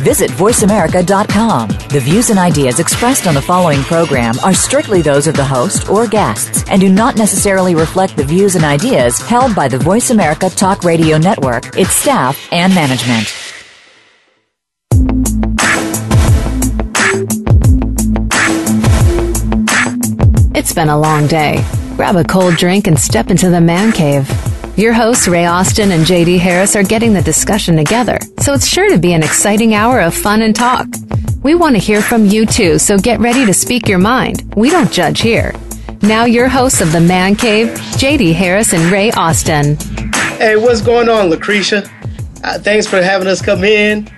Visit 0.00 0.30
VoiceAmerica.com. 0.30 1.68
The 1.88 2.00
views 2.00 2.30
and 2.30 2.38
ideas 2.38 2.80
expressed 2.80 3.26
on 3.26 3.34
the 3.34 3.42
following 3.42 3.82
program 3.82 4.34
are 4.44 4.54
strictly 4.54 5.02
those 5.02 5.26
of 5.26 5.34
the 5.34 5.44
host 5.44 5.88
or 5.88 6.06
guests 6.06 6.64
and 6.70 6.80
do 6.80 6.88
not 6.88 7.16
necessarily 7.16 7.74
reflect 7.74 8.16
the 8.16 8.24
views 8.24 8.54
and 8.54 8.64
ideas 8.64 9.18
held 9.18 9.54
by 9.54 9.68
the 9.68 9.78
Voice 9.78 10.10
America 10.10 10.48
Talk 10.48 10.84
Radio 10.84 11.18
Network, 11.18 11.76
its 11.76 11.90
staff, 11.90 12.48
and 12.52 12.74
management. 12.74 13.34
It's 20.54 20.72
been 20.72 20.88
a 20.88 20.98
long 20.98 21.26
day. 21.26 21.64
Grab 21.96 22.16
a 22.16 22.24
cold 22.24 22.56
drink 22.56 22.86
and 22.86 22.98
step 22.98 23.30
into 23.30 23.50
the 23.50 23.60
man 23.60 23.92
cave. 23.92 24.28
Your 24.78 24.92
hosts, 24.92 25.26
Ray 25.26 25.44
Austin 25.44 25.90
and 25.90 26.04
JD 26.04 26.38
Harris, 26.38 26.76
are 26.76 26.84
getting 26.84 27.12
the 27.12 27.20
discussion 27.20 27.76
together, 27.76 28.16
so 28.38 28.52
it's 28.52 28.68
sure 28.68 28.88
to 28.88 28.96
be 28.96 29.12
an 29.12 29.24
exciting 29.24 29.74
hour 29.74 29.98
of 29.98 30.14
fun 30.14 30.40
and 30.40 30.54
talk. 30.54 30.86
We 31.42 31.56
want 31.56 31.74
to 31.74 31.80
hear 31.80 32.00
from 32.00 32.26
you 32.26 32.46
too, 32.46 32.78
so 32.78 32.96
get 32.96 33.18
ready 33.18 33.44
to 33.44 33.52
speak 33.52 33.88
your 33.88 33.98
mind. 33.98 34.54
We 34.54 34.70
don't 34.70 34.92
judge 34.92 35.20
here. 35.20 35.52
Now, 36.02 36.26
your 36.26 36.46
hosts 36.46 36.80
of 36.80 36.92
The 36.92 37.00
Man 37.00 37.34
Cave, 37.34 37.70
JD 37.70 38.34
Harris 38.34 38.72
and 38.72 38.84
Ray 38.92 39.10
Austin. 39.10 39.76
Hey, 40.38 40.54
what's 40.54 40.80
going 40.80 41.08
on, 41.08 41.28
Lucretia? 41.28 41.90
Uh, 42.44 42.60
thanks 42.60 42.86
for 42.86 43.02
having 43.02 43.26
us 43.26 43.42
come 43.42 43.64
in. 43.64 44.08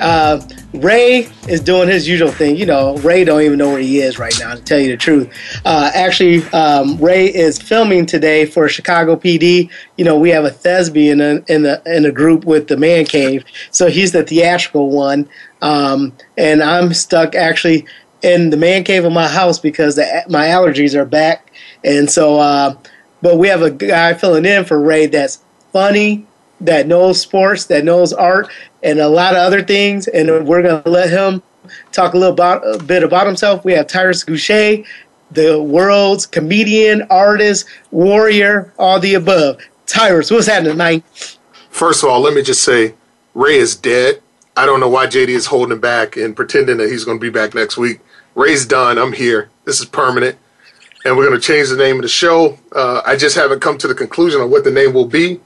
Uh, 0.00 0.40
Ray 0.72 1.28
is 1.48 1.60
doing 1.60 1.88
his 1.88 2.06
usual 2.06 2.30
thing. 2.30 2.56
You 2.56 2.66
know, 2.66 2.96
Ray 2.98 3.24
don't 3.24 3.42
even 3.42 3.58
know 3.58 3.70
where 3.70 3.80
he 3.80 4.00
is 4.00 4.18
right 4.18 4.34
now, 4.38 4.54
to 4.54 4.62
tell 4.62 4.78
you 4.78 4.90
the 4.90 4.96
truth. 4.96 5.28
Uh, 5.64 5.90
actually, 5.94 6.44
um, 6.50 6.96
Ray 6.98 7.26
is 7.26 7.60
filming 7.60 8.06
today 8.06 8.46
for 8.46 8.68
Chicago 8.68 9.16
PD. 9.16 9.68
You 9.96 10.04
know, 10.04 10.18
we 10.18 10.30
have 10.30 10.44
a 10.44 10.50
thespian 10.50 11.20
in, 11.20 11.44
in 11.48 11.62
the 11.62 11.82
in 11.86 12.04
the 12.04 12.12
group 12.12 12.44
with 12.44 12.68
the 12.68 12.76
Man 12.76 13.04
Cave, 13.04 13.44
so 13.70 13.88
he's 13.88 14.12
the 14.12 14.22
theatrical 14.22 14.90
one, 14.90 15.28
um, 15.60 16.12
and 16.38 16.62
I'm 16.62 16.94
stuck 16.94 17.34
actually 17.34 17.86
in 18.22 18.50
the 18.50 18.56
man 18.56 18.84
cave 18.84 19.04
of 19.04 19.12
my 19.12 19.26
house 19.26 19.58
because 19.58 19.96
the, 19.96 20.24
my 20.28 20.46
allergies 20.46 20.94
are 20.94 21.04
back, 21.04 21.52
and 21.84 22.10
so. 22.10 22.38
Uh, 22.38 22.76
but 23.22 23.36
we 23.36 23.48
have 23.48 23.60
a 23.60 23.70
guy 23.70 24.14
filling 24.14 24.46
in 24.46 24.64
for 24.64 24.80
Ray 24.80 25.06
that's 25.06 25.42
funny, 25.72 26.26
that 26.60 26.86
knows 26.86 27.20
sports, 27.20 27.66
that 27.66 27.84
knows 27.84 28.12
art, 28.12 28.50
and 28.82 28.98
a 28.98 29.08
lot 29.08 29.34
of 29.34 29.38
other 29.38 29.62
things. 29.62 30.08
And 30.08 30.46
we're 30.46 30.62
going 30.62 30.82
to 30.82 30.90
let 30.90 31.10
him 31.10 31.42
talk 31.92 32.14
a 32.14 32.18
little 32.18 32.32
about, 32.32 32.62
a 32.66 32.82
bit 32.82 33.02
about 33.02 33.26
himself. 33.26 33.64
We 33.64 33.72
have 33.72 33.86
Tyrus 33.86 34.24
Goucher, 34.24 34.84
the 35.30 35.62
world's 35.62 36.26
comedian, 36.26 37.02
artist, 37.10 37.66
warrior, 37.90 38.72
all 38.78 39.00
the 39.00 39.14
above. 39.14 39.58
Tyrus, 39.86 40.30
what's 40.30 40.46
happening 40.46 40.72
tonight? 40.72 41.04
First 41.70 42.02
of 42.02 42.10
all, 42.10 42.20
let 42.20 42.34
me 42.34 42.42
just 42.42 42.62
say 42.62 42.94
Ray 43.34 43.56
is 43.56 43.76
dead. 43.76 44.22
I 44.56 44.66
don't 44.66 44.80
know 44.80 44.88
why 44.88 45.06
JD 45.06 45.28
is 45.28 45.46
holding 45.46 45.80
back 45.80 46.16
and 46.16 46.36
pretending 46.36 46.76
that 46.78 46.90
he's 46.90 47.04
going 47.04 47.18
to 47.18 47.22
be 47.22 47.30
back 47.30 47.54
next 47.54 47.76
week. 47.76 48.00
Ray's 48.34 48.66
done. 48.66 48.98
I'm 48.98 49.12
here. 49.12 49.50
This 49.64 49.80
is 49.80 49.86
permanent. 49.86 50.36
And 51.04 51.16
we're 51.16 51.26
going 51.26 51.40
to 51.40 51.46
change 51.46 51.70
the 51.70 51.76
name 51.76 51.96
of 51.96 52.02
the 52.02 52.08
show. 52.08 52.58
Uh, 52.72 53.00
I 53.06 53.16
just 53.16 53.36
haven't 53.36 53.60
come 53.60 53.78
to 53.78 53.88
the 53.88 53.94
conclusion 53.94 54.40
of 54.40 54.50
what 54.50 54.64
the 54.64 54.70
name 54.70 54.92
will 54.92 55.06
be. 55.06 55.40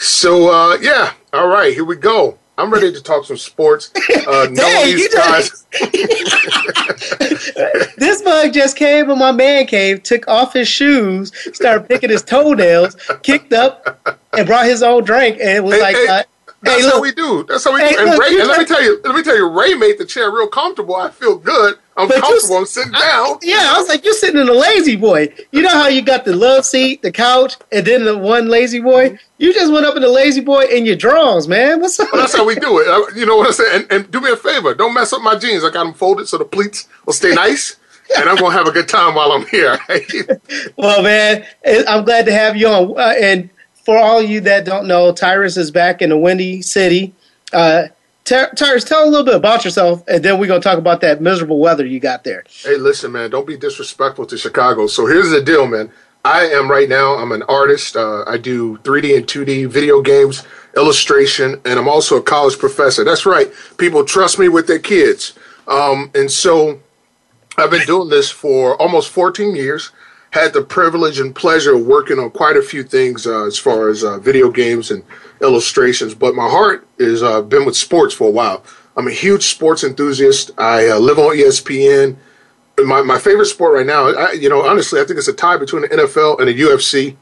So, 0.00 0.50
uh, 0.50 0.78
yeah. 0.80 1.12
All 1.34 1.46
right. 1.46 1.74
Here 1.74 1.84
we 1.84 1.94
go. 1.94 2.38
I'm 2.56 2.72
ready 2.72 2.90
to 2.90 3.02
talk 3.02 3.26
some 3.26 3.36
sports. 3.36 3.92
Uh, 4.26 4.46
Dang, 4.46 4.84
these 4.84 5.12
guys. 5.12 5.66
this 7.96 8.22
bug 8.22 8.52
just 8.52 8.76
came 8.76 9.10
in 9.10 9.18
my 9.18 9.32
man 9.32 9.66
cave, 9.66 10.02
took 10.02 10.28
off 10.28 10.52
his 10.52 10.68
shoes, 10.68 11.32
started 11.56 11.88
picking 11.88 12.10
his 12.10 12.22
toenails, 12.22 12.96
kicked 13.22 13.52
up, 13.52 14.20
and 14.36 14.46
brought 14.46 14.66
his 14.66 14.82
own 14.82 15.02
drink, 15.02 15.38
and 15.40 15.48
it 15.50 15.64
was 15.64 15.74
hey, 15.74 15.80
like. 15.80 15.96
Hey, 15.96 16.06
uh, 16.06 16.22
that's 16.62 16.84
hey, 16.84 16.90
how 16.90 17.00
we 17.00 17.12
do. 17.12 17.44
That's 17.48 17.64
how 17.64 17.72
we 17.72 17.80
do. 17.80 17.98
And, 17.98 18.10
look, 18.10 18.20
Ray, 18.20 18.38
and 18.38 18.48
let 18.48 18.58
me 18.58 18.66
tell 18.66 18.82
you, 18.82 19.00
let 19.02 19.14
me 19.16 19.22
tell 19.22 19.36
you, 19.36 19.48
Ray 19.48 19.74
made 19.74 19.98
the 19.98 20.04
chair 20.04 20.30
real 20.30 20.46
comfortable. 20.46 20.94
I 20.94 21.10
feel 21.10 21.38
good. 21.38 21.78
I'm 22.00 22.08
But 22.08 22.16
you 22.16 22.22
comfortable. 22.22 22.54
s- 22.56 22.60
I'm 22.60 22.66
sitting 22.66 22.92
down. 22.92 23.38
Yeah, 23.42 23.72
I 23.74 23.78
was 23.78 23.88
like, 23.88 24.04
you're 24.04 24.14
sitting 24.14 24.40
in 24.40 24.48
a 24.48 24.52
lazy 24.52 24.96
boy. 24.96 25.32
You 25.52 25.62
know 25.62 25.68
how 25.70 25.88
you 25.88 26.02
got 26.02 26.24
the 26.24 26.34
love 26.34 26.64
seat, 26.64 27.02
the 27.02 27.12
couch, 27.12 27.56
and 27.72 27.86
then 27.86 28.04
the 28.04 28.16
one 28.18 28.48
lazy 28.48 28.80
boy? 28.80 29.18
You 29.38 29.52
just 29.54 29.72
went 29.72 29.86
up 29.86 29.96
in 29.96 30.02
the 30.02 30.08
lazy 30.08 30.40
boy 30.40 30.64
in 30.64 30.84
your 30.86 30.96
drawers, 30.96 31.46
man. 31.48 31.80
What's 31.80 31.98
up? 32.00 32.12
Well, 32.12 32.20
that's 32.22 32.36
how 32.36 32.44
we 32.46 32.54
do 32.56 32.78
it. 32.78 33.16
You 33.16 33.26
know 33.26 33.36
what 33.36 33.46
I'm 33.46 33.52
saying? 33.52 33.82
And, 33.82 33.92
and 33.92 34.10
do 34.10 34.20
me 34.20 34.30
a 34.30 34.36
favor. 34.36 34.74
Don't 34.74 34.94
mess 34.94 35.12
up 35.12 35.22
my 35.22 35.36
jeans. 35.36 35.64
I 35.64 35.70
got 35.70 35.84
them 35.84 35.94
folded 35.94 36.28
so 36.28 36.38
the 36.38 36.44
pleats 36.44 36.88
will 37.06 37.12
stay 37.12 37.34
nice. 37.34 37.76
and 38.16 38.28
I'm 38.28 38.36
going 38.36 38.50
to 38.52 38.58
have 38.58 38.66
a 38.66 38.72
good 38.72 38.88
time 38.88 39.14
while 39.14 39.30
I'm 39.32 39.46
here. 39.46 39.78
Well, 40.76 41.02
man, 41.02 41.46
I'm 41.88 42.04
glad 42.04 42.26
to 42.26 42.32
have 42.32 42.56
you 42.56 42.66
on. 42.68 42.98
Uh, 42.98 43.14
and 43.20 43.50
for 43.84 43.96
all 43.98 44.20
you 44.22 44.40
that 44.42 44.64
don't 44.64 44.86
know, 44.86 45.12
Tyrus 45.12 45.56
is 45.56 45.70
back 45.70 46.02
in 46.02 46.10
the 46.10 46.18
Windy 46.18 46.62
City. 46.62 47.14
Uh, 47.52 47.84
Ty- 48.30 48.50
Tyrus, 48.54 48.84
tell 48.84 49.02
a 49.02 49.10
little 49.10 49.24
bit 49.24 49.34
about 49.34 49.64
yourself, 49.64 50.04
and 50.06 50.24
then 50.24 50.38
we're 50.38 50.46
to 50.46 50.60
talk 50.60 50.78
about 50.78 51.00
that 51.00 51.20
miserable 51.20 51.58
weather 51.58 51.84
you 51.84 51.98
got 51.98 52.22
there. 52.22 52.44
hey, 52.62 52.76
listen, 52.76 53.10
man, 53.10 53.28
don't 53.28 53.44
be 53.44 53.56
disrespectful 53.56 54.24
to 54.26 54.38
Chicago. 54.38 54.86
So 54.86 55.04
here's 55.06 55.30
the 55.30 55.42
deal, 55.42 55.66
man. 55.66 55.90
I 56.24 56.42
am 56.42 56.70
right 56.70 56.88
now, 56.88 57.14
I'm 57.16 57.32
an 57.32 57.42
artist. 57.48 57.96
Uh, 57.96 58.22
I 58.28 58.38
do 58.38 58.78
3D 58.78 59.16
and 59.16 59.26
2D 59.26 59.66
video 59.68 60.00
games, 60.00 60.44
illustration, 60.76 61.60
and 61.64 61.76
I'm 61.76 61.88
also 61.88 62.18
a 62.18 62.22
college 62.22 62.56
professor. 62.56 63.02
That's 63.02 63.26
right. 63.26 63.50
People 63.78 64.04
trust 64.04 64.38
me 64.38 64.48
with 64.48 64.68
their 64.68 64.78
kids. 64.78 65.36
Um, 65.66 66.12
and 66.14 66.30
so 66.30 66.78
I've 67.58 67.72
been 67.72 67.84
doing 67.84 68.10
this 68.10 68.30
for 68.30 68.80
almost 68.80 69.10
14 69.10 69.56
years. 69.56 69.90
Had 70.30 70.52
the 70.52 70.62
privilege 70.62 71.18
and 71.18 71.34
pleasure 71.34 71.74
of 71.74 71.84
working 71.84 72.20
on 72.20 72.30
quite 72.30 72.56
a 72.56 72.62
few 72.62 72.84
things 72.84 73.26
uh, 73.26 73.46
as 73.46 73.58
far 73.58 73.88
as 73.88 74.04
uh, 74.04 74.18
video 74.18 74.52
games 74.52 74.92
and 74.92 75.02
illustrations, 75.42 76.14
but 76.14 76.34
my 76.34 76.48
heart 76.48 76.86
is 76.98 77.22
uh, 77.22 77.42
been 77.42 77.64
with 77.64 77.76
sports 77.76 78.14
for 78.14 78.28
a 78.28 78.30
while. 78.30 78.64
I'm 78.96 79.08
a 79.08 79.12
huge 79.12 79.44
sports 79.46 79.84
enthusiast. 79.84 80.50
I 80.58 80.88
uh, 80.88 80.98
live 80.98 81.18
on 81.18 81.36
ESPN. 81.36 82.16
My 82.78 83.02
my 83.02 83.18
favorite 83.18 83.46
sport 83.46 83.74
right 83.74 83.86
now, 83.86 84.08
I, 84.08 84.32
you 84.32 84.48
know, 84.48 84.66
honestly, 84.66 85.00
I 85.00 85.04
think 85.04 85.18
it's 85.18 85.28
a 85.28 85.32
tie 85.32 85.56
between 85.56 85.82
the 85.82 85.88
NFL 85.88 86.38
and 86.40 86.48
the 86.48 86.58
UFC. 86.58 87.16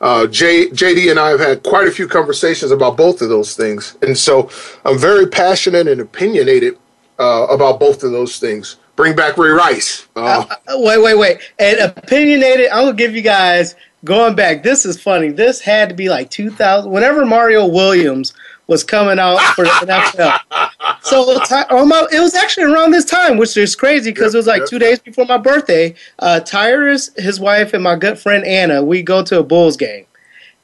Uh, 0.00 0.26
J, 0.26 0.66
JD 0.66 1.10
and 1.10 1.20
I 1.20 1.30
have 1.30 1.40
had 1.40 1.62
quite 1.62 1.86
a 1.86 1.90
few 1.90 2.08
conversations 2.08 2.72
about 2.72 2.96
both 2.96 3.22
of 3.22 3.28
those 3.28 3.56
things, 3.56 3.96
and 4.02 4.16
so 4.18 4.50
I'm 4.84 4.98
very 4.98 5.26
passionate 5.26 5.86
and 5.88 6.00
opinionated 6.00 6.78
uh, 7.18 7.46
about 7.48 7.80
both 7.80 8.02
of 8.02 8.10
those 8.12 8.38
things. 8.38 8.76
Bring 8.96 9.16
back 9.16 9.36
Ray 9.38 9.50
Rice. 9.50 10.06
Uh, 10.14 10.44
Uh, 10.68 10.78
wait, 10.78 11.02
wait, 11.02 11.18
wait. 11.18 11.38
And 11.58 11.78
opinionated, 11.80 12.68
I'm 12.70 12.84
going 12.84 12.96
to 12.96 13.02
give 13.02 13.14
you 13.14 13.22
guys, 13.22 13.74
going 14.04 14.36
back, 14.36 14.62
this 14.62 14.84
is 14.84 15.00
funny. 15.00 15.30
This 15.30 15.60
had 15.60 15.88
to 15.88 15.94
be 15.94 16.08
like 16.08 16.30
2000, 16.30 16.90
whenever 16.90 17.24
Mario 17.24 17.66
Williams 17.66 18.32
was 18.66 18.84
coming 18.84 19.18
out 19.18 19.40
for 19.54 19.64
the 19.64 19.70
NFL. 19.70 20.38
So 21.02 21.38
my, 21.84 22.06
it 22.12 22.20
was 22.20 22.34
actually 22.34 22.64
around 22.72 22.92
this 22.92 23.04
time, 23.04 23.36
which 23.36 23.58
is 23.58 23.76
crazy 23.76 24.10
because 24.10 24.34
it 24.34 24.38
was 24.38 24.46
like 24.46 24.60
Yep, 24.60 24.68
two 24.70 24.78
days 24.78 24.98
before 24.98 25.26
my 25.26 25.36
birthday. 25.36 25.94
Uh, 26.18 26.40
Tyrus, 26.40 27.10
his 27.18 27.38
wife, 27.38 27.74
and 27.74 27.84
my 27.84 27.94
good 27.94 28.18
friend 28.18 28.42
Anna, 28.46 28.82
we 28.82 29.02
go 29.02 29.22
to 29.22 29.38
a 29.38 29.42
Bulls 29.42 29.76
game. 29.76 30.06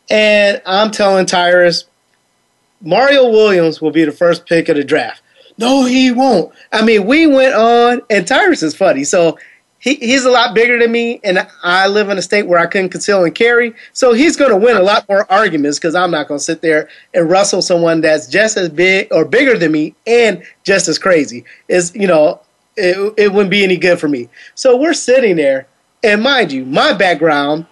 And 0.09 0.63
I'm 0.65 0.91
telling 0.91 1.27
Tyrus, 1.27 1.85
Mario 2.81 3.29
Williams 3.29 3.83
will 3.83 3.91
be 3.91 4.05
the 4.05 4.13
first 4.13 4.47
pick 4.47 4.71
of 4.71 4.77
the 4.77 4.85
draft. 4.85 5.23
No, 5.59 5.85
he 5.85 6.11
won't. 6.11 6.55
I 6.73 6.83
mean, 6.83 7.07
we 7.07 7.27
went 7.27 7.55
on, 7.55 8.01
and 8.09 8.27
Tyrus 8.27 8.63
is 8.63 8.75
funny. 8.75 9.05
So 9.05 9.39
he, 9.81 9.95
he's 9.95 10.27
a 10.27 10.31
lot 10.31 10.55
bigger 10.55 10.79
than 10.79 10.93
me, 10.93 11.21
and 11.25 11.47
I 11.63 11.89
live 11.89 12.11
in 12.11 12.19
a 12.19 12.23
state 12.23 12.47
where 12.47 12.61
I 12.61 12.67
couldn't 12.67 12.91
conceal 12.91 13.25
and 13.25 13.35
carry. 13.35 13.75
So 13.95 14.13
he's 14.13 14.37
going 14.37 14.51
to 14.51 14.57
win 14.57 14.77
a 14.77 14.83
lot 14.83 15.09
more 15.09 15.31
arguments 15.33 15.79
because 15.79 15.95
I'm 15.95 16.11
not 16.11 16.29
going 16.29 16.39
to 16.39 16.45
sit 16.45 16.61
there 16.61 16.89
and 17.15 17.29
wrestle 17.31 17.63
someone 17.63 18.03
that's 18.03 18.29
just 18.29 18.59
as 18.59 18.69
big 18.69 19.09
or 19.11 19.25
bigger 19.25 19.57
than 19.57 19.73
me 19.73 19.95
and 20.07 20.45
just 20.65 20.87
as 20.87 20.99
crazy. 20.99 21.45
Is 21.69 21.95
you 21.95 22.07
know, 22.07 22.43
it, 22.77 23.15
it 23.17 23.33
wouldn't 23.33 23.51
be 23.51 23.65
any 23.65 23.79
good 23.79 23.99
for 23.99 24.09
me. 24.09 24.29
So 24.55 24.77
we're 24.77 24.93
sitting 24.93 25.37
there, 25.37 25.67
and 26.05 26.23
mind 26.23 26.53
you, 26.53 26.67
my 26.67 26.93
background 26.93 27.67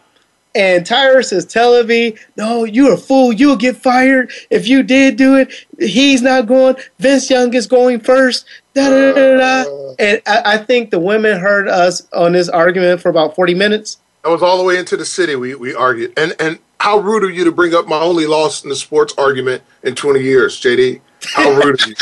and 0.55 0.85
Tyrus 0.85 1.31
is 1.31 1.45
telling 1.45 1.87
me, 1.87 2.17
no, 2.37 2.65
you're 2.65 2.95
a 2.95 2.99
fool. 2.99 3.33
You'll 3.33 3.57
get 3.57 3.77
fired 3.77 4.33
if 4.51 4.67
you 4.67 4.83
did 4.83 5.17
do 5.17 5.37
it. 5.37 5.53
He's 5.79 6.23
not 6.23 6.47
going. 6.47 6.77
Vince 6.99 7.29
Young 7.31 7.53
is 7.55 7.67
going 7.67 8.01
first. 8.01 8.47
Da, 8.79 8.91
da, 8.91 9.13
da, 9.13 9.37
da, 9.37 9.65
da. 9.65 9.95
And 9.99 10.23
I, 10.27 10.55
I 10.55 10.59
think 10.59 10.91
the 10.91 11.01
women 11.01 11.39
heard 11.39 11.69
us 11.69 12.07
on 12.13 12.33
this 12.33 12.49
argument 12.49 13.01
for 13.01 13.09
about 13.09 13.35
40 13.35 13.55
minutes. 13.55 13.99
I 14.25 14.29
was 14.29 14.43
all 14.43 14.59
the 14.59 14.65
way 14.65 14.77
into 14.79 14.97
the 14.97 15.05
city. 15.05 15.35
We 15.37 15.55
we 15.55 15.75
argued, 15.75 16.13
and 16.17 16.35
and 16.39 16.59
how 16.81 16.99
rude 16.99 17.25
of 17.25 17.31
you 17.37 17.45
to 17.45 17.53
bring 17.53 17.75
up 17.75 17.87
my 17.87 17.99
only 18.01 18.27
loss 18.27 18.63
in 18.63 18.69
the 18.69 18.77
sports 18.77 19.15
argument 19.19 19.63
in 19.83 19.95
20 19.95 20.21
years, 20.21 20.61
JD. 20.61 21.01
How 21.35 21.51
rude 21.63 21.81
of 21.81 21.89
you. 21.89 21.95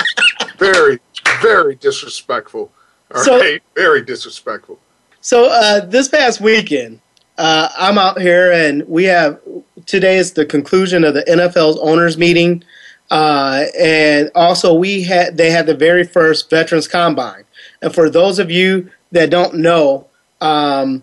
Very 0.59 0.99
very 1.41 1.75
disrespectful. 1.77 2.71
All 3.15 3.23
right, 3.23 3.25
So- 3.25 3.59
very 3.75 4.03
disrespectful. 4.03 4.79
So 5.21 5.47
uh, 5.51 5.85
this 5.87 6.09
past 6.09 6.41
weekend, 6.41 7.01
uh, 7.39 7.69
I'm 7.77 7.99
out 7.99 8.21
here, 8.21 8.53
and 8.53 8.87
we 8.89 9.05
have 9.05 9.41
today 9.87 10.17
is 10.17 10.33
the 10.33 10.47
conclusion 10.47 11.05
of 11.05 11.15
the 11.15 11.23
NFL's 11.23 11.79
owners 11.81 12.17
meeting. 12.17 12.63
Uh, 13.11 13.65
and 13.79 14.31
also, 14.35 14.75
we 14.75 15.03
had 15.03 15.37
they 15.37 15.51
had 15.51 15.67
the 15.67 15.75
very 15.75 16.05
first 16.05 16.51
Veterans 16.51 16.89
Combine. 16.89 17.45
And 17.83 17.95
for 17.95 18.11
those 18.11 18.39
of 18.39 18.51
you 18.51 18.91
that 19.13 19.31
don't 19.31 19.55
know 19.55 20.07
um, 20.41 21.03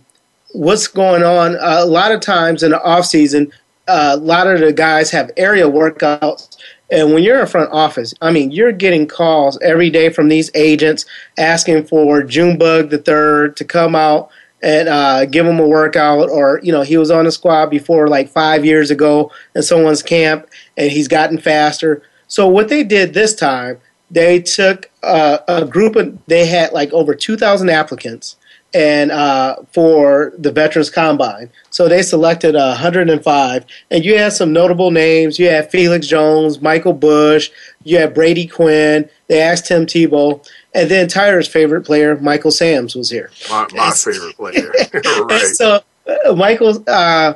what's 0.53 0.88
going 0.88 1.23
on, 1.23 1.57
a 1.59 1.85
lot 1.85 2.11
of 2.11 2.19
times 2.19 2.63
in 2.63 2.71
the 2.71 2.83
off 2.83 3.05
season, 3.05 3.51
a 3.88 4.17
lot 4.17 4.47
of 4.47 4.59
the 4.59 4.73
guys 4.73 5.11
have 5.11 5.31
area 5.38 5.65
workouts. 5.65 6.57
And 6.91 7.13
when 7.13 7.23
you're 7.23 7.39
in 7.39 7.47
front 7.47 7.71
office, 7.71 8.13
I 8.21 8.31
mean, 8.31 8.51
you're 8.51 8.71
getting 8.71 9.07
calls 9.07 9.57
every 9.61 9.89
day 9.89 10.09
from 10.09 10.29
these 10.29 10.51
agents 10.53 11.05
asking 11.38 11.85
for 11.85 12.21
Junebug 12.21 12.89
the 12.89 13.00
third 13.00 13.57
to 13.57 13.65
come 13.65 13.95
out 13.95 14.29
and 14.63 14.88
uh, 14.88 15.25
give 15.25 15.45
him 15.45 15.60
a 15.60 15.68
workout. 15.68 16.30
Or 16.30 16.60
you 16.63 16.71
know, 16.71 16.81
he 16.81 16.98
was 16.98 17.12
on 17.12 17.25
the 17.25 17.31
squad 17.31 17.68
before 17.68 18.07
like 18.07 18.30
five 18.30 18.65
years 18.65 18.89
ago 18.89 19.31
in 19.56 19.62
someone's 19.62 20.01
camp, 20.01 20.48
and 20.77 20.92
he's 20.92 21.07
gotten 21.07 21.38
faster. 21.38 22.01
So 22.27 22.48
what 22.48 22.69
they 22.69 22.83
did 22.83 23.13
this 23.13 23.36
time, 23.36 23.80
they 24.10 24.42
took 24.42 24.89
uh, 25.04 25.39
a 25.48 25.65
group 25.65 25.95
of 25.95 26.18
they 26.25 26.48
had 26.48 26.71
like 26.71 26.92
over 26.94 27.13
two 27.13 27.38
thousand 27.38 27.69
applicants, 27.69 28.38
and 28.74 29.12
uh, 29.12 29.57
for 29.71 30.33
the 30.38 30.51
Veterans 30.51 30.89
Combine. 30.89 31.51
So 31.69 31.88
they 31.88 32.01
selected 32.01 32.56
uh, 32.56 32.69
105, 32.69 33.65
and 33.92 34.06
you 34.06 34.18
had 34.18 34.33
some 34.33 34.54
notable 34.54 34.92
names. 34.92 35.38
You 35.38 35.50
had 35.50 35.69
Felix 35.69 36.07
Jones, 36.07 36.62
Michael 36.62 36.94
Bush, 36.94 37.51
you 37.83 37.98
had 37.98 38.13
Brady 38.13 38.48
Quinn. 38.48 39.10
They 39.27 39.42
asked 39.42 39.68
Tim 39.68 39.86
Tebow, 39.86 40.48
and 40.74 40.90
then 40.90 41.08
Tyler's 41.08 41.48
favorite 41.48 41.86
player, 41.86 42.18
Michael 42.20 42.52
Sams, 42.52 42.96
was 42.96 43.10
here. 43.10 43.30
My, 43.50 43.68
my 43.74 43.92
favorite 43.92 44.36
player. 44.36 44.74
right. 45.25 45.42
So 45.54 45.81
uh, 46.08 46.34
Michael, 46.36 46.84
uh, 46.88 47.36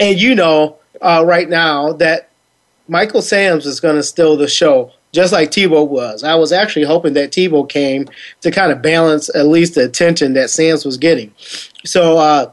and 0.00 0.20
you 0.20 0.34
know 0.34 0.78
uh, 1.00 1.24
right 1.26 1.48
now 1.48 1.92
that 1.94 2.30
Michael 2.88 3.22
Sams 3.22 3.66
is 3.66 3.80
going 3.80 3.96
to 3.96 4.02
steal 4.02 4.36
the 4.36 4.48
show 4.48 4.92
just 5.14 5.32
like 5.32 5.50
Tebow 5.50 5.88
was. 5.88 6.24
I 6.24 6.34
was 6.34 6.52
actually 6.52 6.84
hoping 6.84 7.14
that 7.14 7.30
Tebow 7.30 7.66
came 7.68 8.08
to 8.40 8.50
kind 8.50 8.72
of 8.72 8.82
balance 8.82 9.34
at 9.34 9.46
least 9.46 9.76
the 9.76 9.84
attention 9.84 10.34
that 10.34 10.50
Sams 10.50 10.84
was 10.84 10.96
getting. 10.96 11.32
So 11.84 12.18
uh, 12.18 12.52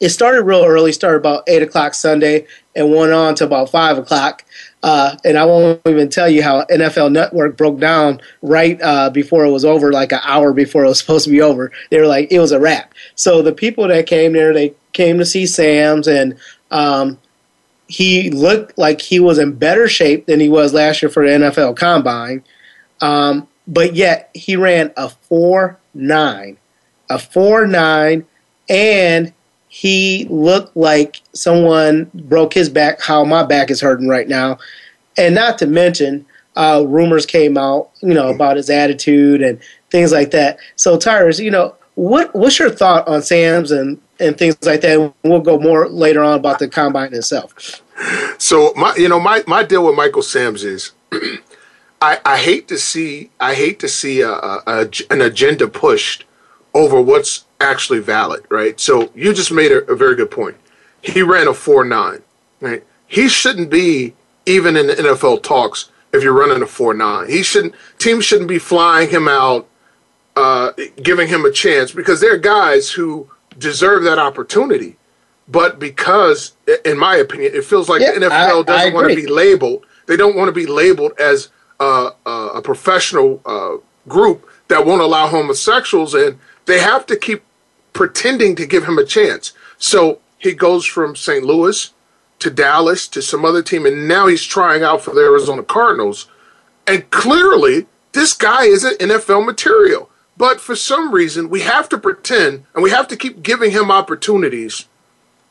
it 0.00 0.10
started 0.10 0.42
real 0.44 0.64
early, 0.64 0.92
started 0.92 1.18
about 1.18 1.42
8 1.48 1.62
o'clock 1.62 1.94
Sunday 1.94 2.46
and 2.76 2.94
went 2.94 3.12
on 3.12 3.34
to 3.36 3.44
about 3.44 3.70
5 3.70 3.98
o'clock. 3.98 4.44
Uh, 4.82 5.16
and 5.24 5.38
I 5.38 5.44
won't 5.44 5.80
even 5.86 6.08
tell 6.08 6.28
you 6.28 6.42
how 6.42 6.64
NFL 6.64 7.12
Network 7.12 7.56
broke 7.56 7.78
down 7.78 8.20
right 8.42 8.80
uh, 8.82 9.10
before 9.10 9.44
it 9.44 9.50
was 9.50 9.64
over, 9.64 9.92
like 9.92 10.12
an 10.12 10.20
hour 10.24 10.52
before 10.52 10.84
it 10.84 10.88
was 10.88 10.98
supposed 11.00 11.24
to 11.26 11.30
be 11.30 11.40
over. 11.40 11.70
They 11.90 12.00
were 12.00 12.06
like, 12.06 12.32
it 12.32 12.40
was 12.40 12.52
a 12.52 12.60
wrap. 12.60 12.92
So 13.14 13.42
the 13.42 13.52
people 13.52 13.86
that 13.88 14.06
came 14.06 14.32
there, 14.32 14.52
they 14.52 14.74
came 14.92 15.18
to 15.18 15.24
see 15.24 15.46
Sams, 15.46 16.08
and 16.08 16.36
um, 16.70 17.18
he 17.86 18.30
looked 18.30 18.76
like 18.76 19.00
he 19.00 19.20
was 19.20 19.38
in 19.38 19.52
better 19.52 19.88
shape 19.88 20.26
than 20.26 20.40
he 20.40 20.48
was 20.48 20.74
last 20.74 21.02
year 21.02 21.10
for 21.10 21.24
the 21.24 21.32
NFL 21.32 21.76
Combine. 21.76 22.42
Um, 23.00 23.48
but 23.66 23.94
yet 23.94 24.30
he 24.34 24.56
ran 24.56 24.92
a 24.96 25.08
four 25.08 25.78
nine, 25.94 26.56
a 27.08 27.18
four 27.18 27.66
nine, 27.66 28.26
and 28.68 29.32
he 29.74 30.26
looked 30.28 30.76
like 30.76 31.22
someone 31.32 32.10
broke 32.12 32.52
his 32.52 32.68
back. 32.68 33.00
How 33.00 33.24
my 33.24 33.42
back 33.42 33.70
is 33.70 33.80
hurting 33.80 34.06
right 34.06 34.28
now, 34.28 34.58
and 35.16 35.34
not 35.34 35.56
to 35.58 35.66
mention 35.66 36.26
uh, 36.56 36.84
rumors 36.86 37.24
came 37.24 37.56
out, 37.56 37.88
you 38.02 38.12
know, 38.12 38.28
about 38.28 38.58
his 38.58 38.68
attitude 38.68 39.40
and 39.40 39.58
things 39.88 40.12
like 40.12 40.30
that. 40.32 40.58
So 40.76 40.98
Tyrus, 40.98 41.38
you 41.38 41.50
know, 41.50 41.74
what 41.94 42.34
what's 42.36 42.58
your 42.58 42.68
thought 42.68 43.08
on 43.08 43.22
Sams 43.22 43.70
and 43.70 43.98
and 44.20 44.36
things 44.36 44.58
like 44.62 44.82
that? 44.82 45.14
We'll 45.24 45.40
go 45.40 45.58
more 45.58 45.88
later 45.88 46.22
on 46.22 46.38
about 46.38 46.58
the 46.58 46.68
combine 46.68 47.14
itself. 47.14 47.82
So 48.36 48.74
my, 48.76 48.94
you 48.96 49.08
know, 49.08 49.20
my 49.20 49.42
my 49.46 49.62
deal 49.62 49.86
with 49.86 49.96
Michael 49.96 50.22
Sams 50.22 50.64
is. 50.64 50.92
I, 52.02 52.18
I 52.26 52.36
hate 52.36 52.66
to 52.66 52.78
see 52.78 53.30
I 53.38 53.54
hate 53.54 53.78
to 53.78 53.88
see 53.88 54.22
a, 54.22 54.32
a, 54.32 54.62
a, 54.66 54.90
an 55.08 55.20
agenda 55.20 55.68
pushed 55.68 56.24
over 56.74 57.00
what's 57.00 57.44
actually 57.62 58.00
valid, 58.00 58.44
right? 58.48 58.78
So 58.80 59.10
you 59.14 59.32
just 59.32 59.52
made 59.52 59.72
a, 59.72 59.84
a 59.90 59.96
very 59.96 60.14
good 60.16 60.30
point. 60.30 60.56
He 61.00 61.22
ran 61.22 61.48
a 61.48 61.54
four 61.54 61.84
nine, 61.84 62.22
right? 62.60 62.84
He 63.06 63.28
shouldn't 63.28 63.70
be 63.70 64.14
even 64.46 64.76
in 64.76 64.86
the 64.88 64.94
NFL 64.94 65.42
talks 65.42 65.90
if 66.12 66.22
you're 66.22 66.32
running 66.32 66.62
a 66.62 66.66
four 66.66 66.94
nine. 66.94 67.28
He 67.28 67.42
shouldn't 67.42 67.74
teams 67.98 68.24
shouldn't 68.24 68.48
be 68.48 68.58
flying 68.58 69.08
him 69.08 69.28
out, 69.28 69.66
uh, 70.36 70.72
giving 71.02 71.28
him 71.28 71.44
a 71.44 71.50
chance 71.50 71.92
because 71.92 72.20
there 72.20 72.34
are 72.34 72.38
guys 72.38 72.90
who 72.90 73.28
deserve 73.58 74.04
that 74.04 74.18
opportunity. 74.18 74.96
But 75.48 75.78
because, 75.78 76.52
in 76.84 76.96
my 76.98 77.16
opinion, 77.16 77.52
it 77.54 77.64
feels 77.64 77.88
like 77.88 78.00
Yeah, 78.00 78.12
the 78.12 78.26
NFL 78.26 78.60
I- 78.60 78.62
doesn't 78.62 78.92
I 78.92 78.94
want 78.94 79.10
to 79.10 79.16
be 79.16 79.26
labeled. 79.26 79.84
They 80.06 80.16
don't 80.16 80.36
want 80.36 80.48
to 80.48 80.52
be 80.52 80.66
labeled 80.66 81.12
as 81.18 81.48
uh, 81.80 82.10
uh, 82.24 82.50
a 82.54 82.62
professional 82.62 83.40
uh, 83.44 83.76
group 84.08 84.48
that 84.68 84.86
won't 84.86 85.02
allow 85.02 85.26
homosexuals, 85.26 86.14
and 86.14 86.38
they 86.66 86.78
have 86.80 87.04
to 87.06 87.16
keep 87.16 87.42
pretending 87.92 88.56
to 88.56 88.66
give 88.66 88.84
him 88.84 88.98
a 88.98 89.04
chance. 89.04 89.52
So 89.78 90.20
he 90.38 90.52
goes 90.52 90.84
from 90.84 91.16
St. 91.16 91.44
Louis 91.44 91.92
to 92.38 92.50
Dallas 92.50 93.06
to 93.08 93.22
some 93.22 93.44
other 93.44 93.62
team, 93.62 93.86
and 93.86 94.08
now 94.08 94.26
he's 94.26 94.44
trying 94.44 94.82
out 94.82 95.02
for 95.02 95.14
the 95.14 95.20
Arizona 95.20 95.62
Cardinals. 95.62 96.28
And 96.86 97.08
clearly, 97.10 97.86
this 98.12 98.34
guy 98.34 98.64
isn't 98.64 98.98
NFL 98.98 99.46
material. 99.46 100.10
But 100.36 100.60
for 100.60 100.74
some 100.74 101.12
reason, 101.12 101.50
we 101.50 101.60
have 101.60 101.88
to 101.90 101.98
pretend 101.98 102.64
and 102.74 102.82
we 102.82 102.90
have 102.90 103.06
to 103.08 103.16
keep 103.16 103.42
giving 103.42 103.70
him 103.70 103.90
opportunities 103.90 104.86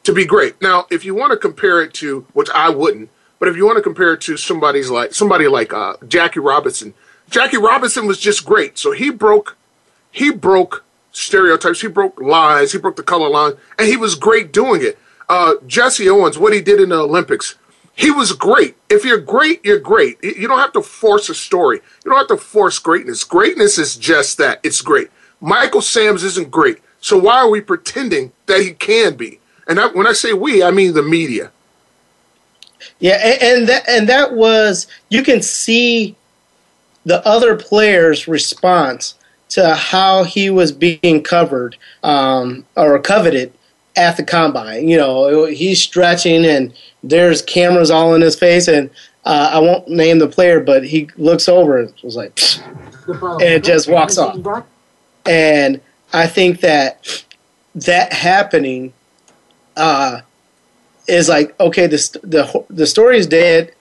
to 0.03 0.13
be 0.13 0.25
great. 0.25 0.61
Now, 0.61 0.87
if 0.89 1.05
you 1.05 1.13
want 1.13 1.31
to 1.31 1.37
compare 1.37 1.81
it 1.81 1.93
to, 1.95 2.25
which 2.33 2.49
I 2.53 2.69
wouldn't, 2.69 3.09
but 3.39 3.47
if 3.47 3.55
you 3.55 3.65
want 3.65 3.77
to 3.77 3.83
compare 3.83 4.13
it 4.13 4.21
to 4.21 4.37
somebody's 4.37 4.89
like 4.89 5.13
somebody 5.13 5.47
like 5.47 5.73
uh, 5.73 5.95
Jackie 6.07 6.39
Robinson, 6.39 6.93
Jackie 7.29 7.57
Robinson 7.57 8.07
was 8.07 8.19
just 8.19 8.45
great. 8.45 8.77
So 8.77 8.91
he 8.91 9.09
broke, 9.09 9.55
he 10.11 10.31
broke 10.31 10.83
stereotypes, 11.11 11.81
he 11.81 11.87
broke 11.87 12.19
lies, 12.19 12.71
he 12.71 12.79
broke 12.79 12.95
the 12.95 13.03
color 13.03 13.29
line, 13.29 13.53
and 13.77 13.87
he 13.87 13.97
was 13.97 14.15
great 14.15 14.51
doing 14.51 14.81
it. 14.81 14.97
Uh, 15.29 15.53
Jesse 15.67 16.09
Owens, 16.09 16.37
what 16.37 16.53
he 16.53 16.61
did 16.61 16.79
in 16.79 16.89
the 16.89 16.99
Olympics, 16.99 17.55
he 17.95 18.11
was 18.11 18.33
great. 18.33 18.75
If 18.89 19.05
you're 19.05 19.19
great, 19.19 19.63
you're 19.63 19.79
great. 19.79 20.17
You 20.23 20.47
don't 20.47 20.59
have 20.59 20.73
to 20.73 20.81
force 20.81 21.29
a 21.29 21.35
story. 21.35 21.81
You 22.03 22.11
don't 22.11 22.19
have 22.19 22.37
to 22.37 22.43
force 22.43 22.79
greatness. 22.79 23.23
Greatness 23.23 23.77
is 23.77 23.95
just 23.95 24.37
that. 24.37 24.59
It's 24.63 24.81
great. 24.81 25.09
Michael 25.39 25.81
Sams 25.81 26.23
isn't 26.23 26.51
great. 26.51 26.79
So 26.99 27.17
why 27.17 27.37
are 27.37 27.49
we 27.49 27.61
pretending 27.61 28.31
that 28.45 28.61
he 28.61 28.71
can 28.71 29.15
be? 29.15 29.39
And 29.67 29.77
that, 29.77 29.95
when 29.95 30.07
I 30.07 30.13
say 30.13 30.33
we, 30.33 30.63
I 30.63 30.71
mean 30.71 30.93
the 30.93 31.03
media. 31.03 31.51
Yeah, 32.99 33.19
and, 33.23 33.41
and 33.41 33.69
that 33.69 33.89
and 33.89 34.09
that 34.09 34.33
was 34.33 34.87
you 35.09 35.23
can 35.23 35.41
see 35.41 36.15
the 37.05 37.25
other 37.27 37.55
players' 37.55 38.27
response 38.27 39.15
to 39.51 39.75
how 39.75 40.23
he 40.23 40.49
was 40.49 40.71
being 40.71 41.21
covered 41.23 41.77
um, 42.03 42.65
or 42.75 42.97
coveted 42.99 43.53
at 43.95 44.17
the 44.17 44.23
combine. 44.23 44.87
You 44.87 44.97
know, 44.97 45.45
he's 45.45 45.81
stretching 45.81 46.45
and 46.45 46.73
there's 47.03 47.41
cameras 47.41 47.91
all 47.91 48.15
in 48.15 48.21
his 48.21 48.37
face, 48.37 48.67
and 48.67 48.89
uh, 49.25 49.51
I 49.53 49.59
won't 49.59 49.87
name 49.87 50.19
the 50.19 50.27
player, 50.27 50.59
but 50.59 50.85
he 50.85 51.09
looks 51.17 51.49
over 51.49 51.79
and 51.79 51.93
was 52.03 52.15
like, 52.15 52.39
and 53.41 53.63
just 53.63 53.89
walks 53.89 54.17
off. 54.17 54.65
And 55.25 55.81
I 56.13 56.27
think 56.27 56.61
that 56.61 57.23
that 57.75 58.13
happening 58.13 58.93
uh, 59.75 60.21
is 61.07 61.27
like, 61.27 61.59
okay, 61.59 61.87
the 61.87 62.19
the 62.23 62.65
the 62.69 62.87
story 62.87 63.17
is 63.17 63.27
dead, 63.27 63.73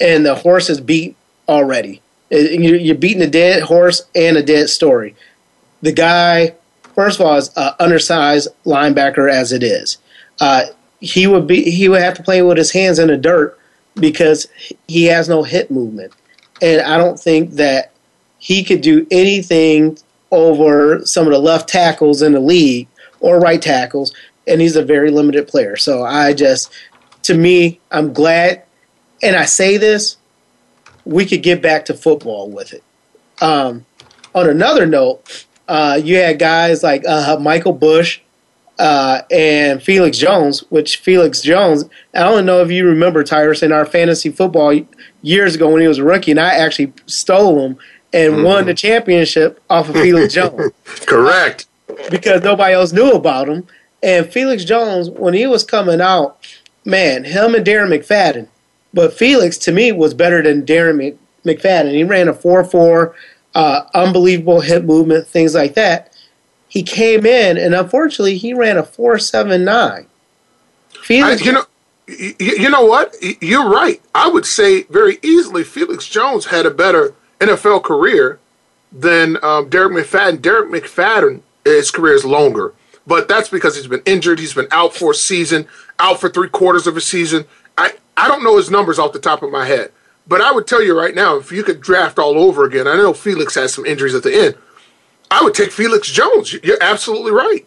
and 0.00 0.26
the 0.26 0.34
horse 0.34 0.68
is 0.68 0.80
beat 0.80 1.16
already. 1.48 2.01
You- 2.32 2.76
You're 2.76 2.94
beating 2.96 3.22
a 3.22 3.26
dead 3.26 3.62
horse 3.62 4.02
and 4.14 4.36
a 4.36 4.42
dead 4.42 4.68
story. 4.70 5.14
The 5.82 5.92
guy, 5.92 6.54
first 6.94 7.20
of 7.20 7.26
all, 7.26 7.36
is 7.36 7.50
an 7.56 7.72
undersized 7.78 8.48
linebacker 8.64 9.30
as 9.30 9.52
it 9.52 9.62
is. 9.62 9.98
Uh, 10.40 10.66
he 11.00 11.26
would 11.26 11.46
be 11.46 11.62
he 11.70 11.88
would 11.88 12.00
have 12.00 12.14
to 12.14 12.22
play 12.22 12.42
with 12.42 12.56
his 12.56 12.70
hands 12.72 12.98
in 12.98 13.08
the 13.08 13.16
dirt 13.16 13.58
because 13.96 14.46
he 14.88 15.04
has 15.04 15.28
no 15.28 15.42
hip 15.42 15.70
movement, 15.70 16.12
and 16.62 16.80
I 16.80 16.96
don't 16.96 17.18
think 17.20 17.52
that 17.52 17.90
he 18.38 18.62
could 18.64 18.80
do 18.80 19.06
anything 19.10 19.98
over 20.30 21.04
some 21.04 21.26
of 21.26 21.32
the 21.32 21.38
left 21.38 21.68
tackles 21.68 22.22
in 22.22 22.32
the 22.32 22.40
league 22.40 22.88
or 23.20 23.38
right 23.38 23.60
tackles, 23.60 24.14
and 24.46 24.60
he's 24.60 24.76
a 24.76 24.82
very 24.84 25.10
limited 25.10 25.46
player. 25.48 25.76
So 25.76 26.04
I 26.04 26.32
just, 26.32 26.72
to 27.24 27.34
me, 27.34 27.80
I'm 27.90 28.12
glad, 28.12 28.62
and 29.22 29.36
I 29.36 29.44
say 29.44 29.76
this, 29.76 30.16
we 31.04 31.26
could 31.26 31.42
get 31.42 31.62
back 31.62 31.84
to 31.86 31.94
football 31.94 32.48
with 32.50 32.72
it. 32.72 32.82
Um, 33.40 33.86
on 34.34 34.48
another 34.48 34.86
note, 34.86 35.46
uh, 35.68 36.00
you 36.02 36.16
had 36.16 36.38
guys 36.38 36.82
like 36.82 37.06
uh, 37.06 37.38
Michael 37.40 37.72
Bush 37.72 38.20
uh, 38.78 39.22
and 39.30 39.82
Felix 39.82 40.18
Jones, 40.18 40.60
which 40.70 40.96
Felix 40.96 41.42
Jones, 41.42 41.84
I 42.14 42.20
don't 42.20 42.46
know 42.46 42.62
if 42.62 42.70
you 42.70 42.86
remember 42.86 43.22
Tyrus 43.22 43.62
in 43.62 43.72
our 43.72 43.86
fantasy 43.86 44.30
football 44.30 44.78
years 45.22 45.54
ago 45.54 45.70
when 45.70 45.80
he 45.80 45.88
was 45.88 45.98
a 45.98 46.04
rookie, 46.04 46.30
and 46.30 46.40
I 46.40 46.54
actually 46.54 46.92
stole 47.06 47.60
him 47.60 47.78
and 48.12 48.44
won 48.44 48.66
the 48.66 48.74
championship 48.74 49.62
off 49.70 49.88
of 49.88 49.94
Felix 49.94 50.34
Jones 50.34 50.72
Correct. 51.06 51.66
because 52.10 52.42
nobody 52.42 52.74
else 52.74 52.92
knew 52.92 53.12
about 53.12 53.48
him. 53.48 53.66
And 54.02 54.26
Felix 54.26 54.64
Jones, 54.64 55.08
when 55.10 55.34
he 55.34 55.46
was 55.46 55.64
coming 55.64 56.00
out, 56.00 56.38
man, 56.84 57.24
him 57.24 57.54
and 57.54 57.64
Darren 57.64 57.96
McFadden, 57.96 58.48
But 58.94 59.14
Felix, 59.14 59.58
to 59.58 59.72
me, 59.72 59.92
was 59.92 60.14
better 60.14 60.42
than 60.42 60.66
Darren 60.66 61.16
McFadden. 61.44 61.92
He 61.92 62.04
ran 62.04 62.28
a 62.28 62.34
4 62.34 62.64
4, 62.64 63.14
uh, 63.54 63.82
unbelievable 63.94 64.60
hip 64.60 64.84
movement, 64.84 65.26
things 65.26 65.54
like 65.54 65.74
that. 65.74 66.16
He 66.68 66.82
came 66.82 67.26
in, 67.26 67.58
and 67.58 67.74
unfortunately, 67.74 68.38
he 68.38 68.54
ran 68.54 68.78
a 68.78 68.82
4 68.82 69.18
7 69.18 69.64
9. 69.64 70.06
Felix. 71.02 71.42
I, 71.42 71.44
you 71.44 71.52
know, 71.52 71.64
you 72.08 72.68
know 72.68 72.84
what? 72.84 73.14
You're 73.40 73.68
right. 73.68 74.00
I 74.14 74.28
would 74.28 74.46
say 74.46 74.82
very 74.84 75.18
easily 75.22 75.64
Felix 75.64 76.06
Jones 76.06 76.46
had 76.46 76.66
a 76.66 76.70
better 76.70 77.14
NFL 77.40 77.82
career 77.82 78.38
than 78.90 79.42
um, 79.42 79.68
Derek 79.68 79.92
McFadden. 79.92 80.42
Derek 80.42 80.70
McFadden, 80.70 81.40
his 81.64 81.90
career 81.90 82.14
is 82.14 82.24
longer, 82.24 82.74
but 83.06 83.28
that's 83.28 83.48
because 83.48 83.76
he's 83.76 83.86
been 83.86 84.02
injured. 84.04 84.38
He's 84.38 84.54
been 84.54 84.68
out 84.70 84.94
for 84.94 85.12
a 85.12 85.14
season, 85.14 85.66
out 85.98 86.20
for 86.20 86.28
three 86.28 86.48
quarters 86.48 86.86
of 86.86 86.96
a 86.96 87.00
season. 87.00 87.44
I, 87.78 87.94
I 88.22 88.28
don't 88.28 88.44
know 88.44 88.56
his 88.56 88.70
numbers 88.70 89.00
off 89.00 89.12
the 89.12 89.18
top 89.18 89.42
of 89.42 89.50
my 89.50 89.66
head, 89.66 89.90
but 90.28 90.40
I 90.40 90.52
would 90.52 90.68
tell 90.68 90.80
you 90.80 90.96
right 90.96 91.12
now, 91.12 91.38
if 91.38 91.50
you 91.50 91.64
could 91.64 91.80
draft 91.80 92.20
all 92.20 92.38
over 92.38 92.64
again, 92.64 92.86
I 92.86 92.94
know 92.94 93.12
Felix 93.12 93.56
has 93.56 93.74
some 93.74 93.84
injuries 93.84 94.14
at 94.14 94.22
the 94.22 94.32
end. 94.32 94.54
I 95.28 95.42
would 95.42 95.54
take 95.54 95.72
Felix 95.72 96.08
Jones. 96.08 96.52
You're 96.52 96.80
absolutely 96.80 97.32
right. 97.32 97.66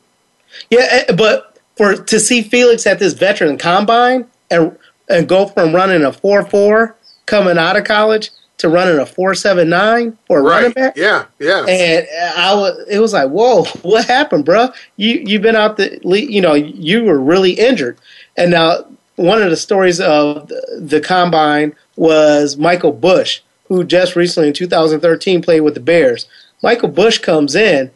Yeah, 0.69 0.87
eh, 0.89 1.13
but 1.13 1.59
for 1.75 1.97
to 1.97 2.19
see 2.21 2.41
Felix 2.41 2.87
at 2.87 2.99
this 2.99 3.11
veteran 3.11 3.57
combine 3.57 4.27
and 4.49 4.77
and 5.09 5.27
go 5.27 5.47
from 5.47 5.75
running 5.75 6.05
a 6.05 6.13
four 6.13 6.45
four 6.45 6.95
coming 7.25 7.57
out 7.57 7.75
of 7.75 7.83
college 7.83 8.31
to 8.59 8.69
running 8.69 8.97
a 8.97 9.05
four 9.05 9.35
seven 9.35 9.67
nine 9.67 10.17
for 10.25 10.39
a 10.39 10.41
right. 10.41 10.55
running 10.55 10.71
back. 10.71 10.95
Yeah, 10.95 11.25
yeah. 11.39 11.65
And 11.67 12.07
I 12.37 12.55
was, 12.55 12.85
it 12.89 12.99
was 12.99 13.11
like, 13.11 13.29
whoa, 13.29 13.63
what 13.81 14.05
happened, 14.05 14.45
bro? 14.45 14.69
You 14.95 15.21
you've 15.25 15.41
been 15.41 15.57
out 15.57 15.75
the, 15.75 15.99
you 16.01 16.39
know, 16.39 16.53
you 16.53 17.03
were 17.03 17.19
really 17.19 17.51
injured, 17.51 17.97
and 18.37 18.51
now 18.51 18.85
one 19.15 19.41
of 19.41 19.49
the 19.49 19.57
stories 19.57 19.99
of 19.99 20.47
the, 20.47 21.01
combine 21.03 21.75
was 21.95 22.57
Michael 22.57 22.91
Bush, 22.91 23.41
who 23.67 23.83
just 23.83 24.15
recently 24.15 24.49
in 24.49 24.53
2013 24.53 25.41
played 25.41 25.61
with 25.61 25.73
the 25.73 25.79
Bears. 25.79 26.27
Michael 26.61 26.89
Bush 26.89 27.19
comes 27.19 27.55
in. 27.55 27.91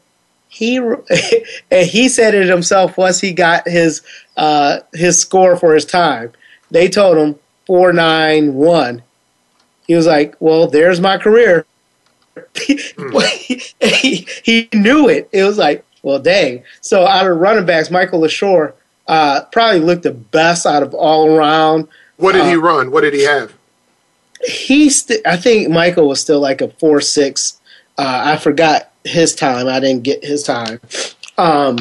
He 0.48 0.78
and 1.72 1.88
he 1.88 2.10
said 2.10 2.34
it 2.34 2.48
himself 2.48 2.98
once 2.98 3.20
he 3.20 3.34
got 3.34 3.68
his 3.68 4.02
uh, 4.36 4.80
his 4.94 5.20
score 5.20 5.56
for 5.56 5.76
his 5.76 5.86
time. 5.86 6.32
They 6.72 6.90
told 6.90 7.18
him 7.18 7.40
four 7.66 7.94
nine 7.94 8.56
one 8.56 9.04
he 9.90 9.96
was 9.96 10.06
like, 10.06 10.36
"Well, 10.40 10.68
there's 10.68 11.02
my 11.02 11.18
career." 11.18 11.66
Mm. 12.36 13.74
he, 13.82 14.28
he 14.44 14.70
knew 14.72 15.10
it. 15.10 15.28
It 15.32 15.44
was 15.44 15.58
like, 15.58 15.84
well, 16.04 16.20
dang. 16.20 16.64
So 16.82 17.08
out 17.08 17.26
of 17.26 17.38
running 17.38 17.66
backs, 17.66 17.90
Michael 17.90 18.22
LaShore 18.22 18.74
uh, 19.10 19.44
probably 19.52 19.80
looked 19.80 20.04
the 20.04 20.12
best 20.12 20.68
out 20.68 20.84
of 20.84 20.94
all 20.94 21.28
around. 21.28 21.88
What 22.18 22.34
did 22.34 22.42
uh, 22.44 22.50
he 22.50 22.56
run? 22.56 22.92
What 22.92 23.02
did 23.02 23.16
he 23.16 23.24
have? 23.24 23.54
He, 24.46 24.90
st- 24.90 25.26
I 25.26 25.36
think 25.36 25.70
Michael 25.70 26.08
was 26.08 26.22
still 26.22 26.40
like 26.40 26.62
a 26.62 26.70
four 26.70 27.02
six. 27.02 27.60
Uh, 27.98 28.22
I 28.26 28.38
forgot 28.38 28.92
his 29.04 29.34
time. 29.34 29.68
I 29.68 29.80
didn't 29.80 30.04
get 30.04 30.24
his 30.24 30.44
time. 30.44 30.80
Um, 31.40 31.78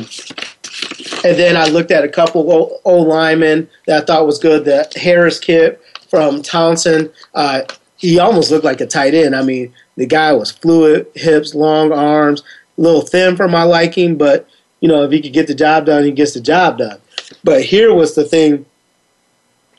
and 1.22 1.36
then 1.36 1.56
I 1.56 1.66
looked 1.66 1.90
at 1.90 2.02
a 2.02 2.08
couple 2.08 2.80
old 2.84 3.08
linemen 3.08 3.68
that 3.86 4.02
I 4.02 4.06
thought 4.06 4.26
was 4.26 4.38
good. 4.38 4.64
The 4.64 4.90
Harris 4.96 5.38
kid 5.38 5.78
from 6.08 6.42
Townsend. 6.42 7.12
Uh, 7.34 7.62
he 7.96 8.18
almost 8.18 8.50
looked 8.50 8.64
like 8.64 8.80
a 8.80 8.86
tight 8.86 9.12
end. 9.12 9.36
I 9.36 9.42
mean, 9.42 9.74
the 9.96 10.06
guy 10.06 10.32
was 10.32 10.50
fluid, 10.50 11.08
hips, 11.14 11.54
long 11.54 11.92
arms, 11.92 12.42
a 12.78 12.80
little 12.80 13.02
thin 13.02 13.36
for 13.36 13.48
my 13.48 13.64
liking, 13.64 14.16
but 14.16 14.48
you 14.80 14.88
know, 14.88 15.02
if 15.02 15.10
he 15.10 15.20
could 15.20 15.32
get 15.32 15.46
the 15.48 15.54
job 15.54 15.86
done, 15.86 16.04
he 16.04 16.12
gets 16.12 16.34
the 16.34 16.40
job 16.40 16.78
done. 16.78 17.00
But 17.44 17.62
here 17.64 17.94
was 17.94 18.14
the 18.14 18.24
thing, 18.24 18.66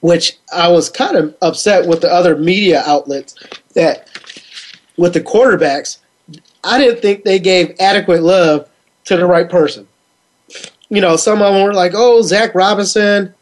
which 0.01 0.37
I 0.53 0.69
was 0.69 0.89
kind 0.89 1.17
of 1.17 1.35
upset 1.41 1.87
with 1.87 2.01
the 2.01 2.11
other 2.11 2.35
media 2.35 2.83
outlets 2.85 3.35
that 3.73 4.07
with 4.97 5.13
the 5.13 5.21
quarterbacks, 5.21 5.97
I 6.63 6.77
didn't 6.77 7.01
think 7.01 7.23
they 7.23 7.39
gave 7.39 7.75
adequate 7.79 8.21
love 8.21 8.69
to 9.05 9.17
the 9.17 9.25
right 9.25 9.49
person. 9.49 9.87
You 10.89 11.01
know, 11.01 11.15
some 11.15 11.41
of 11.41 11.53
them 11.53 11.63
were 11.63 11.73
like, 11.73 11.93
"Oh, 11.95 12.21
Zac 12.21 12.55
Robinson." 12.55 13.33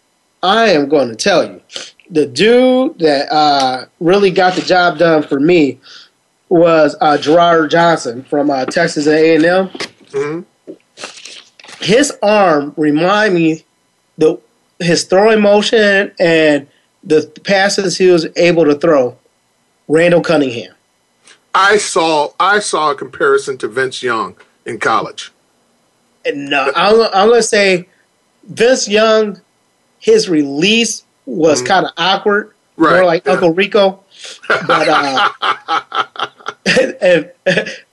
I 0.43 0.69
am 0.69 0.87
going 0.87 1.09
to 1.09 1.15
tell 1.15 1.45
you, 1.45 1.61
the 2.09 2.27
dude 2.27 2.99
that 2.99 3.31
uh, 3.33 3.85
really 3.99 4.29
got 4.31 4.53
the 4.53 4.61
job 4.61 4.99
done 4.99 5.23
for 5.23 5.39
me 5.39 5.79
was 6.49 6.95
uh, 7.01 7.17
Jerrod 7.17 7.69
Johnson 7.69 8.23
from 8.23 8.49
uh, 8.49 8.65
Texas 8.65 9.07
A&M. 9.07 9.41
Mm-hmm. 9.41 10.73
His 11.83 12.13
arm 12.21 12.73
remind 12.77 13.33
me 13.33 13.65
the 14.17 14.39
his 14.79 15.05
throwing 15.05 15.41
motion 15.41 16.11
and 16.19 16.67
the 17.03 17.31
passes 17.43 17.97
he 17.97 18.07
was 18.07 18.27
able 18.35 18.65
to 18.65 18.75
throw. 18.75 19.17
Randall 19.87 20.21
Cunningham. 20.21 20.73
I 21.55 21.77
saw 21.77 22.33
I 22.39 22.59
saw 22.59 22.91
a 22.91 22.95
comparison 22.95 23.57
to 23.59 23.67
Vince 23.67 24.03
Young 24.03 24.35
in 24.65 24.79
college. 24.79 25.31
And 26.25 26.49
no, 26.49 26.71
I'm, 26.75 27.01
I'm 27.13 27.29
going 27.29 27.39
to 27.39 27.43
say 27.43 27.87
Vince 28.43 28.87
Young, 28.87 29.41
his 29.99 30.29
release 30.29 31.03
was 31.25 31.59
mm-hmm. 31.59 31.67
kind 31.67 31.85
of 31.85 31.93
awkward, 31.97 32.53
right. 32.75 32.97
more 32.97 33.05
like 33.05 33.25
yeah. 33.25 33.33
Uncle 33.33 33.53
Rico. 33.53 34.03
But 34.47 34.87
uh, 34.89 36.29
and, 37.01 37.31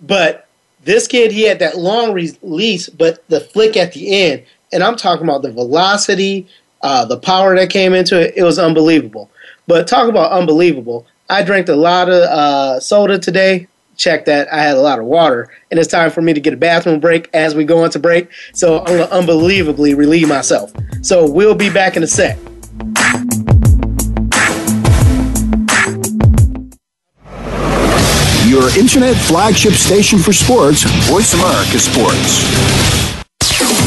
but 0.00 0.48
this 0.82 1.06
kid, 1.06 1.32
he 1.32 1.42
had 1.42 1.60
that 1.60 1.78
long 1.78 2.12
release, 2.12 2.88
but 2.88 3.26
the 3.28 3.40
flick 3.40 3.76
at 3.76 3.92
the 3.92 4.22
end, 4.22 4.44
and 4.74 4.82
I'm 4.82 4.96
talking 4.96 5.24
about 5.24 5.42
the 5.42 5.52
velocity, 5.52 6.46
uh, 6.82 7.06
the 7.06 7.16
power 7.16 7.56
that 7.56 7.70
came 7.70 7.94
into 7.94 8.20
it. 8.20 8.34
It 8.36 8.42
was 8.42 8.58
unbelievable. 8.58 9.30
But 9.66 9.88
talk 9.88 10.08
about 10.08 10.32
unbelievable. 10.32 11.06
I 11.30 11.42
drank 11.42 11.68
a 11.68 11.76
lot 11.76 12.10
of 12.10 12.22
uh, 12.22 12.80
soda 12.80 13.18
today. 13.18 13.68
Check 13.96 14.24
that. 14.24 14.52
I 14.52 14.60
had 14.60 14.76
a 14.76 14.80
lot 14.80 14.98
of 14.98 15.04
water, 15.04 15.48
and 15.70 15.78
it's 15.78 15.88
time 15.88 16.10
for 16.10 16.20
me 16.20 16.34
to 16.34 16.40
get 16.40 16.52
a 16.52 16.56
bathroom 16.56 16.98
break 16.98 17.30
as 17.32 17.54
we 17.54 17.64
go 17.64 17.84
into 17.84 18.00
break. 18.00 18.28
So 18.52 18.80
I'm 18.80 18.86
gonna 18.86 19.04
unbelievably 19.04 19.94
relieve 19.94 20.28
myself. 20.28 20.72
So 21.02 21.30
we'll 21.30 21.54
be 21.54 21.70
back 21.70 21.96
in 21.96 22.02
a 22.02 22.08
sec. 22.08 22.36
Your 28.48 28.68
internet 28.76 29.16
flagship 29.16 29.74
station 29.74 30.18
for 30.18 30.32
sports, 30.32 30.82
Voice 31.08 31.32
America 31.34 31.78
Sports. 31.78 33.03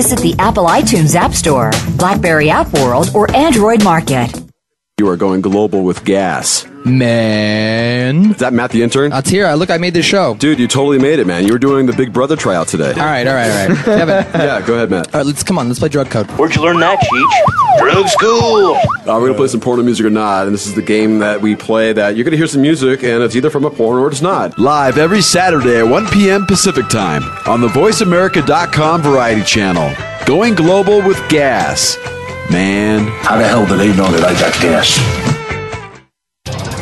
visit 0.00 0.18
the 0.20 0.34
Apple 0.38 0.64
iTunes 0.64 1.14
App 1.14 1.34
Store, 1.34 1.70
Blackberry 1.98 2.48
App 2.48 2.72
World, 2.72 3.10
or 3.14 3.30
Android 3.36 3.84
Market. 3.84 4.30
You 4.96 5.06
are 5.08 5.16
going 5.16 5.42
global 5.42 5.82
with 5.82 6.06
gas. 6.06 6.69
Man. 6.84 8.30
Is 8.30 8.38
that 8.38 8.52
Matt 8.52 8.70
the 8.70 8.82
intern? 8.82 9.10
That's 9.10 9.28
here. 9.28 9.46
I 9.46 9.54
look, 9.54 9.70
I 9.70 9.78
made 9.78 9.94
this 9.94 10.06
show. 10.06 10.34
Dude, 10.36 10.58
you 10.58 10.66
totally 10.66 10.98
made 10.98 11.18
it, 11.18 11.26
man. 11.26 11.46
You 11.46 11.52
were 11.52 11.58
doing 11.58 11.86
the 11.86 11.92
Big 11.92 12.12
Brother 12.12 12.36
tryout 12.36 12.68
today. 12.68 12.92
All 12.92 12.98
right, 12.98 13.26
all 13.26 13.34
right, 13.34 13.50
all 13.50 13.68
right. 13.68 13.84
Kevin. 13.84 14.26
yeah, 14.34 14.66
go 14.66 14.74
ahead, 14.74 14.90
Matt. 14.90 15.14
All 15.14 15.20
right, 15.20 15.26
let's 15.26 15.42
come 15.42 15.58
on. 15.58 15.68
Let's 15.68 15.78
play 15.78 15.88
drug 15.88 16.10
code. 16.10 16.26
Where'd 16.32 16.54
you 16.54 16.62
learn 16.62 16.80
that, 16.80 16.98
Cheech? 16.98 17.80
Drug 17.80 18.08
school. 18.08 18.76
Uh, 18.76 19.18
we're 19.18 19.26
gonna 19.26 19.34
play 19.34 19.48
some 19.48 19.60
porno 19.60 19.82
music 19.82 20.04
or 20.06 20.10
not, 20.10 20.46
and 20.46 20.54
this 20.54 20.66
is 20.66 20.74
the 20.74 20.82
game 20.82 21.18
that 21.18 21.40
we 21.40 21.54
play. 21.56 21.92
That 21.92 22.16
you're 22.16 22.24
gonna 22.24 22.36
hear 22.36 22.46
some 22.46 22.62
music, 22.62 23.02
and 23.02 23.22
it's 23.22 23.36
either 23.36 23.50
from 23.50 23.64
a 23.64 23.70
porn 23.70 23.98
or 23.98 24.08
it's 24.08 24.22
not. 24.22 24.58
Live 24.58 24.98
every 24.98 25.22
Saturday 25.22 25.78
at 25.78 25.86
1 25.86 26.08
p.m. 26.08 26.46
Pacific 26.46 26.88
time 26.88 27.22
on 27.46 27.60
the 27.60 27.68
VoiceAmerica.com 27.68 29.02
Variety 29.02 29.42
Channel. 29.42 29.92
Going 30.26 30.54
global 30.54 31.02
with 31.06 31.18
gas. 31.28 31.96
Man. 32.50 33.06
How 33.22 33.36
the 33.36 33.46
hell 33.46 33.66
do 33.66 33.76
they 33.76 33.88
know 33.96 34.10
that 34.10 34.24
I 34.24 34.32
got 34.34 34.52
gas? 34.60 34.98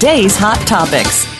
today's 0.00 0.34
hot 0.34 0.66
topics. 0.66 1.39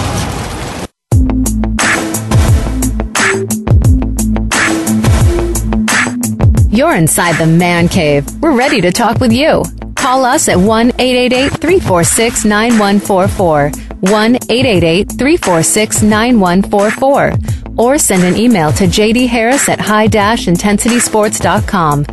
You're 6.71 6.95
inside 6.95 7.35
the 7.35 7.45
man 7.45 7.89
cave. 7.89 8.25
We're 8.41 8.57
ready 8.57 8.79
to 8.79 8.93
talk 8.93 9.19
with 9.19 9.33
you. 9.33 9.63
Call 9.97 10.23
us 10.23 10.47
at 10.47 10.57
1 10.57 10.93
888 10.99 11.59
346 11.59 12.45
9144. 12.45 13.71
1 13.99 14.35
888 14.35 15.11
346 15.11 16.01
9144. 16.01 17.33
Or 17.77 17.97
send 17.97 18.23
an 18.23 18.37
email 18.37 18.71
to 18.71 18.85
JD 18.85 19.27
Harris 19.27 19.67
at 19.67 19.81
high 19.81 20.07
intensitysports.com. 20.07 22.05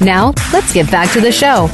Now, 0.00 0.32
let's 0.52 0.72
get 0.72 0.88
back 0.92 1.12
to 1.12 1.20
the 1.20 1.32
show. 1.32 1.68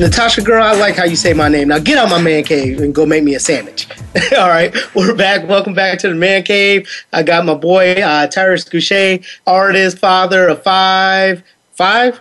Natasha, 0.00 0.40
girl, 0.40 0.62
I 0.62 0.72
like 0.72 0.96
how 0.96 1.04
you 1.04 1.14
say 1.14 1.34
my 1.34 1.48
name. 1.48 1.68
Now 1.68 1.78
get 1.78 1.98
out 1.98 2.08
my 2.08 2.20
man 2.22 2.42
cave 2.42 2.80
and 2.80 2.94
go 2.94 3.04
make 3.04 3.22
me 3.22 3.34
a 3.34 3.40
sandwich. 3.40 3.86
All 4.38 4.48
right, 4.48 4.74
we're 4.94 5.14
back. 5.14 5.46
Welcome 5.46 5.74
back 5.74 5.98
to 5.98 6.08
the 6.08 6.14
man 6.14 6.42
cave. 6.42 6.88
I 7.12 7.22
got 7.22 7.44
my 7.44 7.52
boy 7.52 7.92
uh, 8.00 8.26
Tyrus 8.26 8.64
Goucher, 8.64 9.22
artist, 9.46 9.98
father 9.98 10.48
of 10.48 10.62
five, 10.62 11.42
five. 11.72 12.18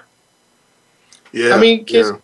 Yeah. 1.31 1.55
I 1.55 1.57
mean, 1.61 1.85
kids- 1.85 2.09
yeah. 2.09 2.17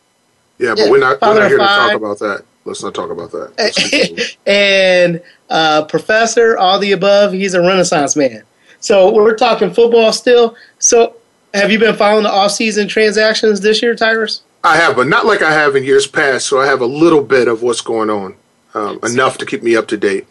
Yeah, 0.57 0.75
but 0.75 0.79
yeah, 0.79 0.89
we're 0.89 0.99
not, 0.99 1.21
we're 1.21 1.39
not 1.39 1.47
here 1.47 1.57
to 1.57 1.63
talk 1.63 1.93
about 1.93 2.19
that. 2.19 2.43
Let's 2.65 2.83
not 2.83 2.93
talk 2.93 3.09
about 3.09 3.31
that. 3.31 4.35
And 4.45 5.21
uh, 5.49 5.85
professor, 5.85 6.57
all 6.57 6.79
the 6.79 6.91
above. 6.91 7.31
He's 7.31 7.53
a 7.53 7.61
Renaissance 7.61 8.17
man. 8.17 8.43
So 8.81 9.13
we're 9.13 9.35
talking 9.35 9.73
football 9.73 10.11
still. 10.11 10.55
So 10.79 11.15
have 11.53 11.71
you 11.71 11.79
been 11.79 11.95
following 11.95 12.23
the 12.23 12.31
off-season 12.31 12.89
transactions 12.89 13.61
this 13.61 13.81
year, 13.81 13.95
Tyrus? 13.95 14.41
I 14.65 14.77
have, 14.77 14.95
but 14.95 15.07
not 15.07 15.27
like 15.27 15.43
I 15.43 15.51
have 15.51 15.75
in 15.75 15.83
years 15.83 16.07
past. 16.07 16.47
So 16.47 16.59
I 16.59 16.65
have 16.65 16.81
a 16.81 16.87
little 16.87 17.23
bit 17.23 17.47
of 17.47 17.61
what's 17.61 17.81
going 17.81 18.09
on, 18.09 18.35
um, 18.73 18.99
enough 19.03 19.37
to 19.37 19.45
keep 19.45 19.61
me 19.61 19.75
up 19.75 19.87
to 19.89 19.97
date. 19.97 20.25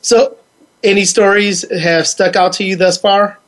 So 0.00 0.36
any 0.84 1.04
stories 1.04 1.68
have 1.70 2.06
stuck 2.06 2.36
out 2.36 2.52
to 2.54 2.64
you 2.64 2.76
thus 2.76 2.96
far? 2.96 3.38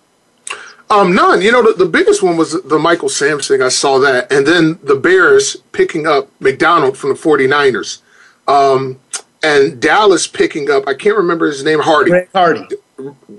Um, 0.91 1.15
none. 1.15 1.41
You 1.41 1.53
know, 1.53 1.63
the, 1.63 1.85
the 1.85 1.91
biggest 1.91 2.23
one 2.23 2.37
was 2.37 2.61
the 2.63 2.79
Michael 2.79 3.09
Sam's 3.09 3.49
thing. 3.49 3.63
I 3.63 3.69
saw 3.69 3.99
that. 4.01 4.31
And 4.31 4.47
then 4.47 4.79
the 4.83 4.97
Bears 4.97 5.57
picking 5.73 6.07
up 6.07 6.29
McDonald 6.41 6.99
from 6.99 7.11
the 7.11 7.17
49ers. 7.17 8.01
Um, 8.47 9.01
and 9.43 9.81
Dallas 9.81 10.27
picking 10.27 10.71
up, 10.71 10.87
I 10.89 10.95
can't 10.95 11.17
remember 11.17 11.47
his 11.47 11.65
name, 11.65 11.79
Hardy. 11.79 12.11
Greg 12.11 12.29
Hardy. 12.35 12.67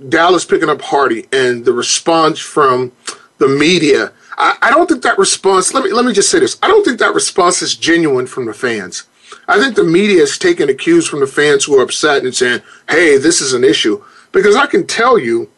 Dallas 0.10 0.46
picking 0.46 0.70
up 0.70 0.82
Hardy 0.82 1.28
and 1.32 1.66
the 1.66 1.74
response 1.74 2.40
from 2.40 2.92
the 3.38 3.48
media. 3.48 4.12
I, 4.38 4.58
I 4.62 4.69
don't 4.69 4.88
think 4.88 5.04
that 5.04 5.17
response. 5.17 5.74
Let 5.74 5.84
me 5.84 5.91
let 5.91 6.06
me 6.06 6.13
just 6.13 6.30
say 6.30 6.39
this. 6.39 6.58
I 6.62 6.67
don't 6.67 6.84
think 6.84 7.00
that 7.00 7.13
response 7.13 7.62
is 7.62 7.76
genuine 7.76 8.28
from 8.28 8.45
the 8.45 8.54
fans. 8.54 9.04
I 9.48 9.60
think 9.60 9.76
the 9.76 9.84
media 9.84 10.21
is 10.21 10.38
taking 10.38 10.67
the 10.67 10.74
cues 10.74 11.08
from 11.08 11.19
the 11.19 11.28
fans 11.28 11.65
who 11.65 11.80
are 11.80 11.84
upset 11.84 12.24
and 12.24 12.36
saying, 12.36 12.62
"Hey, 12.89 13.17
this 13.17 13.41
is 13.41 13.54
an 13.54 13.63
issue." 13.63 14.04
Because 14.32 14.56
I 14.56 14.65
can 14.65 14.86
tell 14.86 15.17
you, 15.17 15.50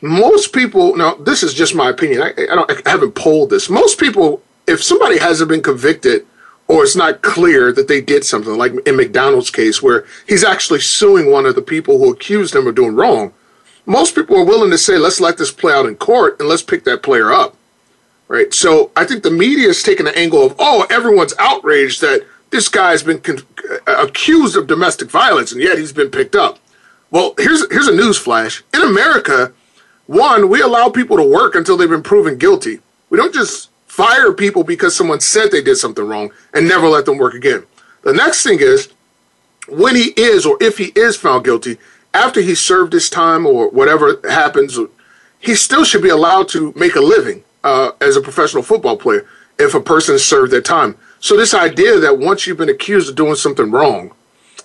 most 0.00 0.52
people. 0.52 0.96
Now, 0.96 1.14
this 1.14 1.42
is 1.42 1.54
just 1.54 1.74
my 1.74 1.90
opinion. 1.90 2.22
I, 2.22 2.30
I 2.30 2.54
don't. 2.54 2.86
I 2.86 2.90
haven't 2.90 3.12
polled 3.12 3.50
this. 3.50 3.68
Most 3.68 3.98
people, 3.98 4.42
if 4.66 4.82
somebody 4.82 5.18
hasn't 5.18 5.50
been 5.50 5.62
convicted 5.62 6.26
or 6.70 6.84
it's 6.84 6.94
not 6.94 7.20
clear 7.22 7.72
that 7.72 7.88
they 7.88 8.00
did 8.00 8.24
something, 8.24 8.56
like 8.56 8.72
in 8.86 8.96
McDonald's 8.96 9.50
case, 9.50 9.82
where 9.82 10.06
he's 10.28 10.44
actually 10.44 10.78
suing 10.78 11.28
one 11.28 11.44
of 11.44 11.56
the 11.56 11.62
people 11.62 11.98
who 11.98 12.12
accused 12.12 12.54
him 12.54 12.68
of 12.68 12.76
doing 12.76 12.94
wrong, 12.94 13.32
most 13.86 14.14
people 14.14 14.36
are 14.36 14.44
willing 14.44 14.70
to 14.70 14.78
say, 14.78 14.96
let's 14.96 15.20
let 15.20 15.36
this 15.36 15.50
play 15.50 15.72
out 15.72 15.86
in 15.86 15.96
court 15.96 16.38
and 16.38 16.48
let's 16.48 16.62
pick 16.62 16.84
that 16.84 17.02
player 17.02 17.32
up. 17.32 17.56
Right. 18.30 18.54
So 18.54 18.92
I 18.94 19.04
think 19.06 19.24
the 19.24 19.30
media 19.32 19.66
is 19.66 19.82
taking 19.82 20.06
the 20.06 20.16
angle 20.16 20.46
of, 20.46 20.54
oh, 20.60 20.86
everyone's 20.88 21.34
outraged 21.40 22.00
that 22.02 22.24
this 22.50 22.68
guy's 22.68 23.02
been 23.02 23.18
con- 23.18 23.40
uh, 23.88 24.06
accused 24.06 24.56
of 24.56 24.68
domestic 24.68 25.10
violence 25.10 25.50
and 25.50 25.60
yet 25.60 25.78
he's 25.78 25.92
been 25.92 26.12
picked 26.12 26.36
up. 26.36 26.60
Well, 27.10 27.34
here's 27.38 27.68
here's 27.72 27.88
a 27.88 27.94
news 27.94 28.18
flash. 28.18 28.62
In 28.72 28.82
America, 28.82 29.52
one, 30.06 30.48
we 30.48 30.60
allow 30.60 30.88
people 30.90 31.16
to 31.16 31.24
work 31.24 31.56
until 31.56 31.76
they've 31.76 31.90
been 31.90 32.04
proven 32.04 32.38
guilty. 32.38 32.78
We 33.08 33.18
don't 33.18 33.34
just 33.34 33.68
fire 33.88 34.32
people 34.32 34.62
because 34.62 34.94
someone 34.94 35.18
said 35.18 35.50
they 35.50 35.60
did 35.60 35.78
something 35.78 36.06
wrong 36.06 36.30
and 36.54 36.68
never 36.68 36.86
let 36.86 37.06
them 37.06 37.18
work 37.18 37.34
again. 37.34 37.64
The 38.02 38.12
next 38.12 38.44
thing 38.44 38.58
is 38.60 38.90
when 39.66 39.96
he 39.96 40.12
is 40.16 40.46
or 40.46 40.56
if 40.60 40.78
he 40.78 40.92
is 40.94 41.16
found 41.16 41.44
guilty, 41.44 41.78
after 42.14 42.40
he 42.40 42.54
served 42.54 42.92
his 42.92 43.10
time 43.10 43.44
or 43.44 43.70
whatever 43.70 44.20
happens, 44.22 44.78
he 45.40 45.56
still 45.56 45.82
should 45.82 46.02
be 46.02 46.10
allowed 46.10 46.48
to 46.50 46.72
make 46.76 46.94
a 46.94 47.00
living 47.00 47.42
uh, 47.64 47.92
as 48.00 48.16
a 48.16 48.20
professional 48.20 48.62
football 48.62 48.96
player 48.96 49.26
if 49.58 49.74
a 49.74 49.80
person 49.80 50.18
served 50.18 50.52
their 50.52 50.62
time. 50.62 50.96
So 51.20 51.36
this 51.36 51.52
idea 51.52 51.98
that 51.98 52.18
once 52.18 52.46
you've 52.46 52.56
been 52.56 52.70
accused 52.70 53.10
of 53.10 53.16
doing 53.16 53.34
something 53.34 53.70
wrong, 53.70 54.12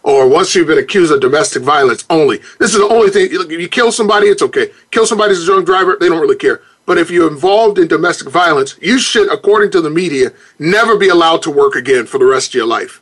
or 0.03 0.27
once 0.29 0.55
you've 0.55 0.67
been 0.67 0.77
accused 0.77 1.11
of 1.11 1.19
domestic 1.19 1.63
violence 1.63 2.05
only, 2.09 2.37
this 2.59 2.73
is 2.73 2.79
the 2.79 2.87
only 2.87 3.09
thing. 3.09 3.31
You 3.31 3.67
kill 3.67 3.91
somebody, 3.91 4.27
it's 4.27 4.41
okay. 4.43 4.71
Kill 4.91 5.05
somebody 5.05 5.31
as 5.31 5.43
a 5.43 5.45
drunk 5.45 5.65
driver, 5.65 5.97
they 5.99 6.07
don't 6.07 6.21
really 6.21 6.37
care. 6.37 6.61
But 6.85 6.97
if 6.97 7.09
you're 7.09 7.29
involved 7.29 7.79
in 7.79 7.87
domestic 7.87 8.29
violence, 8.29 8.77
you 8.81 8.99
should, 8.99 9.31
according 9.31 9.71
to 9.71 9.81
the 9.81 9.89
media, 9.89 10.31
never 10.59 10.97
be 10.97 11.09
allowed 11.09 11.41
to 11.43 11.51
work 11.51 11.75
again 11.75 12.05
for 12.05 12.19
the 12.19 12.25
rest 12.25 12.49
of 12.49 12.53
your 12.53 12.67
life. 12.67 13.01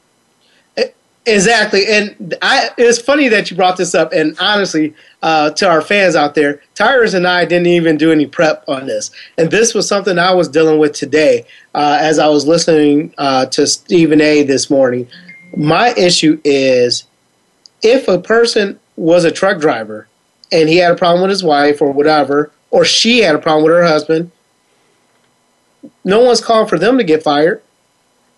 Exactly, 1.25 1.85
and 1.87 2.35
I, 2.41 2.71
it's 2.77 2.99
funny 2.99 3.29
that 3.29 3.49
you 3.49 3.55
brought 3.55 3.77
this 3.77 3.95
up. 3.95 4.11
And 4.11 4.35
honestly, 4.39 4.93
uh, 5.23 5.49
to 5.51 5.67
our 5.67 5.81
fans 5.81 6.15
out 6.15 6.35
there, 6.35 6.61
Tyrus 6.75 7.13
and 7.13 7.25
I 7.25 7.45
didn't 7.45 7.67
even 7.67 7.97
do 7.97 8.11
any 8.11 8.27
prep 8.27 8.63
on 8.67 8.85
this, 8.85 9.09
and 9.37 9.49
this 9.49 9.73
was 9.73 9.87
something 9.87 10.19
I 10.19 10.33
was 10.33 10.49
dealing 10.49 10.79
with 10.79 10.93
today 10.93 11.45
uh, 11.73 11.97
as 11.99 12.19
I 12.19 12.27
was 12.27 12.45
listening 12.45 13.13
uh, 13.17 13.47
to 13.47 13.65
Stephen 13.65 14.21
A. 14.21 14.43
this 14.43 14.69
morning. 14.69 15.07
My 15.55 15.93
issue 15.93 16.41
is 16.43 17.05
if 17.81 18.07
a 18.07 18.19
person 18.19 18.79
was 18.97 19.23
a 19.23 19.31
truck 19.31 19.59
driver 19.59 20.07
and 20.51 20.67
he 20.67 20.77
had 20.77 20.91
a 20.91 20.95
problem 20.95 21.21
with 21.21 21.29
his 21.29 21.43
wife 21.43 21.81
or 21.81 21.91
whatever, 21.91 22.51
or 22.69 22.83
she 22.83 23.19
had 23.19 23.33
a 23.33 23.39
problem 23.39 23.63
with 23.63 23.73
her 23.73 23.85
husband, 23.85 24.29
no 26.03 26.19
one's 26.19 26.41
calling 26.41 26.67
for 26.67 26.77
them 26.77 26.97
to 26.97 27.03
get 27.03 27.23
fired. 27.23 27.61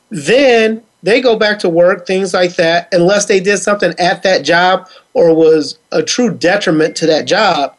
Then 0.09 0.83
they 1.05 1.21
go 1.21 1.37
back 1.37 1.59
to 1.59 1.69
work, 1.69 2.07
things 2.07 2.33
like 2.33 2.55
that, 2.55 2.91
unless 2.91 3.25
they 3.27 3.39
did 3.39 3.57
something 3.59 3.93
at 3.99 4.23
that 4.23 4.43
job 4.43 4.89
or 5.13 5.35
was 5.35 5.77
a 5.91 6.01
true 6.01 6.33
detriment 6.33 6.95
to 6.97 7.05
that 7.05 7.25
job, 7.25 7.75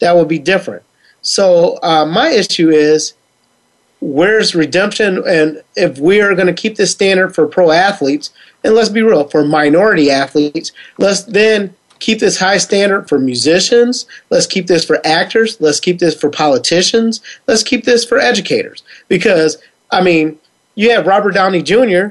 that 0.00 0.14
would 0.14 0.28
be 0.28 0.38
different. 0.38 0.82
So 1.22 1.78
uh, 1.82 2.04
my 2.04 2.28
issue 2.28 2.68
is 2.68 3.14
where's 4.00 4.54
redemption? 4.54 5.26
And 5.26 5.62
if 5.74 5.98
we 5.98 6.20
are 6.20 6.34
going 6.34 6.48
to 6.48 6.52
keep 6.52 6.76
this 6.76 6.90
standard 6.90 7.34
for 7.34 7.46
pro 7.46 7.70
athletes, 7.70 8.30
and 8.62 8.74
let's 8.74 8.90
be 8.90 9.00
real, 9.00 9.26
for 9.26 9.42
minority 9.42 10.10
athletes, 10.10 10.70
let's 10.98 11.22
then 11.22 11.74
keep 11.98 12.18
this 12.18 12.38
high 12.38 12.58
standard 12.58 13.08
for 13.08 13.18
musicians. 13.18 14.04
Let's 14.28 14.46
keep 14.46 14.66
this 14.66 14.84
for 14.84 15.00
actors. 15.06 15.58
Let's 15.62 15.80
keep 15.80 15.98
this 15.98 16.14
for 16.14 16.28
politicians. 16.28 17.22
Let's 17.46 17.62
keep 17.62 17.86
this 17.86 18.04
for 18.04 18.18
educators. 18.18 18.82
Because, 19.08 19.56
I 19.90 20.02
mean, 20.02 20.38
you 20.74 20.90
have 20.90 21.06
Robert 21.06 21.32
Downey 21.32 21.62
Jr. 21.62 22.08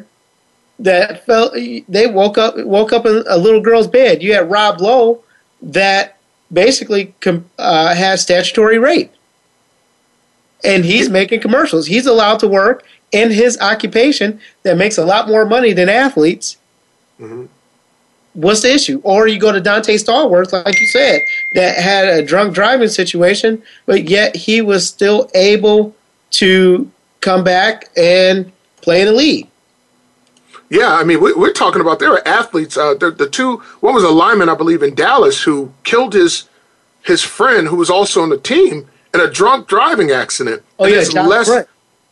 that 0.79 1.25
felt 1.25 1.53
they 1.53 2.07
woke 2.07 2.38
up 2.38 2.57
woke 2.65 2.91
up 2.91 3.05
in 3.05 3.23
a 3.27 3.38
little 3.38 3.61
girl's 3.61 3.88
bed. 3.88 4.21
You 4.21 4.33
had 4.33 4.49
Rob 4.49 4.81
Lowe 4.81 5.23
that 5.61 6.17
basically 6.51 7.13
uh, 7.57 7.95
has 7.95 8.21
statutory 8.21 8.77
rape, 8.77 9.11
and 10.63 10.85
he's 10.85 11.09
making 11.09 11.41
commercials. 11.41 11.88
He's 11.88 12.05
allowed 12.05 12.39
to 12.39 12.47
work 12.47 12.83
in 13.11 13.31
his 13.31 13.57
occupation 13.61 14.39
that 14.63 14.77
makes 14.77 14.97
a 14.97 15.05
lot 15.05 15.27
more 15.27 15.45
money 15.45 15.73
than 15.73 15.89
athletes. 15.89 16.57
Mm-hmm 17.19 17.45
what's 18.35 18.61
the 18.61 18.73
issue? 18.73 19.01
Or 19.03 19.27
you 19.27 19.39
go 19.39 19.51
to 19.51 19.61
Donté 19.61 19.95
Stallworth, 19.95 20.53
like 20.53 20.79
you 20.79 20.88
said, 20.88 21.21
that 21.55 21.77
had 21.77 22.07
a 22.07 22.23
drunk 22.23 22.53
driving 22.53 22.89
situation, 22.89 23.63
but 23.85 24.07
yet 24.07 24.35
he 24.35 24.61
was 24.61 24.88
still 24.88 25.29
able 25.33 25.95
to 26.31 26.89
come 27.21 27.43
back 27.43 27.89
and 27.97 28.51
play 28.81 29.01
in 29.01 29.07
the 29.07 29.13
league. 29.13 29.47
Yeah, 30.69 30.95
I 30.95 31.04
mean, 31.04 31.21
we, 31.21 31.32
are 31.32 31.54
talking 31.54 31.82
about 31.82 31.99
there 31.99 32.13
are 32.13 32.28
athletes. 32.28 32.75
Uh, 32.75 32.95
the, 32.95 33.12
the 33.12 33.30
two, 33.30 33.58
one 33.82 33.93
was 33.93 34.04
a 34.04 34.10
lineman, 34.10 34.49
I 34.49 34.56
believe, 34.56 34.82
in 34.82 34.95
Dallas 34.95 35.43
who 35.43 35.71
killed 35.84 36.13
his 36.13 36.49
his 37.04 37.21
friend 37.21 37.67
who 37.67 37.75
was 37.75 37.89
also 37.89 38.23
on 38.23 38.30
the 38.30 38.38
team 38.38 38.88
in 39.13 39.21
a 39.21 39.30
drunk 39.30 39.67
driving 39.67 40.10
accident. 40.10 40.63
Oh, 40.80 40.86
and 40.86 41.13
yeah, 41.13 41.21
less, 41.21 41.67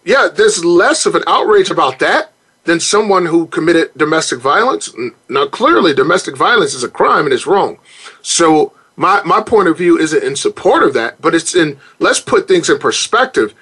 yeah, 0.05 0.27
there's 0.33 0.63
less 0.63 1.05
of 1.05 1.15
an 1.15 1.23
outrage 1.25 1.71
about 1.71 1.97
that 1.99 2.31
than 2.65 2.79
someone 2.79 3.25
who 3.25 3.47
committed 3.47 3.91
domestic 3.97 4.39
violence. 4.39 4.93
Now, 5.27 5.47
clearly, 5.47 5.93
domestic 5.93 6.37
violence 6.37 6.73
is 6.73 6.83
a 6.83 6.89
crime 6.89 7.25
and 7.25 7.33
it's 7.33 7.47
wrong. 7.47 7.79
So, 8.21 8.73
my, 8.95 9.21
my 9.23 9.41
point 9.41 9.67
of 9.67 9.77
view 9.77 9.97
isn't 9.97 10.23
in 10.23 10.35
support 10.35 10.83
of 10.83 10.93
that, 10.93 11.19
but 11.19 11.33
it's 11.33 11.55
in 11.55 11.79
let's 11.99 12.19
put 12.19 12.47
things 12.47 12.69
in 12.69 12.77
perspective. 12.77 13.53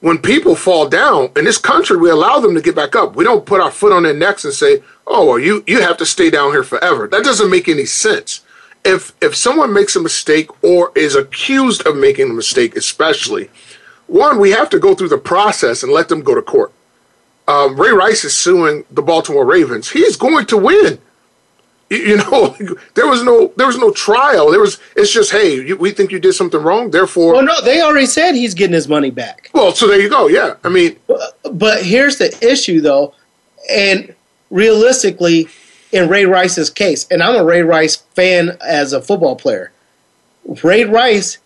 When 0.00 0.18
people 0.18 0.54
fall 0.54 0.88
down 0.88 1.30
in 1.36 1.44
this 1.44 1.58
country, 1.58 1.96
we 1.96 2.10
allow 2.10 2.38
them 2.38 2.54
to 2.54 2.60
get 2.60 2.76
back 2.76 2.94
up. 2.94 3.16
We 3.16 3.24
don't 3.24 3.46
put 3.46 3.60
our 3.60 3.70
foot 3.70 3.92
on 3.92 4.02
their 4.02 4.14
necks 4.14 4.44
and 4.44 4.52
say, 4.54 4.82
"Oh, 5.06 5.26
well, 5.26 5.38
you 5.38 5.64
you 5.66 5.80
have 5.80 5.96
to 5.98 6.06
stay 6.06 6.30
down 6.30 6.52
here 6.52 6.62
forever." 6.64 7.08
That 7.08 7.24
doesn't 7.24 7.50
make 7.50 7.68
any 7.68 7.86
sense. 7.86 8.40
If 8.84 9.14
if 9.22 9.34
someone 9.34 9.72
makes 9.72 9.96
a 9.96 10.00
mistake 10.00 10.50
or 10.62 10.92
is 10.94 11.14
accused 11.16 11.86
of 11.86 11.96
making 11.96 12.30
a 12.30 12.34
mistake, 12.34 12.76
especially, 12.76 13.50
one, 14.06 14.38
we 14.38 14.50
have 14.50 14.70
to 14.70 14.78
go 14.78 14.94
through 14.94 15.08
the 15.08 15.18
process 15.18 15.82
and 15.82 15.92
let 15.92 16.08
them 16.08 16.22
go 16.22 16.34
to 16.34 16.42
court 16.42 16.72
um, 17.48 17.78
Ray 17.78 17.90
Rice 17.90 18.24
is 18.24 18.34
suing 18.34 18.84
the 18.90 19.02
Baltimore 19.02 19.44
Ravens. 19.44 19.90
He's 19.90 20.16
going 20.16 20.46
to 20.46 20.56
win. 20.56 20.98
You, 21.88 22.16
know, 22.30 22.56
there 22.94 23.06
was 23.06 23.22
no 23.22 23.52
there 23.56 23.66
was 23.66 23.78
no 23.78 23.90
trial. 23.92 24.50
There 24.50 24.60
was 24.60 24.80
it's 24.96 25.12
just 25.12 25.30
hey, 25.32 25.66
you, 25.66 25.76
we 25.76 25.90
think 25.90 26.10
you 26.10 26.18
did 26.18 26.32
something 26.32 26.60
wrong. 26.60 26.90
Therefore, 26.90 27.34
well, 27.34 27.44
no, 27.44 27.60
they 27.62 27.80
already 27.80 28.06
said 28.06 28.34
he's 28.34 28.54
getting 28.54 28.74
his 28.74 28.88
money 28.88 29.10
back. 29.10 29.50
Well, 29.52 29.72
so 29.72 29.86
there 29.86 30.00
you 30.00 30.08
go. 30.08 30.28
Yeah, 30.28 30.56
I 30.64 30.68
mean, 30.68 30.98
but, 31.06 31.38
but 31.52 31.84
here's 31.84 32.18
the 32.18 32.36
issue 32.42 32.80
though, 32.80 33.14
and 33.70 34.14
realistically, 34.50 35.48
in 35.92 36.08
Ray 36.08 36.24
Rice's 36.24 36.70
case, 36.70 37.06
and 37.10 37.22
I'm 37.22 37.36
a 37.36 37.44
Ray 37.44 37.62
Rice 37.62 37.96
fan 37.96 38.56
as 38.60 38.92
a 38.92 39.00
football 39.00 39.36
player. 39.36 39.72
Ray 40.62 40.84
Rice 40.84 41.38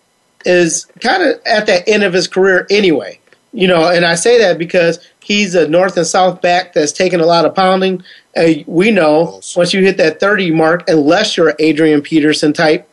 is 0.44 0.87
kind 1.00 1.22
of 1.22 1.40
at 1.46 1.66
the 1.66 1.87
end 1.88 2.03
of 2.03 2.12
his 2.12 2.26
career 2.26 2.66
anyway. 2.70 3.18
You 3.53 3.66
know, 3.66 3.90
and 3.90 4.05
I 4.05 4.14
say 4.14 4.38
that 4.38 4.59
because 4.59 5.05
he's 5.31 5.55
a 5.55 5.69
north 5.69 5.97
and 5.97 6.09
south 6.09 6.43
back 6.43 6.73
that's 6.73 6.90
taken 6.90 7.21
a 7.21 7.25
lot 7.25 7.45
of 7.45 7.55
pounding. 7.55 8.03
Uh, 8.37 8.49
we 8.66 8.90
know 8.90 9.40
once 9.55 9.73
you 9.73 9.81
hit 9.81 9.97
that 9.97 10.19
30 10.19 10.51
mark, 10.51 10.83
unless 10.88 11.37
you're 11.37 11.55
Adrian 11.61 12.03
Peterson 12.03 12.53
type, 12.53 12.90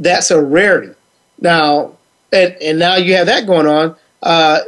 that's 0.00 0.32
a 0.32 0.42
rarity. 0.42 0.92
Now, 1.40 1.96
and, 2.32 2.56
and 2.60 2.76
now 2.80 2.96
you 2.96 3.14
have 3.14 3.26
that 3.26 3.46
going 3.46 3.68
on. 3.68 3.94
Uh, 4.20 4.62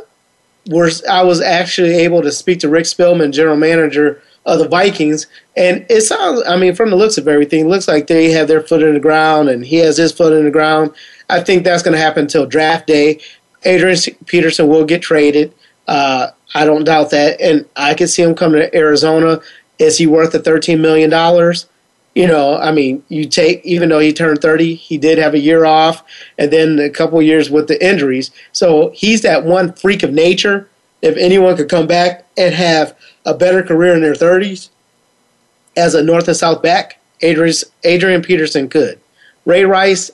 where 0.68 0.88
I 1.10 1.24
was 1.24 1.40
actually 1.40 1.94
able 1.94 2.22
to 2.22 2.30
speak 2.30 2.60
to 2.60 2.68
Rick 2.68 2.84
Spielman, 2.84 3.32
general 3.32 3.56
manager 3.56 4.22
of 4.46 4.60
the 4.60 4.68
Vikings, 4.68 5.26
and 5.56 5.84
it 5.90 6.02
sounds. 6.02 6.44
I 6.46 6.56
mean, 6.56 6.72
from 6.72 6.90
the 6.90 6.96
looks 6.96 7.18
of 7.18 7.26
everything, 7.26 7.66
it 7.66 7.68
looks 7.68 7.88
like 7.88 8.06
they 8.06 8.30
have 8.30 8.46
their 8.46 8.60
foot 8.60 8.84
in 8.84 8.94
the 8.94 9.00
ground, 9.00 9.48
and 9.48 9.66
he 9.66 9.78
has 9.78 9.96
his 9.96 10.12
foot 10.12 10.32
in 10.32 10.44
the 10.44 10.52
ground. 10.52 10.94
I 11.28 11.40
think 11.40 11.64
that's 11.64 11.82
going 11.82 11.96
to 11.96 12.00
happen 12.00 12.22
until 12.22 12.46
draft 12.46 12.86
day. 12.86 13.18
Adrian 13.64 13.98
Peterson 14.26 14.68
will 14.68 14.84
get 14.84 15.02
traded. 15.02 15.52
Uh, 15.88 16.28
I 16.54 16.64
don't 16.64 16.84
doubt 16.84 17.10
that, 17.10 17.40
and 17.40 17.66
I 17.76 17.94
could 17.94 18.10
see 18.10 18.22
him 18.22 18.34
coming 18.34 18.60
to 18.60 18.74
Arizona. 18.74 19.40
Is 19.78 19.98
he 19.98 20.06
worth 20.06 20.32
the 20.32 20.38
thirteen 20.38 20.80
million 20.80 21.10
dollars? 21.10 21.66
You 22.14 22.26
know, 22.26 22.58
I 22.58 22.72
mean, 22.72 23.02
you 23.08 23.24
take 23.24 23.64
even 23.64 23.88
though 23.88 23.98
he 23.98 24.12
turned 24.12 24.42
thirty, 24.42 24.74
he 24.74 24.98
did 24.98 25.18
have 25.18 25.34
a 25.34 25.38
year 25.38 25.64
off, 25.64 26.04
and 26.38 26.50
then 26.50 26.78
a 26.78 26.90
couple 26.90 27.20
years 27.22 27.50
with 27.50 27.68
the 27.68 27.84
injuries. 27.84 28.30
So 28.52 28.90
he's 28.94 29.22
that 29.22 29.44
one 29.44 29.72
freak 29.72 30.02
of 30.02 30.12
nature. 30.12 30.68
If 31.00 31.16
anyone 31.16 31.56
could 31.56 31.68
come 31.68 31.86
back 31.86 32.26
and 32.36 32.54
have 32.54 32.96
a 33.24 33.34
better 33.34 33.62
career 33.62 33.94
in 33.94 34.02
their 34.02 34.14
thirties 34.14 34.70
as 35.76 35.94
a 35.94 36.02
north 36.02 36.28
and 36.28 36.36
south 36.36 36.62
back, 36.62 37.00
Adrian, 37.22 37.54
Adrian 37.82 38.22
Peterson 38.22 38.68
could. 38.68 39.00
Ray 39.44 39.64
Rice, 39.64 40.10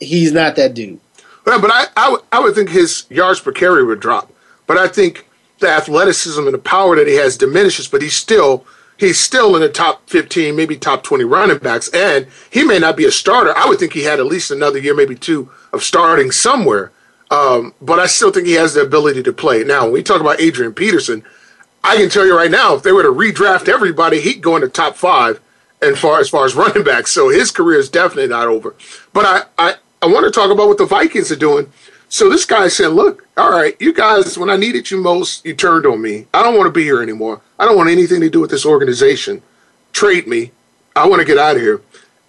he's 0.00 0.32
not 0.32 0.56
that 0.56 0.74
dude. 0.74 1.00
Well, 1.46 1.60
but 1.60 1.70
I, 1.70 1.86
I, 1.96 2.04
w- 2.10 2.24
I 2.32 2.40
would 2.40 2.54
think 2.54 2.70
his 2.70 3.06
yards 3.08 3.40
per 3.40 3.52
carry 3.52 3.84
would 3.84 4.00
drop. 4.00 4.32
But 4.66 4.76
I 4.76 4.88
think 4.88 5.25
the 5.58 5.68
athleticism 5.68 6.44
and 6.44 6.54
the 6.54 6.58
power 6.58 6.96
that 6.96 7.06
he 7.06 7.14
has 7.14 7.36
diminishes, 7.36 7.88
but 7.88 8.02
he's 8.02 8.16
still 8.16 8.66
he's 8.98 9.20
still 9.20 9.54
in 9.54 9.60
the 9.60 9.68
top 9.68 10.08
15, 10.08 10.56
maybe 10.56 10.76
top 10.76 11.02
20 11.02 11.24
running 11.24 11.58
backs, 11.58 11.88
and 11.88 12.26
he 12.50 12.64
may 12.64 12.78
not 12.78 12.96
be 12.96 13.04
a 13.04 13.10
starter. 13.10 13.56
I 13.56 13.66
would 13.66 13.78
think 13.78 13.92
he 13.92 14.04
had 14.04 14.20
at 14.20 14.26
least 14.26 14.50
another 14.50 14.78
year, 14.78 14.94
maybe 14.94 15.14
two, 15.14 15.50
of 15.72 15.82
starting 15.82 16.30
somewhere. 16.30 16.92
Um, 17.30 17.74
but 17.80 17.98
I 17.98 18.06
still 18.06 18.30
think 18.30 18.46
he 18.46 18.54
has 18.54 18.74
the 18.74 18.82
ability 18.82 19.22
to 19.24 19.32
play. 19.32 19.64
Now, 19.64 19.84
when 19.84 19.92
we 19.92 20.02
talk 20.02 20.20
about 20.20 20.40
Adrian 20.40 20.72
Peterson, 20.72 21.24
I 21.82 21.96
can 21.96 22.08
tell 22.08 22.26
you 22.26 22.36
right 22.36 22.50
now, 22.50 22.74
if 22.74 22.82
they 22.82 22.92
were 22.92 23.02
to 23.02 23.08
redraft 23.08 23.68
everybody, 23.68 24.20
he'd 24.20 24.42
go 24.42 24.56
in 24.56 24.62
the 24.62 24.68
top 24.68 24.96
five 24.96 25.40
and 25.82 25.98
far 25.98 26.20
as 26.20 26.28
far 26.28 26.44
as 26.44 26.54
running 26.56 26.84
backs. 26.84 27.10
So 27.10 27.28
his 27.28 27.50
career 27.50 27.78
is 27.78 27.88
definitely 27.88 28.28
not 28.28 28.46
over. 28.46 28.74
But 29.12 29.24
I, 29.24 29.42
I, 29.58 29.74
I 30.02 30.06
want 30.06 30.24
to 30.24 30.30
talk 30.30 30.50
about 30.50 30.68
what 30.68 30.78
the 30.78 30.86
Vikings 30.86 31.32
are 31.32 31.36
doing. 31.36 31.70
So 32.08 32.30
this 32.30 32.44
guy 32.44 32.68
said, 32.68 32.88
Look, 32.88 33.26
all 33.36 33.50
right, 33.50 33.76
you 33.80 33.92
guys, 33.92 34.38
when 34.38 34.50
I 34.50 34.56
needed 34.56 34.90
you 34.90 35.00
most, 35.00 35.44
you 35.44 35.54
turned 35.54 35.86
on 35.86 36.00
me. 36.00 36.26
I 36.32 36.42
don't 36.42 36.56
want 36.56 36.66
to 36.66 36.72
be 36.72 36.84
here 36.84 37.02
anymore. 37.02 37.40
I 37.58 37.64
don't 37.64 37.76
want 37.76 37.90
anything 37.90 38.20
to 38.20 38.30
do 38.30 38.40
with 38.40 38.50
this 38.50 38.66
organization. 38.66 39.42
Trade 39.92 40.26
me. 40.26 40.52
I 40.94 41.06
want 41.06 41.20
to 41.20 41.26
get 41.26 41.38
out 41.38 41.56
of 41.56 41.62
here. 41.62 41.82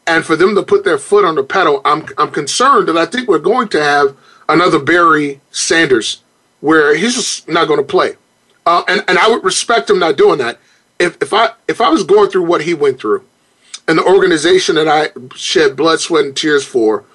And 0.06 0.26
for 0.26 0.36
them 0.36 0.56
to 0.56 0.64
put 0.64 0.84
their 0.84 0.98
foot 0.98 1.26
on 1.26 1.36
the 1.36 1.44
pedal, 1.44 1.82
I'm, 1.84 2.06
I'm 2.18 2.32
concerned 2.32 2.88
that 2.88 2.98
I 2.98 3.06
think 3.06 3.28
we're 3.28 3.40
going 3.40 3.68
to 3.70 3.84
have 3.84 4.16
another 4.48 4.80
Barry 4.80 5.42
Sanders 5.52 6.22
where 6.62 6.96
he's 6.96 7.16
just 7.16 7.48
not 7.48 7.68
going 7.68 7.80
to 7.80 7.86
play. 7.86 8.16
Uh, 8.66 8.84
and, 8.88 9.04
and 9.08 9.18
I 9.18 9.30
would 9.30 9.44
respect 9.44 9.90
him 9.90 10.00
not 10.00 10.18
doing 10.18 10.40
that. 10.40 10.60
If, 11.00 11.22
if 11.22 11.34
I 11.34 11.52
if 11.68 11.80
I 11.80 11.90
was 11.90 12.04
going 12.04 12.30
through 12.30 12.46
what 12.46 12.64
he 12.64 12.74
went 12.74 13.00
through, 13.00 13.24
and 13.88 13.98
the 13.98 14.04
organization 14.04 14.76
that 14.76 14.88
I 14.88 15.10
shed 15.36 15.76
blood, 15.76 16.00
sweat, 16.00 16.26
and 16.26 16.36
tears 16.36 16.66
for 16.66 17.06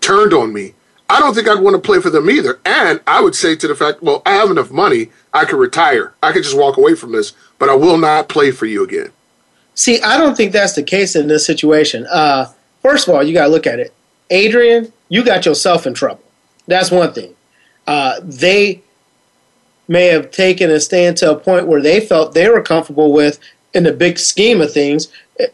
turned 0.00 0.34
on 0.34 0.52
me, 0.52 0.74
I 1.10 1.18
don't 1.18 1.34
think 1.34 1.48
I'd 1.48 1.58
want 1.58 1.74
to 1.74 1.82
play 1.82 2.00
for 2.00 2.08
them 2.08 2.30
either. 2.30 2.60
And 2.64 3.00
I 3.04 3.20
would 3.20 3.34
say 3.34 3.56
to 3.56 3.66
the 3.66 3.74
fact, 3.74 4.00
well, 4.00 4.22
I 4.24 4.34
have 4.34 4.48
enough 4.48 4.70
money, 4.70 5.10
I 5.34 5.44
could 5.44 5.58
retire. 5.58 6.14
I 6.22 6.30
could 6.30 6.44
just 6.44 6.56
walk 6.56 6.76
away 6.76 6.94
from 6.94 7.10
this, 7.10 7.32
but 7.58 7.68
I 7.68 7.74
will 7.74 7.98
not 7.98 8.28
play 8.28 8.52
for 8.52 8.66
you 8.66 8.84
again. 8.84 9.10
See, 9.74 10.00
I 10.02 10.16
don't 10.16 10.36
think 10.36 10.52
that's 10.52 10.74
the 10.74 10.84
case 10.84 11.16
in 11.16 11.26
this 11.26 11.44
situation. 11.44 12.06
Uh, 12.06 12.52
first 12.80 13.08
of 13.08 13.14
all, 13.14 13.24
you 13.24 13.34
got 13.34 13.46
to 13.46 13.50
look 13.50 13.66
at 13.66 13.80
it. 13.80 13.92
Adrian, 14.30 14.92
you 15.08 15.24
got 15.24 15.46
yourself 15.46 15.84
in 15.84 15.94
trouble. 15.94 16.22
That's 16.68 16.92
one 16.92 17.12
thing. 17.12 17.34
Uh, 17.88 18.20
they 18.22 18.80
may 19.88 20.06
have 20.06 20.30
taken 20.30 20.70
a 20.70 20.78
stand 20.78 21.16
to 21.16 21.32
a 21.32 21.36
point 21.36 21.66
where 21.66 21.82
they 21.82 21.98
felt 21.98 22.34
they 22.34 22.48
were 22.48 22.62
comfortable 22.62 23.12
with 23.12 23.40
in 23.74 23.82
the 23.82 23.92
big 23.92 24.16
scheme 24.16 24.60
of 24.60 24.72
things. 24.72 25.08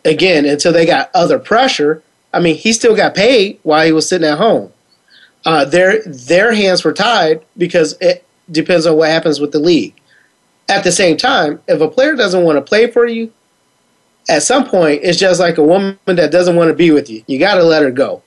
Again, 0.05 0.45
until 0.45 0.75
they 0.75 0.85
got 0.85 1.11
other 1.15 1.39
pressure. 1.39 2.03
I 2.35 2.41
mean, 2.41 2.57
he 2.57 2.75
still 2.75 2.95
got 2.95 3.15
paid 3.15 3.59
while 3.63 3.87
he 3.87 3.93
was 3.93 4.07
sitting 4.07 4.29
at 4.29 4.37
home 4.37 4.71
uh, 5.47 5.65
their 5.65 6.03
their 6.03 6.53
hands 6.53 6.85
were 6.85 6.93
tied 6.93 7.43
because 7.57 7.97
it 8.01 8.27
depends 8.51 8.85
on 8.85 8.97
what 8.97 9.09
happens 9.09 9.41
with 9.41 9.53
the 9.53 9.61
league. 9.61 9.95
At 10.69 10.83
the 10.83 10.91
same 10.91 11.17
time, 11.17 11.63
if 11.69 11.81
a 11.81 11.89
player 11.89 12.17
doesn't 12.17 12.43
want 12.43 12.57
to 12.57 12.63
play 12.63 12.91
for 12.91 13.07
you, 13.07 13.33
at 14.29 14.43
some 14.43 14.69
point 14.69 15.01
it's 15.05 15.19
just 15.19 15.39
like 15.39 15.57
a 15.57 15.63
woman 15.63 15.99
that 16.07 16.33
doesn't 16.33 16.57
want 16.57 16.69
to 16.69 16.75
be 16.75 16.91
with 16.91 17.09
you. 17.09 17.23
You 17.29 17.39
got 17.39 17.55
to 17.55 17.63
let 17.63 17.83
her 17.83 17.93
go. 17.93 18.23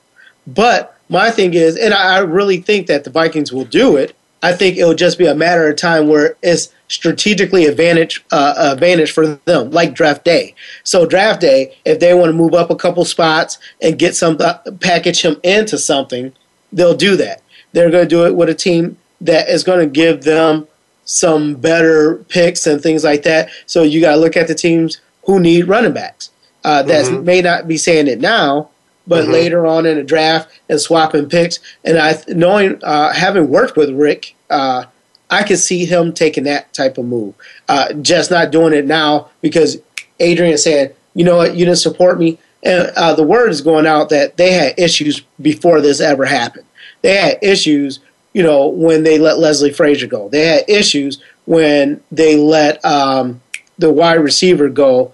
But 0.48 0.98
my 1.10 1.30
thing 1.30 1.54
is, 1.54 1.76
and 1.76 1.94
I 1.94 2.20
really 2.20 2.62
think 2.62 2.88
that 2.88 3.04
the 3.04 3.10
Vikings 3.10 3.52
will 3.52 3.66
do 3.66 3.98
it. 3.98 4.16
I 4.42 4.54
think 4.54 4.78
it 4.78 4.86
will 4.86 4.96
just 4.96 5.18
be 5.18 5.28
a 5.28 5.36
matter 5.36 5.68
of 5.68 5.76
time 5.76 6.08
where 6.08 6.38
it's 6.42 6.74
strategically 6.88 7.66
advantage 7.66 8.24
uh, 8.32 8.54
advantage 8.58 9.12
for 9.12 9.28
them, 9.44 9.72
like 9.72 9.94
draft 9.94 10.24
day. 10.24 10.56
So 10.86 11.06
draft 11.06 11.42
day, 11.42 11.76
if 11.84 12.00
they 12.00 12.14
want 12.14 12.30
to 12.30 12.34
move 12.34 12.54
up 12.54 12.70
a 12.70 12.78
couple 12.78 13.04
spots 13.04 13.58
and 13.82 14.00
get 14.00 14.16
some 14.16 14.38
uh, 14.40 14.60
package 14.80 15.22
him 15.22 15.36
into 15.44 15.78
something, 15.78 16.32
they'll 16.72 16.96
do 16.96 17.16
that. 17.18 17.42
They're 17.74 17.92
going 17.92 18.04
to 18.04 18.10
do 18.10 18.26
it 18.26 18.36
with 18.36 18.50
a 18.50 18.56
team 18.56 18.98
that 19.22 19.50
is 19.50 19.64
going 19.64 19.80
to 19.80 19.86
give 19.86 20.24
them 20.24 20.68
some 21.06 21.56
better 21.56 22.18
picks 22.30 22.68
and 22.68 22.82
things 22.82 23.04
like 23.04 23.24
that. 23.24 23.50
So 23.66 23.84
you 23.84 24.00
got 24.02 24.12
to 24.12 24.22
look 24.22 24.38
at 24.38 24.48
the 24.48 24.56
teams 24.56 25.02
who 25.26 25.40
need 25.40 25.68
running 25.68 25.94
backs. 25.94 26.30
Uh, 26.64 26.84
that 26.84 27.06
mm-hmm. 27.06 27.24
may 27.24 27.42
not 27.42 27.68
be 27.68 27.78
saying 27.78 28.08
it 28.08 28.20
now, 28.20 28.70
but 29.08 29.26
Mhm. 29.26 29.32
later 29.32 29.66
on 29.66 29.86
in 29.86 29.96
the 29.98 30.04
draft 30.04 30.50
and 30.70 30.80
swapping 30.80 31.28
picks. 31.30 31.60
And 31.86 31.98
I 31.98 32.18
knowing 32.28 32.80
uh, 32.84 33.14
having 33.14 33.50
worked 33.50 33.78
with 33.78 33.90
Rick, 33.92 34.36
uh, 34.50 34.86
I 35.30 35.44
could 35.44 35.60
see 35.60 35.86
him 35.86 36.12
taking 36.12 36.44
that 36.44 36.74
type 36.74 36.98
of 36.98 37.06
move. 37.06 37.34
Uh, 37.68 37.94
just 37.94 38.30
not 38.30 38.52
doing 38.52 38.74
it 38.74 38.86
now 38.86 39.30
because 39.42 39.78
Adrian 40.20 40.58
said, 40.58 40.96
"You 41.14 41.24
know 41.24 41.38
what? 41.38 41.56
You 41.56 41.66
didn't 41.66 41.78
support 41.78 42.20
me." 42.20 42.38
And 42.64 42.92
uh, 42.96 43.14
the 43.14 43.24
word 43.24 43.50
is 43.50 43.62
going 43.62 43.88
out 43.88 44.10
that 44.10 44.38
they 44.38 44.52
had 44.52 44.78
issues 44.78 45.22
before 45.42 45.82
this 45.82 46.02
ever 46.02 46.26
happened. 46.26 46.66
They 47.02 47.16
had 47.16 47.40
issues, 47.42 48.00
you 48.34 48.44
know, 48.44 48.68
when 48.68 49.04
they 49.04 49.18
let 49.18 49.40
Leslie 49.40 49.72
Frazier 49.72 50.08
go. 50.08 50.30
They 50.30 50.46
had 50.46 50.66
issues 50.68 51.22
when 51.46 52.02
they 52.12 52.36
let 52.36 52.84
um, 52.84 53.42
the 53.78 53.92
wide 53.92 54.16
receiver 54.16 54.70
go 54.70 55.14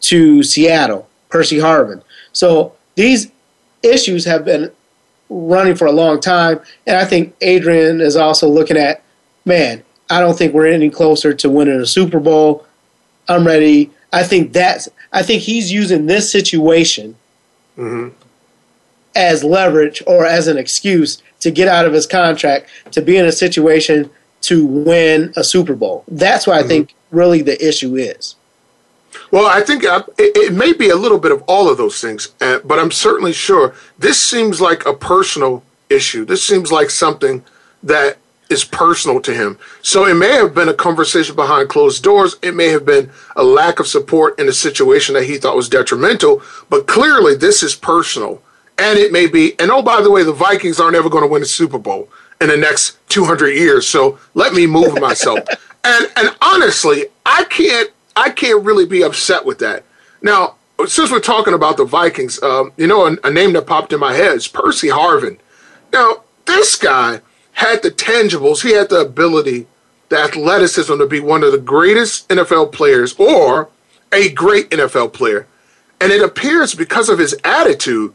to 0.00 0.42
Seattle, 0.42 1.08
Percy 1.28 1.58
Harvin. 1.58 2.02
So 2.32 2.74
these 2.96 3.30
issues 3.82 4.24
have 4.24 4.44
been 4.44 4.70
running 5.28 5.76
for 5.76 5.86
a 5.86 5.92
long 5.92 6.20
time, 6.20 6.60
and 6.86 6.96
I 6.96 7.04
think 7.04 7.34
Adrian 7.40 8.00
is 8.00 8.16
also 8.16 8.48
looking 8.48 8.76
at, 8.76 9.02
man, 9.44 9.84
I 10.10 10.20
don't 10.20 10.36
think 10.36 10.52
we're 10.52 10.66
any 10.66 10.90
closer 10.90 11.32
to 11.34 11.48
winning 11.48 11.80
a 11.80 11.86
Super 11.86 12.18
Bowl. 12.18 12.66
I'm 13.28 13.46
ready. 13.46 13.90
I 14.12 14.24
think 14.24 14.52
that's. 14.52 14.88
I 15.12 15.22
think 15.22 15.42
he's 15.42 15.72
using 15.72 16.06
this 16.06 16.30
situation 16.30 17.16
Mm-hmm. 17.78 18.14
as 19.14 19.42
leverage 19.42 20.02
or 20.06 20.26
as 20.26 20.48
an 20.48 20.58
excuse 20.58 21.22
to 21.38 21.50
get 21.50 21.66
out 21.66 21.86
of 21.86 21.94
his 21.94 22.06
contract 22.06 22.68
to 22.90 23.00
be 23.00 23.16
in 23.16 23.24
a 23.24 23.32
situation 23.32 24.10
to 24.42 24.66
win 24.66 25.32
a 25.34 25.42
Super 25.42 25.74
Bowl. 25.74 26.04
That's 26.08 26.46
what 26.46 26.62
I 26.62 26.66
think 26.66 26.94
really 27.10 27.40
the 27.40 27.66
issue 27.66 27.96
is. 27.96 28.34
Well, 29.30 29.46
I 29.46 29.62
think 29.62 29.84
uh, 29.84 30.02
it, 30.18 30.36
it 30.36 30.52
may 30.52 30.72
be 30.74 30.90
a 30.90 30.96
little 30.96 31.18
bit 31.18 31.32
of 31.32 31.42
all 31.46 31.70
of 31.70 31.78
those 31.78 32.00
things, 32.00 32.34
uh, 32.40 32.58
but 32.64 32.78
I'm 32.78 32.90
certainly 32.90 33.32
sure 33.32 33.74
this 33.98 34.20
seems 34.20 34.60
like 34.60 34.84
a 34.84 34.92
personal 34.92 35.62
issue. 35.88 36.24
This 36.26 36.46
seems 36.46 36.70
like 36.70 36.90
something 36.90 37.44
that 37.82 38.18
is 38.50 38.64
personal 38.64 39.20
to 39.20 39.32
him. 39.32 39.58
So 39.80 40.04
it 40.04 40.14
may 40.14 40.32
have 40.32 40.54
been 40.54 40.68
a 40.68 40.74
conversation 40.74 41.36
behind 41.36 41.68
closed 41.68 42.02
doors. 42.02 42.36
It 42.42 42.54
may 42.54 42.68
have 42.68 42.84
been 42.84 43.10
a 43.36 43.44
lack 43.44 43.78
of 43.78 43.86
support 43.86 44.38
in 44.38 44.48
a 44.48 44.52
situation 44.52 45.14
that 45.14 45.24
he 45.24 45.38
thought 45.38 45.56
was 45.56 45.68
detrimental, 45.68 46.42
but 46.68 46.86
clearly 46.86 47.36
this 47.36 47.62
is 47.62 47.74
personal. 47.74 48.42
And 48.76 48.98
it 48.98 49.12
may 49.12 49.26
be, 49.26 49.58
and 49.60 49.70
oh, 49.70 49.82
by 49.82 50.00
the 50.00 50.10
way, 50.10 50.24
the 50.24 50.32
Vikings 50.32 50.80
aren't 50.80 50.96
ever 50.96 51.08
going 51.08 51.22
to 51.22 51.30
win 51.30 51.42
a 51.42 51.46
Super 51.46 51.78
Bowl 51.78 52.08
in 52.40 52.48
the 52.48 52.56
next 52.56 52.96
200 53.10 53.50
years. 53.50 53.86
So 53.86 54.18
let 54.34 54.52
me 54.52 54.66
move 54.66 55.00
myself. 55.00 55.38
and, 55.84 56.10
and 56.16 56.34
honestly, 56.42 57.06
I 57.24 57.44
can't, 57.44 57.90
I 58.16 58.30
can't 58.30 58.64
really 58.64 58.86
be 58.86 59.02
upset 59.02 59.44
with 59.44 59.58
that. 59.60 59.84
Now, 60.22 60.56
since 60.86 61.10
we're 61.10 61.20
talking 61.20 61.54
about 61.54 61.76
the 61.76 61.84
Vikings, 61.84 62.42
um, 62.42 62.72
you 62.76 62.86
know, 62.86 63.06
a, 63.06 63.16
a 63.22 63.30
name 63.30 63.52
that 63.52 63.66
popped 63.66 63.92
in 63.92 64.00
my 64.00 64.14
head 64.14 64.34
is 64.34 64.48
Percy 64.48 64.88
Harvin. 64.88 65.38
Now, 65.92 66.24
this 66.46 66.76
guy 66.76 67.20
had 67.60 67.82
the 67.82 67.90
tangibles, 67.90 68.62
he 68.62 68.72
had 68.72 68.88
the 68.88 69.00
ability, 69.00 69.66
the 70.08 70.18
athleticism 70.18 70.96
to 70.96 71.06
be 71.06 71.20
one 71.20 71.42
of 71.44 71.52
the 71.52 71.58
greatest 71.58 72.26
NFL 72.28 72.72
players 72.72 73.14
or 73.18 73.68
a 74.12 74.30
great 74.30 74.70
NFL 74.70 75.12
player. 75.12 75.46
And 76.00 76.10
it 76.10 76.22
appears 76.22 76.74
because 76.74 77.10
of 77.10 77.18
his 77.18 77.36
attitude, 77.44 78.14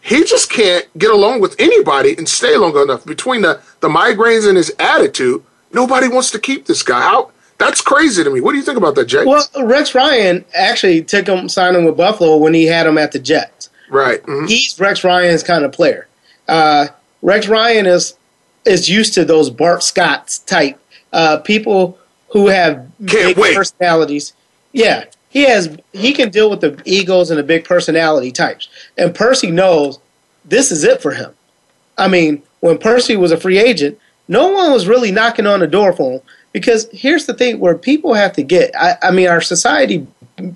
he 0.00 0.22
just 0.22 0.50
can't 0.50 0.86
get 0.96 1.10
along 1.10 1.40
with 1.40 1.56
anybody 1.58 2.14
and 2.16 2.28
stay 2.28 2.56
long 2.56 2.76
enough. 2.80 3.04
Between 3.04 3.42
the, 3.42 3.60
the 3.80 3.88
migraines 3.88 4.46
and 4.46 4.56
his 4.56 4.72
attitude, 4.78 5.42
nobody 5.72 6.06
wants 6.06 6.30
to 6.30 6.38
keep 6.38 6.66
this 6.66 6.84
guy. 6.84 7.00
How 7.00 7.32
that's 7.58 7.80
crazy 7.80 8.22
to 8.22 8.30
me. 8.30 8.40
What 8.40 8.52
do 8.52 8.58
you 8.58 8.64
think 8.64 8.78
about 8.78 8.94
that, 8.94 9.06
Jay? 9.06 9.24
Well, 9.24 9.44
Rex 9.64 9.96
Ryan 9.96 10.44
actually 10.54 11.02
took 11.02 11.26
him 11.26 11.48
signing 11.48 11.84
with 11.84 11.96
Buffalo 11.96 12.36
when 12.36 12.54
he 12.54 12.66
had 12.66 12.86
him 12.86 12.98
at 12.98 13.10
the 13.10 13.18
Jets. 13.18 13.70
Right. 13.90 14.22
mhm. 14.22 14.48
He's 14.48 14.78
Rex 14.78 15.02
Ryan's 15.02 15.42
kind 15.42 15.64
of 15.64 15.72
player. 15.72 16.06
Uh, 16.46 16.86
Rex 17.22 17.48
Ryan 17.48 17.86
is 17.86 18.14
is 18.66 18.88
used 18.88 19.14
to 19.14 19.24
those 19.24 19.50
Bart 19.50 19.82
Scotts 19.82 20.40
type 20.40 20.78
uh, 21.12 21.38
people 21.38 21.98
who 22.30 22.48
have 22.48 22.86
big 22.98 23.36
personalities. 23.36 24.32
Yeah, 24.72 25.04
he 25.30 25.42
has. 25.42 25.76
He 25.92 26.12
can 26.12 26.30
deal 26.30 26.50
with 26.50 26.60
the 26.60 26.80
egos 26.84 27.30
and 27.30 27.38
the 27.38 27.44
big 27.44 27.64
personality 27.64 28.32
types. 28.32 28.68
And 28.98 29.14
Percy 29.14 29.50
knows 29.50 29.98
this 30.44 30.70
is 30.70 30.84
it 30.84 31.00
for 31.00 31.12
him. 31.12 31.32
I 31.98 32.08
mean, 32.08 32.42
when 32.60 32.78
Percy 32.78 33.16
was 33.16 33.32
a 33.32 33.36
free 33.36 33.58
agent, 33.58 33.98
no 34.28 34.48
one 34.48 34.72
was 34.72 34.86
really 34.86 35.12
knocking 35.12 35.46
on 35.46 35.60
the 35.60 35.66
door 35.66 35.92
for 35.92 36.14
him 36.14 36.20
because 36.52 36.88
here's 36.92 37.26
the 37.26 37.34
thing: 37.34 37.60
where 37.60 37.76
people 37.76 38.14
have 38.14 38.32
to 38.34 38.42
get. 38.42 38.74
I, 38.76 38.96
I 39.02 39.10
mean, 39.10 39.28
our 39.28 39.40
society 39.40 40.06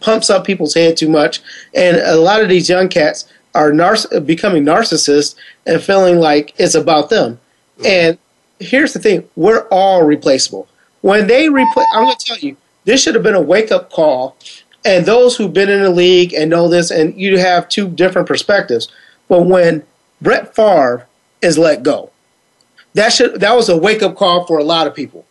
pumps 0.01 0.29
up 0.29 0.45
people's 0.45 0.75
head 0.75 0.97
too 0.97 1.09
much, 1.09 1.41
and 1.75 1.97
a 1.97 2.17
lot 2.17 2.43
of 2.43 2.49
these 2.49 2.69
young 2.69 2.89
cats 2.89 3.31
are 3.55 3.71
narciss- 3.73 4.25
becoming 4.27 4.65
narcissists 4.65 5.35
and 5.67 5.83
feeling 5.83 6.17
like 6.17 6.55
it's 6.59 6.75
about 6.75 7.11
them. 7.11 7.41
And 7.85 8.19
here's 8.59 8.93
the 8.93 8.99
thing: 8.99 9.29
we're 9.37 9.67
all 9.69 10.03
replaceable. 10.03 10.69
When 11.01 11.27
they 11.27 11.49
replace, 11.49 11.87
I'm 11.93 12.05
going 12.05 12.17
to 12.17 12.27
tell 12.27 12.39
you, 12.39 12.57
this 12.85 13.03
should 13.03 13.15
have 13.15 13.25
been 13.25 13.35
a 13.35 13.41
wake 13.41 13.73
up 13.73 13.91
call. 13.91 14.37
And 14.85 15.05
those 15.05 15.37
who've 15.37 15.53
been 15.53 15.69
in 15.69 15.83
the 15.83 15.91
league 15.91 16.33
and 16.33 16.49
know 16.49 16.67
this, 16.67 16.91
and 16.91 17.15
you 17.15 17.39
have 17.39 17.69
two 17.69 17.89
different 17.89 18.27
perspectives. 18.27 18.89
But 19.29 19.43
when 19.43 19.85
Brett 20.23 20.55
Favre 20.55 21.07
is 21.43 21.59
let 21.59 21.83
go, 21.83 22.11
that 22.95 23.13
should 23.13 23.41
that 23.41 23.55
was 23.55 23.69
a 23.69 23.77
wake 23.77 24.03
up 24.03 24.17
call 24.17 24.47
for 24.47 24.59
a 24.59 24.65
lot 24.65 24.87
of 24.87 24.95
people. 24.95 25.27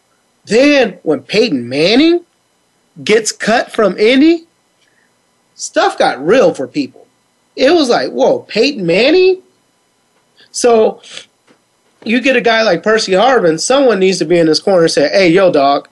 Then 0.46 1.00
when 1.04 1.22
Peyton 1.22 1.68
Manning 1.68 2.26
gets 3.04 3.32
cut 3.32 3.72
from 3.72 3.98
Indy, 3.98 4.46
stuff 5.56 5.98
got 5.98 6.26
real 6.26 6.54
for 6.54 6.68
people. 6.68 7.08
It 7.56 7.72
was 7.72 7.90
like, 7.90 8.12
whoa, 8.12 8.40
Peyton 8.40 8.86
Manning. 8.86 9.42
So 10.52 11.02
you 12.04 12.22
get 12.22 12.36
a 12.36 12.42
guy 12.42 12.64
like 12.64 12.84
Percy 12.84 13.14
Harvin, 13.14 13.60
someone 13.60 14.00
needs 14.00 14.20
to 14.20 14.26
be 14.26 14.40
in 14.40 14.48
this 14.48 14.60
corner 14.60 14.84
and 14.84 14.92
say, 14.92 15.10
hey, 15.10 15.30
yo, 15.30 15.52
dog, 15.52 15.88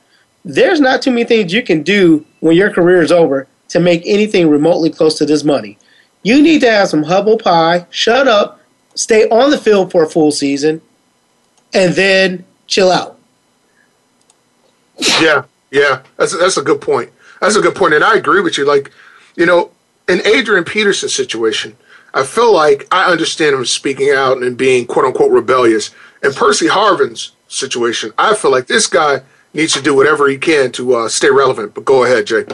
there's 0.45 0.79
not 0.79 1.01
too 1.01 1.11
many 1.11 1.25
things 1.25 1.53
you 1.53 1.61
can 1.61 1.83
do 1.83 2.25
when 2.39 2.55
your 2.55 2.71
career 2.71 3.01
is 3.01 3.11
over 3.11 3.47
to 3.69 3.79
make 3.79 4.01
anything 4.05 4.49
remotely 4.49 4.89
close 4.89 5.17
to 5.17 5.25
this 5.25 5.43
money. 5.43 5.77
You 6.23 6.41
need 6.41 6.61
to 6.61 6.71
have 6.71 6.89
some 6.89 7.03
hubble 7.03 7.37
pie, 7.37 7.85
shut 7.89 8.27
up, 8.27 8.61
stay 8.95 9.27
on 9.29 9.51
the 9.51 9.57
field 9.57 9.91
for 9.91 10.03
a 10.03 10.09
full 10.09 10.31
season, 10.31 10.81
and 11.73 11.93
then 11.93 12.45
chill 12.67 12.91
out. 12.91 13.17
Yeah, 15.21 15.43
yeah, 15.71 16.01
that's 16.15 16.37
that's 16.37 16.57
a 16.57 16.63
good 16.63 16.81
point. 16.81 17.11
That's 17.39 17.55
a 17.55 17.61
good 17.61 17.75
point, 17.75 17.93
and 17.93 18.03
I 18.03 18.15
agree 18.15 18.41
with 18.41 18.57
you. 18.57 18.65
Like, 18.65 18.91
you 19.35 19.45
know, 19.45 19.71
in 20.07 20.25
Adrian 20.25 20.63
Peterson's 20.63 21.13
situation, 21.13 21.75
I 22.17 22.23
feel 22.23 22.51
like 22.51 22.87
I 22.91 23.11
understand 23.11 23.55
him 23.55 23.63
speaking 23.63 24.09
out 24.09 24.41
and 24.41 24.57
being 24.57 24.87
quote 24.87 25.05
unquote 25.05 25.31
rebellious. 25.31 25.91
In 26.23 26.33
Percy 26.33 26.67
Harvin's 26.67 27.33
situation, 27.47 28.11
I 28.17 28.33
feel 28.33 28.49
like 28.49 28.65
this 28.65 28.87
guy 28.87 29.21
needs 29.53 29.73
to 29.73 29.83
do 29.83 29.95
whatever 29.95 30.27
he 30.27 30.35
can 30.35 30.71
to 30.71 30.95
uh, 30.95 31.09
stay 31.09 31.29
relevant. 31.29 31.75
But 31.75 31.85
go 31.85 32.05
ahead, 32.05 32.25
Jay. 32.25 32.45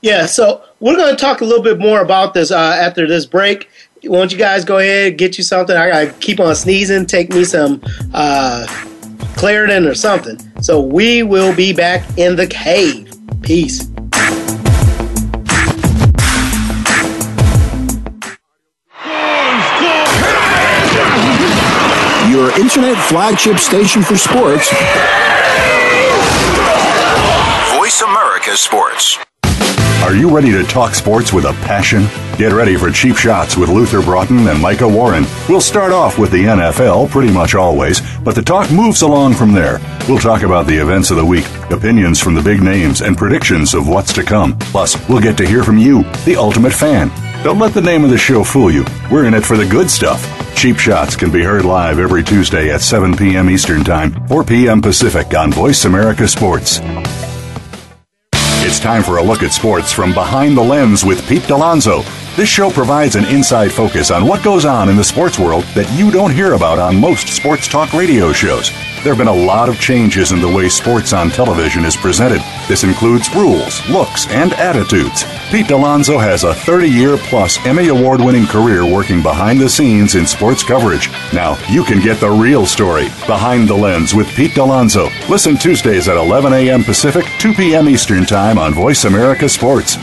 Yeah, 0.00 0.26
so 0.26 0.64
we're 0.80 0.96
going 0.96 1.14
to 1.14 1.20
talk 1.20 1.40
a 1.40 1.44
little 1.44 1.62
bit 1.62 1.78
more 1.78 2.00
about 2.00 2.34
this 2.34 2.50
uh, 2.50 2.56
after 2.58 3.06
this 3.06 3.24
break. 3.24 3.70
Why 4.02 4.18
don't 4.18 4.32
you 4.32 4.38
guys 4.38 4.64
go 4.64 4.78
ahead, 4.78 5.18
get 5.18 5.38
you 5.38 5.44
something? 5.44 5.76
I 5.76 5.88
got 5.88 6.00
to 6.00 6.18
keep 6.18 6.40
on 6.40 6.56
sneezing, 6.56 7.06
take 7.06 7.32
me 7.32 7.44
some 7.44 7.80
uh, 8.12 8.66
Claritin 9.36 9.88
or 9.88 9.94
something. 9.94 10.36
So 10.60 10.80
we 10.80 11.22
will 11.22 11.54
be 11.54 11.72
back 11.72 12.18
in 12.18 12.34
the 12.34 12.48
cave. 12.48 13.14
Peace. 13.42 13.91
Your 22.32 22.50
internet 22.58 22.96
flagship 23.10 23.58
station 23.58 24.00
for 24.00 24.16
sports. 24.16 24.70
Voice 27.76 28.00
America 28.00 28.56
Sports. 28.56 29.18
Are 30.02 30.14
you 30.14 30.34
ready 30.34 30.50
to 30.50 30.64
talk 30.64 30.94
sports 30.94 31.30
with 31.30 31.44
a 31.44 31.52
passion? 31.66 32.06
Get 32.38 32.54
ready 32.54 32.74
for 32.74 32.90
cheap 32.90 33.16
shots 33.16 33.58
with 33.58 33.68
Luther 33.68 34.00
Broughton 34.00 34.48
and 34.48 34.62
Micah 34.62 34.88
Warren. 34.88 35.26
We'll 35.46 35.60
start 35.60 35.92
off 35.92 36.18
with 36.18 36.30
the 36.30 36.44
NFL 36.44 37.10
pretty 37.10 37.30
much 37.30 37.54
always, 37.54 38.00
but 38.20 38.34
the 38.34 38.40
talk 38.40 38.70
moves 38.70 39.02
along 39.02 39.34
from 39.34 39.52
there. 39.52 39.78
We'll 40.08 40.18
talk 40.18 40.42
about 40.42 40.66
the 40.66 40.78
events 40.78 41.10
of 41.10 41.18
the 41.18 41.26
week, 41.26 41.44
opinions 41.70 42.18
from 42.18 42.34
the 42.34 42.40
big 42.40 42.62
names, 42.62 43.02
and 43.02 43.14
predictions 43.14 43.74
of 43.74 43.88
what's 43.88 44.14
to 44.14 44.22
come. 44.22 44.58
Plus, 44.58 44.96
we'll 45.06 45.20
get 45.20 45.36
to 45.36 45.46
hear 45.46 45.62
from 45.62 45.76
you, 45.76 46.02
the 46.24 46.36
ultimate 46.36 46.72
fan. 46.72 47.10
Don't 47.42 47.58
let 47.58 47.74
the 47.74 47.82
name 47.82 48.04
of 48.04 48.10
the 48.10 48.18
show 48.18 48.44
fool 48.44 48.70
you. 48.70 48.84
We're 49.10 49.24
in 49.24 49.34
it 49.34 49.44
for 49.44 49.56
the 49.56 49.66
good 49.66 49.90
stuff. 49.90 50.24
Cheap 50.54 50.78
Shots 50.78 51.16
can 51.16 51.32
be 51.32 51.42
heard 51.42 51.64
live 51.64 51.98
every 51.98 52.22
Tuesday 52.22 52.70
at 52.70 52.80
7 52.80 53.16
p.m. 53.16 53.50
Eastern 53.50 53.82
Time, 53.82 54.12
4 54.28 54.44
p.m. 54.44 54.80
Pacific 54.80 55.34
on 55.34 55.50
Voice 55.50 55.84
America 55.84 56.28
Sports. 56.28 56.80
It's 58.64 58.78
time 58.78 59.02
for 59.02 59.16
a 59.16 59.22
look 59.22 59.42
at 59.42 59.52
sports 59.52 59.90
from 59.92 60.14
behind 60.14 60.56
the 60.56 60.62
lens 60.62 61.04
with 61.04 61.28
Pete 61.28 61.42
Dalonzo. 61.42 62.04
This 62.34 62.48
show 62.48 62.70
provides 62.70 63.14
an 63.14 63.26
inside 63.26 63.70
focus 63.70 64.10
on 64.10 64.26
what 64.26 64.42
goes 64.42 64.64
on 64.64 64.88
in 64.88 64.96
the 64.96 65.04
sports 65.04 65.38
world 65.38 65.64
that 65.74 65.90
you 65.92 66.10
don't 66.10 66.32
hear 66.32 66.54
about 66.54 66.78
on 66.78 66.98
most 66.98 67.28
sports 67.28 67.68
talk 67.68 67.92
radio 67.92 68.32
shows. 68.32 68.70
There 69.02 69.14
have 69.14 69.18
been 69.18 69.28
a 69.28 69.46
lot 69.46 69.68
of 69.68 69.78
changes 69.78 70.32
in 70.32 70.40
the 70.40 70.48
way 70.48 70.70
sports 70.70 71.12
on 71.12 71.28
television 71.28 71.84
is 71.84 71.94
presented. 71.94 72.40
This 72.68 72.84
includes 72.84 73.34
rules, 73.34 73.86
looks, 73.90 74.26
and 74.28 74.54
attitudes. 74.54 75.24
Pete 75.50 75.66
Dalonzo 75.66 76.18
has 76.18 76.44
a 76.44 76.54
30 76.54 76.88
year 76.88 77.18
plus 77.18 77.58
Emmy 77.66 77.88
Award 77.88 78.22
winning 78.22 78.46
career 78.46 78.86
working 78.86 79.22
behind 79.22 79.60
the 79.60 79.68
scenes 79.68 80.14
in 80.14 80.26
sports 80.26 80.62
coverage. 80.62 81.10
Now, 81.34 81.58
you 81.68 81.84
can 81.84 82.00
get 82.00 82.18
the 82.18 82.30
real 82.30 82.64
story 82.64 83.08
behind 83.26 83.68
the 83.68 83.74
lens 83.74 84.14
with 84.14 84.28
Pete 84.28 84.52
Dalonzo. 84.52 85.10
Listen 85.28 85.58
Tuesdays 85.58 86.08
at 86.08 86.16
11 86.16 86.54
a.m. 86.54 86.82
Pacific, 86.82 87.26
2 87.40 87.52
p.m. 87.52 87.90
Eastern 87.90 88.24
Time 88.24 88.56
on 88.56 88.72
Voice 88.72 89.04
America 89.04 89.50
Sports. 89.50 89.98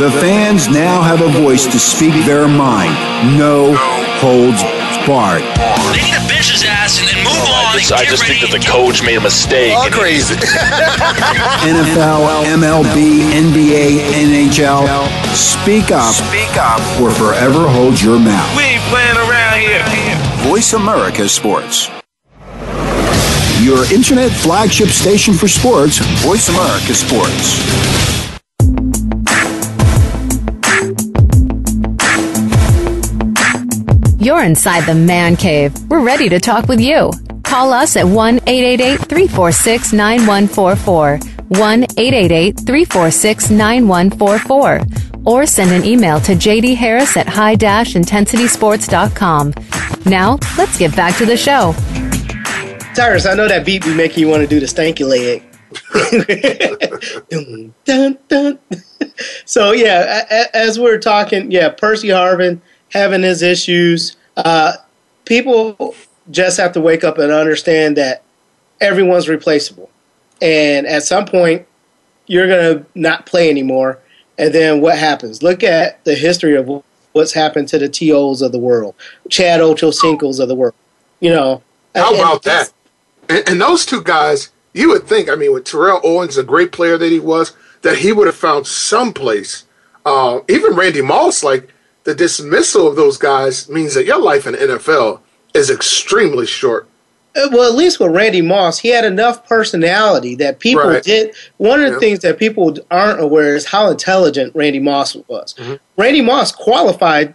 The 0.00 0.10
fans 0.10 0.66
now 0.68 1.02
have 1.02 1.20
a 1.20 1.28
voice 1.28 1.66
to 1.66 1.78
speak 1.78 2.14
their 2.26 2.48
mind. 2.48 2.92
No 3.38 3.74
holds 4.18 4.60
barred. 5.06 5.46
They 5.94 6.02
need 6.02 6.18
to 6.18 6.26
bench 6.26 6.50
ass 6.66 6.98
and, 6.98 7.06
oh, 7.06 7.14
and 7.14 7.22
move 7.22 7.46
on. 7.46 7.62
I 7.70 7.78
just, 7.78 7.92
I 7.92 8.04
just 8.04 8.26
think 8.26 8.42
that 8.42 8.50
the 8.50 8.58
coach 8.58 9.06
made 9.06 9.16
a 9.16 9.20
mistake. 9.20 9.70
All 9.76 9.86
crazy. 9.90 10.34
NFL, 11.62 12.42
MLB, 12.58 13.22
NBA, 13.38 14.02
NHL. 14.18 14.82
Speak 15.30 15.94
up. 15.94 16.10
Speak 16.10 16.56
up. 16.58 16.82
Or 16.98 17.14
forever 17.14 17.68
hold 17.68 18.00
your 18.00 18.18
mouth. 18.18 18.50
We 18.58 18.74
ain't 18.74 18.82
playing 18.90 19.14
around 19.14 19.62
here. 19.62 19.84
Voice 20.42 20.72
America 20.72 21.28
Sports. 21.28 21.88
Your 23.62 23.86
internet 23.94 24.32
flagship 24.32 24.88
station 24.88 25.34
for 25.34 25.46
sports. 25.46 25.98
Voice 26.26 26.48
America 26.48 26.94
Sports. 26.94 28.13
You're 34.24 34.42
inside 34.42 34.86
the 34.86 34.94
man 34.94 35.36
cave. 35.36 35.74
We're 35.90 36.02
ready 36.02 36.30
to 36.30 36.40
talk 36.40 36.66
with 36.66 36.80
you. 36.80 37.10
Call 37.42 37.74
us 37.74 37.94
at 37.94 38.06
1 38.06 38.36
888 38.46 39.00
346 39.06 39.92
9144. 39.92 41.18
1 41.48 41.82
888 41.84 42.56
346 42.60 43.50
9144. 43.50 44.80
Or 45.26 45.44
send 45.44 45.72
an 45.72 45.84
email 45.84 46.20
to 46.20 46.32
JD 46.32 46.74
Harris 46.74 47.18
at 47.18 47.28
high 47.28 47.54
intensitysports.com. 47.54 49.52
Now, 50.06 50.38
let's 50.56 50.78
get 50.78 50.96
back 50.96 51.18
to 51.18 51.26
the 51.26 51.36
show. 51.36 51.74
Tyrus, 52.94 53.26
I 53.26 53.34
know 53.34 53.46
that 53.46 53.66
beat 53.66 53.84
be 53.84 53.92
making 53.92 54.20
you 54.20 54.28
want 54.28 54.40
to 54.40 54.46
do 54.46 54.58
the 54.58 54.64
stanky 54.64 55.06
leg. 55.06 55.42
dun, 57.28 57.74
dun, 57.84 58.18
dun. 58.28 58.58
so 59.44 59.72
yeah, 59.72 60.22
a- 60.30 60.34
a- 60.34 60.56
as 60.56 60.80
we're 60.80 60.96
talking, 60.98 61.50
yeah, 61.50 61.68
Percy 61.68 62.08
Harvin 62.08 62.62
having 62.90 63.22
his 63.22 63.42
issues. 63.42 64.16
Uh, 64.36 64.74
people 65.24 65.94
just 66.30 66.58
have 66.58 66.72
to 66.72 66.80
wake 66.80 67.04
up 67.04 67.18
and 67.18 67.32
understand 67.32 67.96
that 67.96 68.22
everyone's 68.80 69.28
replaceable, 69.28 69.90
and 70.42 70.86
at 70.86 71.02
some 71.02 71.26
point, 71.26 71.66
you're 72.26 72.48
gonna 72.48 72.84
not 72.94 73.26
play 73.26 73.50
anymore. 73.50 73.98
And 74.36 74.52
then 74.52 74.80
what 74.80 74.98
happens? 74.98 75.42
Look 75.42 75.62
at 75.62 76.04
the 76.04 76.14
history 76.14 76.56
of 76.56 76.82
what's 77.12 77.32
happened 77.32 77.68
to 77.68 77.78
the 77.78 77.88
TOs 77.88 78.42
of 78.42 78.52
the 78.52 78.58
world, 78.58 78.94
Chad 79.30 79.60
Ochocinco's 79.60 80.40
of 80.40 80.48
the 80.48 80.54
world. 80.54 80.74
You 81.20 81.30
know, 81.30 81.62
How 81.94 82.14
about 82.14 82.42
that? 82.42 82.72
And, 83.28 83.48
and 83.48 83.60
those 83.60 83.86
two 83.86 84.02
guys, 84.02 84.50
you 84.72 84.88
would 84.88 85.06
think, 85.06 85.30
I 85.30 85.36
mean, 85.36 85.52
with 85.52 85.64
Terrell 85.64 86.00
Owens, 86.02 86.36
a 86.36 86.42
great 86.42 86.72
player 86.72 86.98
that 86.98 87.10
he 87.10 87.20
was, 87.20 87.54
that 87.82 87.98
he 87.98 88.12
would 88.12 88.26
have 88.26 88.36
found 88.36 88.66
some 88.66 89.12
place. 89.12 89.64
Uh, 90.04 90.40
even 90.48 90.74
Randy 90.74 91.00
Moss, 91.00 91.42
like 91.42 91.72
the 92.04 92.14
dismissal 92.14 92.86
of 92.86 92.96
those 92.96 93.16
guys 93.18 93.68
means 93.68 93.94
that 93.94 94.04
your 94.06 94.20
life 94.20 94.46
in 94.46 94.52
the 94.52 94.58
NFL 94.58 95.20
is 95.54 95.70
extremely 95.70 96.46
short. 96.46 96.86
Uh, 97.36 97.48
Well, 97.50 97.68
at 97.68 97.74
least 97.74 97.98
with 97.98 98.12
Randy 98.12 98.42
Moss, 98.42 98.78
he 98.78 98.88
had 98.90 99.04
enough 99.04 99.46
personality 99.48 100.34
that 100.36 100.58
people 100.60 100.84
Right. 100.84 101.02
did. 101.02 101.34
One 101.56 101.80
of 101.82 101.86
the 101.86 101.92
Yeah. 101.94 101.98
things 102.00 102.18
that 102.20 102.38
people 102.38 102.76
aren't 102.90 103.20
aware 103.20 103.56
is 103.56 103.64
how 103.66 103.90
intelligent 103.90 104.52
Randy 104.54 104.78
Moss 104.78 105.16
was. 105.28 105.54
Mm-hmm. 105.58 105.74
Randy 105.96 106.20
Moss 106.20 106.52
qualified 106.52 107.34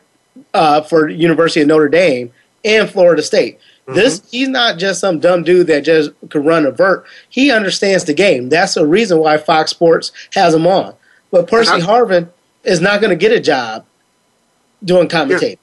uh, 0.54 0.82
for 0.82 1.10
University 1.10 1.62
of 1.62 1.68
Notre 1.68 1.90
Dame 1.90 2.32
and 2.64 2.90
Florida 2.90 3.22
State. 3.22 3.60
Mm-hmm. 3.88 3.96
This 4.00 4.22
he's 4.32 4.48
not 4.48 4.78
just 4.78 5.00
some 5.02 5.20
dumb 5.20 5.44
dude 5.44 5.68
that 5.68 5.82
just 5.82 6.12
could 6.30 6.46
run 6.46 6.66
a 6.66 6.72
vert. 6.72 7.04
He 7.28 7.52
understands 7.52 8.06
the 8.06 8.14
game. 8.14 8.48
That's 8.50 8.76
the 8.76 8.86
reason 8.86 9.20
why 9.20 9.38
Fox 9.38 9.72
Sports 9.72 10.12
has 10.36 10.54
him 10.54 10.66
on. 10.66 10.94
But 11.32 11.48
Percy 11.48 11.72
I- 11.72 11.80
Harvin 11.82 12.30
is 12.64 12.80
not 12.80 13.02
going 13.02 13.10
to 13.10 13.16
get 13.18 13.32
a 13.34 13.40
job 13.40 13.84
doing 14.84 15.08
commentating. 15.08 15.58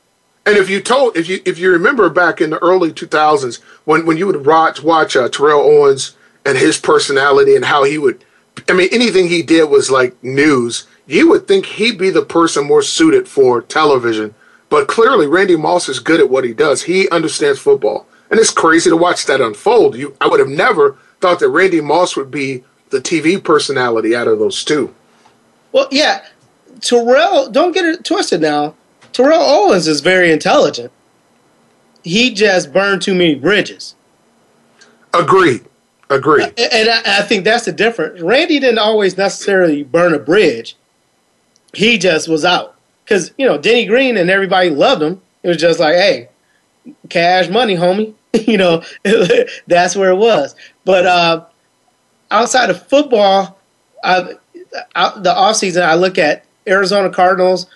And 0.46 0.56
if 0.56 0.70
you 0.70 0.80
told, 0.80 1.16
if 1.16 1.28
you 1.28 1.40
if 1.44 1.58
you 1.58 1.72
remember 1.72 2.08
back 2.08 2.40
in 2.40 2.50
the 2.50 2.62
early 2.62 2.92
2000s 2.92 3.60
when 3.84 4.06
when 4.06 4.16
you 4.16 4.26
would 4.26 4.46
watch 4.46 4.82
watch 4.82 5.16
uh, 5.16 5.28
Terrell 5.28 5.60
Owens 5.60 6.16
and 6.44 6.56
his 6.56 6.78
personality 6.78 7.56
and 7.56 7.64
how 7.64 7.82
he 7.82 7.98
would, 7.98 8.24
I 8.68 8.72
mean, 8.72 8.88
anything 8.92 9.26
he 9.26 9.42
did 9.42 9.64
was 9.64 9.90
like 9.90 10.22
news. 10.22 10.86
You 11.08 11.28
would 11.30 11.48
think 11.48 11.66
he'd 11.66 11.98
be 11.98 12.10
the 12.10 12.24
person 12.24 12.66
more 12.66 12.82
suited 12.82 13.28
for 13.28 13.60
television, 13.60 14.34
but 14.68 14.86
clearly 14.86 15.26
Randy 15.26 15.56
Moss 15.56 15.88
is 15.88 15.98
good 15.98 16.20
at 16.20 16.30
what 16.30 16.44
he 16.44 16.52
does. 16.52 16.82
He 16.82 17.08
understands 17.10 17.58
football, 17.58 18.06
and 18.30 18.38
it's 18.38 18.50
crazy 18.50 18.90
to 18.90 18.96
watch 18.96 19.26
that 19.26 19.40
unfold. 19.40 19.96
You, 19.96 20.16
I 20.20 20.28
would 20.28 20.40
have 20.40 20.48
never 20.48 20.96
thought 21.20 21.40
that 21.40 21.48
Randy 21.48 21.80
Moss 21.80 22.16
would 22.16 22.30
be 22.30 22.64
the 22.90 23.00
TV 23.00 23.42
personality 23.42 24.14
out 24.14 24.28
of 24.28 24.38
those 24.38 24.62
two. 24.64 24.94
Well, 25.72 25.88
yeah, 25.90 26.24
Terrell. 26.80 27.50
Don't 27.50 27.72
get 27.72 27.84
it 27.84 28.04
twisted 28.04 28.40
now. 28.40 28.74
Terrell 29.16 29.40
Owens 29.40 29.88
is 29.88 30.02
very 30.02 30.30
intelligent. 30.30 30.92
He 32.04 32.34
just 32.34 32.70
burned 32.70 33.00
too 33.00 33.14
many 33.14 33.34
bridges, 33.34 33.94
Agreed. 35.14 35.64
Agreed. 36.10 36.52
and 36.58 36.90
I, 36.90 37.20
I 37.20 37.22
think 37.22 37.44
that's 37.44 37.64
the 37.64 37.72
difference. 37.72 38.20
Randy 38.20 38.60
didn't 38.60 38.78
always 38.78 39.16
necessarily 39.16 39.84
burn 39.84 40.12
a 40.12 40.18
bridge. 40.18 40.76
He 41.72 41.96
just 41.96 42.28
was 42.28 42.44
out 42.44 42.76
because 43.04 43.32
you 43.38 43.46
know 43.46 43.56
Denny 43.56 43.86
Green 43.86 44.18
and 44.18 44.28
everybody 44.28 44.68
loved 44.68 45.00
him. 45.00 45.22
It 45.42 45.48
was 45.48 45.56
just 45.56 45.80
like, 45.80 45.94
hey, 45.94 46.28
cash 47.08 47.48
money, 47.48 47.74
homie. 47.74 48.12
you 48.46 48.58
know, 48.58 48.82
that's 49.66 49.96
where 49.96 50.10
it 50.10 50.16
was. 50.16 50.54
But 50.84 51.06
uh, 51.06 51.46
outside 52.30 52.68
of 52.68 52.86
football, 52.86 53.58
I, 54.04 54.34
I, 54.94 55.18
the 55.18 55.32
offseason, 55.32 55.80
I 55.80 55.94
look 55.94 56.18
at 56.18 56.44
Arizona 56.68 57.08
Cardinals. 57.08 57.66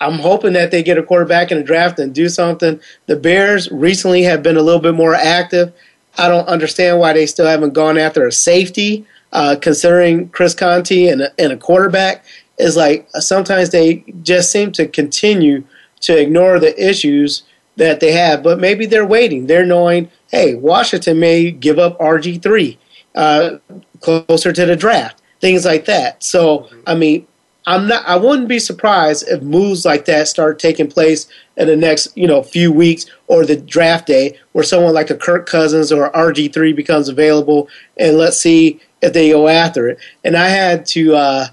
I'm 0.00 0.18
hoping 0.18 0.52
that 0.54 0.70
they 0.70 0.82
get 0.82 0.98
a 0.98 1.02
quarterback 1.02 1.50
in 1.50 1.58
the 1.58 1.64
draft 1.64 1.98
and 1.98 2.14
do 2.14 2.28
something. 2.28 2.80
The 3.06 3.16
Bears 3.16 3.70
recently 3.70 4.22
have 4.24 4.42
been 4.42 4.56
a 4.56 4.62
little 4.62 4.80
bit 4.80 4.94
more 4.94 5.14
active. 5.14 5.72
I 6.18 6.28
don't 6.28 6.46
understand 6.46 6.98
why 6.98 7.12
they 7.12 7.26
still 7.26 7.46
haven't 7.46 7.74
gone 7.74 7.98
after 7.98 8.26
a 8.26 8.32
safety, 8.32 9.06
uh, 9.32 9.56
considering 9.60 10.28
Chris 10.28 10.54
Conte 10.54 11.08
and 11.08 11.22
a, 11.22 11.40
and 11.40 11.52
a 11.52 11.56
quarterback. 11.56 12.24
Is 12.56 12.76
like 12.76 13.08
sometimes 13.14 13.70
they 13.70 14.04
just 14.22 14.52
seem 14.52 14.70
to 14.72 14.86
continue 14.86 15.64
to 16.02 16.16
ignore 16.16 16.60
the 16.60 16.88
issues 16.88 17.42
that 17.76 18.00
they 18.00 18.12
have, 18.12 18.42
but 18.42 18.60
maybe 18.60 18.86
they're 18.86 19.06
waiting. 19.06 19.46
They're 19.46 19.66
knowing, 19.66 20.10
hey, 20.30 20.54
Washington 20.54 21.18
may 21.18 21.50
give 21.50 21.78
up 21.78 21.98
RG3 21.98 22.76
uh, 23.14 23.58
closer 24.00 24.52
to 24.52 24.66
the 24.66 24.76
draft, 24.76 25.20
things 25.40 25.64
like 25.64 25.86
that. 25.86 26.22
So, 26.22 26.68
I 26.86 26.94
mean, 26.94 27.26
I'm 27.66 27.88
not. 27.88 28.04
I 28.06 28.16
wouldn't 28.16 28.48
be 28.48 28.58
surprised 28.58 29.26
if 29.28 29.42
moves 29.42 29.84
like 29.84 30.04
that 30.04 30.28
start 30.28 30.58
taking 30.58 30.88
place 30.88 31.26
in 31.56 31.66
the 31.66 31.76
next, 31.76 32.14
you 32.16 32.26
know, 32.26 32.42
few 32.42 32.70
weeks 32.70 33.06
or 33.26 33.46
the 33.46 33.56
draft 33.56 34.06
day, 34.06 34.38
where 34.52 34.64
someone 34.64 34.92
like 34.92 35.10
a 35.10 35.16
Kirk 35.16 35.46
Cousins 35.46 35.90
or 35.90 36.10
RG3 36.12 36.76
becomes 36.76 37.08
available, 37.08 37.68
and 37.96 38.18
let's 38.18 38.36
see 38.36 38.80
if 39.00 39.12
they 39.12 39.30
go 39.30 39.48
after 39.48 39.88
it. 39.88 39.98
And 40.24 40.36
I 40.36 40.48
had 40.48 40.84
to 40.86 41.14
uh, 41.14 41.46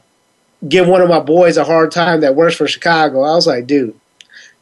give 0.67 0.87
one 0.87 1.01
of 1.01 1.09
my 1.09 1.19
boys 1.19 1.57
a 1.57 1.63
hard 1.63 1.91
time 1.91 2.21
that 2.21 2.35
works 2.35 2.55
for 2.55 2.67
Chicago. 2.67 3.21
I 3.21 3.35
was 3.35 3.47
like, 3.47 3.67
dude, 3.67 3.97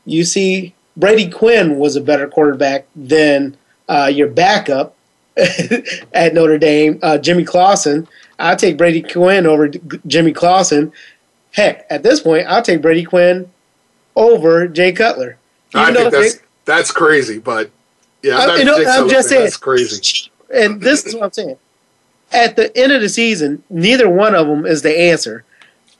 you 0.05 0.23
see, 0.23 0.73
Brady 0.95 1.29
Quinn 1.29 1.77
was 1.77 1.95
a 1.95 2.01
better 2.01 2.27
quarterback 2.27 2.85
than 2.95 3.57
uh, 3.87 4.11
your 4.13 4.27
backup 4.27 4.95
at 6.13 6.33
Notre 6.33 6.57
Dame, 6.57 6.99
uh, 7.01 7.17
Jimmy 7.17 7.43
Clausen. 7.43 8.07
I'll 8.37 8.55
take 8.55 8.77
Brady 8.77 9.01
Quinn 9.01 9.45
over 9.45 9.67
Jimmy 10.07 10.31
Clausen. 10.31 10.93
Heck, 11.53 11.85
at 11.89 12.03
this 12.03 12.19
point, 12.19 12.47
I'll 12.47 12.61
take 12.61 12.81
Brady 12.81 13.03
Quinn 13.03 13.49
over 14.15 14.67
Jay 14.67 14.91
Cutler. 14.91 15.37
I 15.73 15.93
think 15.93 16.11
that's 16.11 16.33
Jay- 16.35 16.39
that's 16.65 16.91
crazy, 16.91 17.39
but 17.39 17.69
yeah, 18.21 18.37
I- 18.37 18.45
I'm, 18.47 18.59
you 18.59 18.65
know, 18.65 18.75
I'm 18.87 19.09
just 19.09 19.29
saying. 19.29 19.43
that's 19.43 19.57
crazy. 19.57 20.29
and 20.53 20.81
this 20.81 21.05
is 21.05 21.15
what 21.15 21.23
I'm 21.25 21.31
saying. 21.31 21.57
At 22.31 22.55
the 22.55 22.75
end 22.77 22.91
of 22.91 23.01
the 23.01 23.09
season, 23.09 23.63
neither 23.69 24.07
one 24.09 24.35
of 24.35 24.45
them 24.47 24.65
is 24.65 24.81
the 24.83 24.97
answer. 24.97 25.43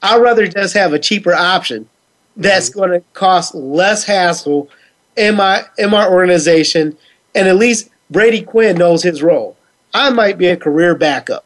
I'd 0.03 0.21
rather 0.21 0.47
just 0.47 0.75
have 0.75 0.93
a 0.93 0.99
cheaper 0.99 1.33
option 1.33 1.89
that's 2.37 2.69
Mm-hmm. 2.69 2.79
going 2.79 2.91
to 2.91 3.01
cost 3.13 3.55
less 3.55 4.05
hassle 4.05 4.69
in 5.17 5.35
my 5.35 5.63
in 5.77 5.89
my 5.89 6.07
organization, 6.07 6.95
and 7.35 7.47
at 7.47 7.55
least 7.57 7.89
Brady 8.11 8.41
Quinn 8.43 8.77
knows 8.77 9.01
his 9.03 9.21
role. 9.23 9.57
I 9.93 10.11
might 10.11 10.37
be 10.37 10.47
a 10.47 10.55
career 10.55 10.93
backup, 10.95 11.45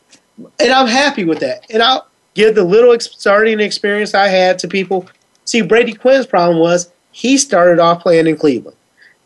and 0.60 0.72
I'm 0.72 0.88
happy 0.88 1.24
with 1.24 1.40
that. 1.40 1.66
And 1.70 1.82
I'll 1.82 2.06
give 2.34 2.56
the 2.56 2.64
little 2.64 2.98
starting 3.00 3.60
experience 3.60 4.14
I 4.14 4.28
had 4.28 4.60
to 4.60 4.68
people. 4.68 5.08
See, 5.46 5.62
Brady 5.62 5.94
Quinn's 5.94 6.26
problem 6.26 6.60
was 6.60 6.92
he 7.12 7.38
started 7.38 7.80
off 7.80 8.02
playing 8.02 8.28
in 8.28 8.38
Cleveland. 8.38 8.78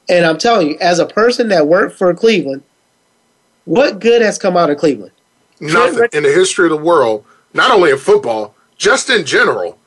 And 0.10 0.26
I'm 0.26 0.38
telling 0.38 0.70
you, 0.70 0.78
as 0.80 1.00
a 1.00 1.06
person 1.06 1.50
that 1.50 1.68
worked 1.68 1.98
for 1.98 2.14
Cleveland, 2.14 2.64
what 3.66 4.00
good 4.00 4.22
has 4.22 4.38
come 4.38 4.56
out 4.56 4.70
of 4.70 4.78
Cleveland? 4.78 5.12
Nothing 5.60 6.08
in 6.14 6.24
the 6.24 6.32
history 6.32 6.66
of 6.66 6.78
the 6.78 6.84
world, 6.84 7.26
not 7.54 7.72
only 7.72 7.92
in 7.92 7.98
football, 7.98 8.56
just 8.78 9.10
in 9.10 9.26
general. 9.26 9.78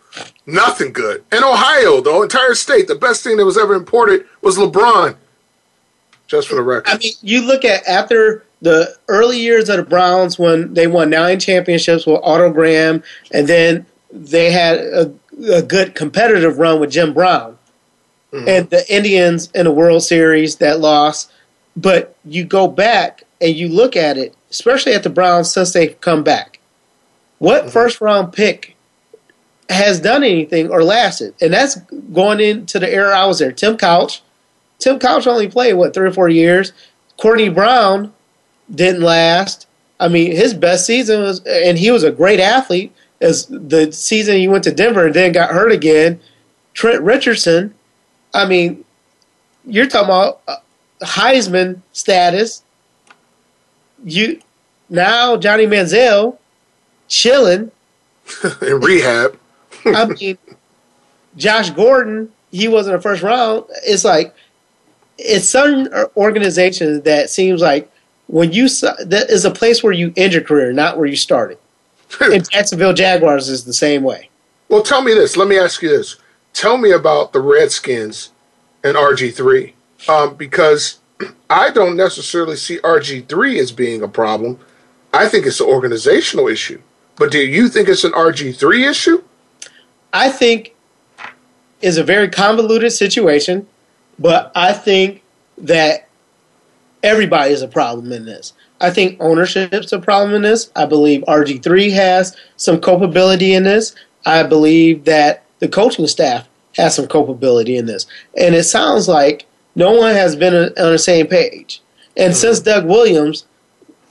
Nothing 0.45 0.93
good. 0.93 1.25
In 1.33 1.45
Ohio, 1.45 2.01
the 2.01 2.21
entire 2.23 2.55
state, 2.55 2.89
the 2.89 2.97
best 2.97 3.23
thing 3.23 3.37
that 3.37 3.45
was 3.45 3.57
ever 3.57 3.75
imported 3.75 4.27
was 4.43 4.59
LeBron. 4.59 5.17
Just 6.27 6.49
for 6.49 6.57
the 6.57 6.63
record. 6.63 6.89
I 6.89 6.99
mean, 6.99 7.13
you 7.23 7.43
look 7.43 7.65
at 7.65 7.87
after 7.87 8.45
the 8.61 8.95
early 9.09 9.39
years 9.39 9.69
of 9.69 9.79
the 9.79 9.83
Browns 9.83 10.39
when 10.39 10.75
they 10.75 10.87
won 10.87 11.11
nine 11.11 11.41
championships 11.41 12.07
with 12.07 12.21
Otto 12.23 12.51
Graham, 12.51 13.03
and 13.33 13.49
then 13.49 13.87
they 14.13 14.51
had 14.51 14.79
a, 14.79 15.13
a 15.53 15.63
good 15.63 15.95
competitive 15.95 16.59
run 16.59 16.81
with 16.81 16.91
Jim 16.91 17.15
Brown, 17.15 17.59
mm-hmm. 18.33 18.49
and 18.49 18.71
the 18.71 18.85
Indians 18.95 19.51
in 19.55 19.65
the 19.65 19.73
World 19.73 20.03
Series 20.03 20.57
that 20.57 20.81
lost. 20.81 21.33
But 21.77 22.17
you 22.25 22.45
go 22.45 22.69
back 22.69 23.25
and 23.41 23.55
you 23.55 23.69
look 23.69 23.97
at 23.97 24.19
it, 24.19 24.35
especially 24.51 24.93
at 24.93 25.03
the 25.03 25.11
Browns 25.11 25.53
since 25.53 25.73
they've 25.73 25.99
come 26.01 26.23
back. 26.23 26.59
What 27.39 27.63
mm-hmm. 27.63 27.71
first 27.71 28.01
round 28.01 28.33
pick 28.33 28.77
has 29.69 30.01
done 30.01 30.25
anything 30.25 30.69
or 30.69 30.83
lasted? 30.83 31.35
And 31.41 31.53
that's 31.53 31.77
going 32.13 32.41
into 32.41 32.79
the 32.79 32.93
era 32.93 33.17
I 33.17 33.25
was 33.27 33.39
there. 33.39 33.53
Tim 33.53 33.77
Couch 33.77 34.23
Tim 34.81 34.99
Couch 34.99 35.27
only 35.27 35.49
played 35.49 35.75
what 35.75 35.95
three 35.95 36.09
or 36.09 36.13
four 36.13 36.29
years. 36.29 36.73
Courtney 37.17 37.51
Brown 37.51 38.13
didn't 38.75 39.03
last. 39.03 39.67
I 39.99 40.09
mean, 40.09 40.33
his 40.33 40.55
best 40.55 40.87
season 40.87 41.21
was, 41.23 41.41
and 41.47 41.79
he 41.79 41.91
was 41.91 42.03
a 42.03 42.11
great 42.11 42.41
athlete. 42.41 42.93
As 43.21 43.47
the 43.47 43.93
season 43.93 44.39
he 44.39 44.49
went 44.49 44.65
to 44.65 44.73
Denver 44.73 45.07
and 45.07 45.15
then 45.15 45.33
got 45.33 45.51
hurt 45.51 45.73
again. 45.73 46.21
Trent 46.73 47.03
Richardson. 47.03 47.75
I 48.33 48.47
mean, 48.47 48.85
you're 49.67 49.87
talking 49.87 50.07
about 50.07 50.41
uh, 50.49 50.57
Heisman 51.03 51.83
status. 51.93 52.63
You 54.05 54.41
now 54.89 55.37
Johnny 55.37 55.67
Manziel 55.67 56.39
chilling 57.09 57.71
in 58.63 58.81
rehab. 58.81 59.39
I 59.85 60.07
mean, 60.07 60.39
Josh 61.37 61.71
Gordon, 61.71 62.33
he 62.51 62.69
wasn't 62.69 62.97
a 62.97 63.01
first 63.01 63.23
round. 63.23 63.65
It's 63.85 64.05
like 64.05 64.35
it's 65.19 65.49
some 65.49 65.89
organization 66.17 67.03
that 67.03 67.29
seems 67.29 67.61
like 67.61 67.91
when 68.31 68.53
you 68.53 68.69
that 68.69 69.27
is 69.29 69.45
a 69.45 69.51
place 69.51 69.83
where 69.83 69.93
you 69.93 70.13
end 70.17 70.33
your 70.33 70.43
career, 70.43 70.73
not 70.73 70.97
where 70.97 71.07
you 71.07 71.17
started. 71.17 71.59
and 72.21 72.49
Jacksonville 72.51 72.93
Jaguars 72.93 73.49
is 73.49 73.65
the 73.65 73.73
same 73.73 74.03
way. 74.03 74.31
Well, 74.69 74.83
tell 74.83 75.03
me 75.03 75.15
this. 75.15 75.37
Let 75.37 75.49
me 75.49 75.59
ask 75.59 75.83
you 75.83 75.89
this. 75.89 76.17
Tell 76.53 76.79
me 76.79 76.93
about 76.93 77.33
the 77.33 77.41
Redskins 77.41 78.31
and 78.85 78.97
RG 78.97 79.35
three, 79.35 79.75
um, 80.09 80.37
because 80.37 80.99
I 81.49 81.71
don't 81.71 81.97
necessarily 81.97 82.57
see 82.57 82.79
RG 82.79 83.29
three 83.29 83.59
as 83.59 83.73
being 83.73 84.03
a 84.03 84.09
problem. 84.09 84.59
I 85.13 85.29
think 85.29 85.47
it's 85.47 85.61
an 85.61 85.67
organizational 85.67 86.47
issue. 86.47 86.81
But 87.17 87.33
do 87.33 87.39
you 87.39 87.69
think 87.69 87.89
it's 87.89 88.05
an 88.05 88.13
RG 88.13 88.57
three 88.57 88.87
issue? 88.87 89.23
I 90.13 90.31
think 90.31 90.75
is 91.83 91.97
a 91.99 92.05
very 92.05 92.29
convoluted 92.29 92.93
situation 92.93 93.67
but 94.21 94.53
I 94.55 94.75
think 94.75 95.23
that 95.59 96.07
everybody 97.03 97.53
is 97.53 97.63
a 97.63 97.69
problem 97.69 98.13
in 98.13 98.25
this. 98.25 98.53
I 98.81 98.91
think 98.91 99.21
ownership's 99.21 99.93
a 99.93 99.99
problem 99.99 100.35
in 100.35 100.43
this. 100.43 100.71
I 100.75 100.87
believe 100.87 101.23
RG3 101.23 101.93
has 101.93 102.37
some 102.57 102.81
culpability 102.81 103.53
in 103.53 103.65
this. 103.65 103.95
I 104.25 104.43
believe 104.43 105.05
that 105.05 105.45
the 105.59 105.69
coaching 105.69 106.07
staff 106.07 106.49
has 106.77 106.95
some 106.95 107.07
culpability 107.07 107.77
in 107.77 107.87
this. 107.87 108.07
And 108.37 108.55
it 108.55 108.65
sounds 108.65 109.09
like 109.09 109.47
no 109.75 109.93
one 109.93 110.15
has 110.15 110.37
been 110.37 110.55
on 110.55 110.93
the 110.93 110.99
same 110.99 111.27
page. 111.27 111.83
And 112.17 112.33
mm-hmm. 112.33 112.41
since 112.41 112.61
Doug 112.61 112.87
Williams, 112.87 113.47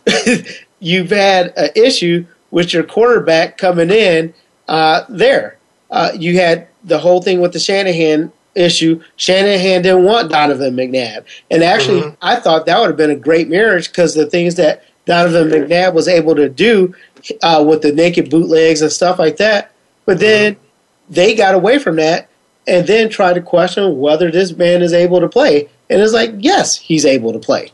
you've 0.80 1.10
had 1.10 1.54
an 1.58 1.70
issue 1.76 2.26
with 2.52 2.74
your 2.74 2.84
quarterback 2.84 3.58
coming 3.58 3.92
in 3.92 4.34
uh, 4.68 5.04
there. 5.10 5.58
Uh, 5.92 6.12
you 6.16 6.38
had 6.38 6.68
the 6.84 7.00
whole 7.00 7.22
thing 7.22 7.42
with 7.42 7.54
the 7.54 7.60
Shanahan 7.60 8.32
issue, 8.56 9.02
Shanahan 9.16 9.82
didn't 9.82 10.04
want 10.04 10.32
Donovan 10.32 10.76
McNabb. 10.76 11.26
And 11.52 11.64
actually, 11.64 12.02
mm-hmm. 12.02 12.16
I 12.22 12.38
thought 12.38 12.66
that 12.66 12.80
would 12.80 12.88
have 12.88 12.98
been 12.98 13.12
a 13.12 13.16
great 13.16 13.50
marriage 13.50 13.90
because 13.90 14.14
the 14.14 14.26
things 14.26 14.56
that 14.56 14.84
Donovan 15.06 15.50
McNabb 15.50 15.94
was 15.94 16.08
able 16.08 16.36
to 16.36 16.50
do 16.50 16.94
uh, 17.42 17.64
with 17.68 17.82
the 17.82 17.92
naked 17.92 18.30
bootlegs 18.30 18.82
and 18.82 18.92
stuff 18.92 19.20
like 19.20 19.38
that. 19.38 19.72
But 20.06 20.14
mm-hmm. 20.14 20.22
then 20.22 20.56
mm-hmm. 20.56 21.14
they 21.14 21.36
got 21.36 21.56
away 21.56 21.80
from 21.80 21.96
that 21.98 22.30
and 22.68 22.86
then 22.86 23.10
tried 23.10 23.34
to 23.34 23.42
question 23.42 24.00
whether 24.00 24.30
this 24.30 24.56
man 24.56 24.82
is 24.82 24.94
able 24.94 25.20
to 25.20 25.30
play. 25.30 25.70
And 25.90 26.02
it's 26.02 26.14
like, 26.14 26.32
yes, 26.38 26.76
he's 26.76 27.06
able 27.06 27.34
to 27.34 27.40
play. 27.40 27.72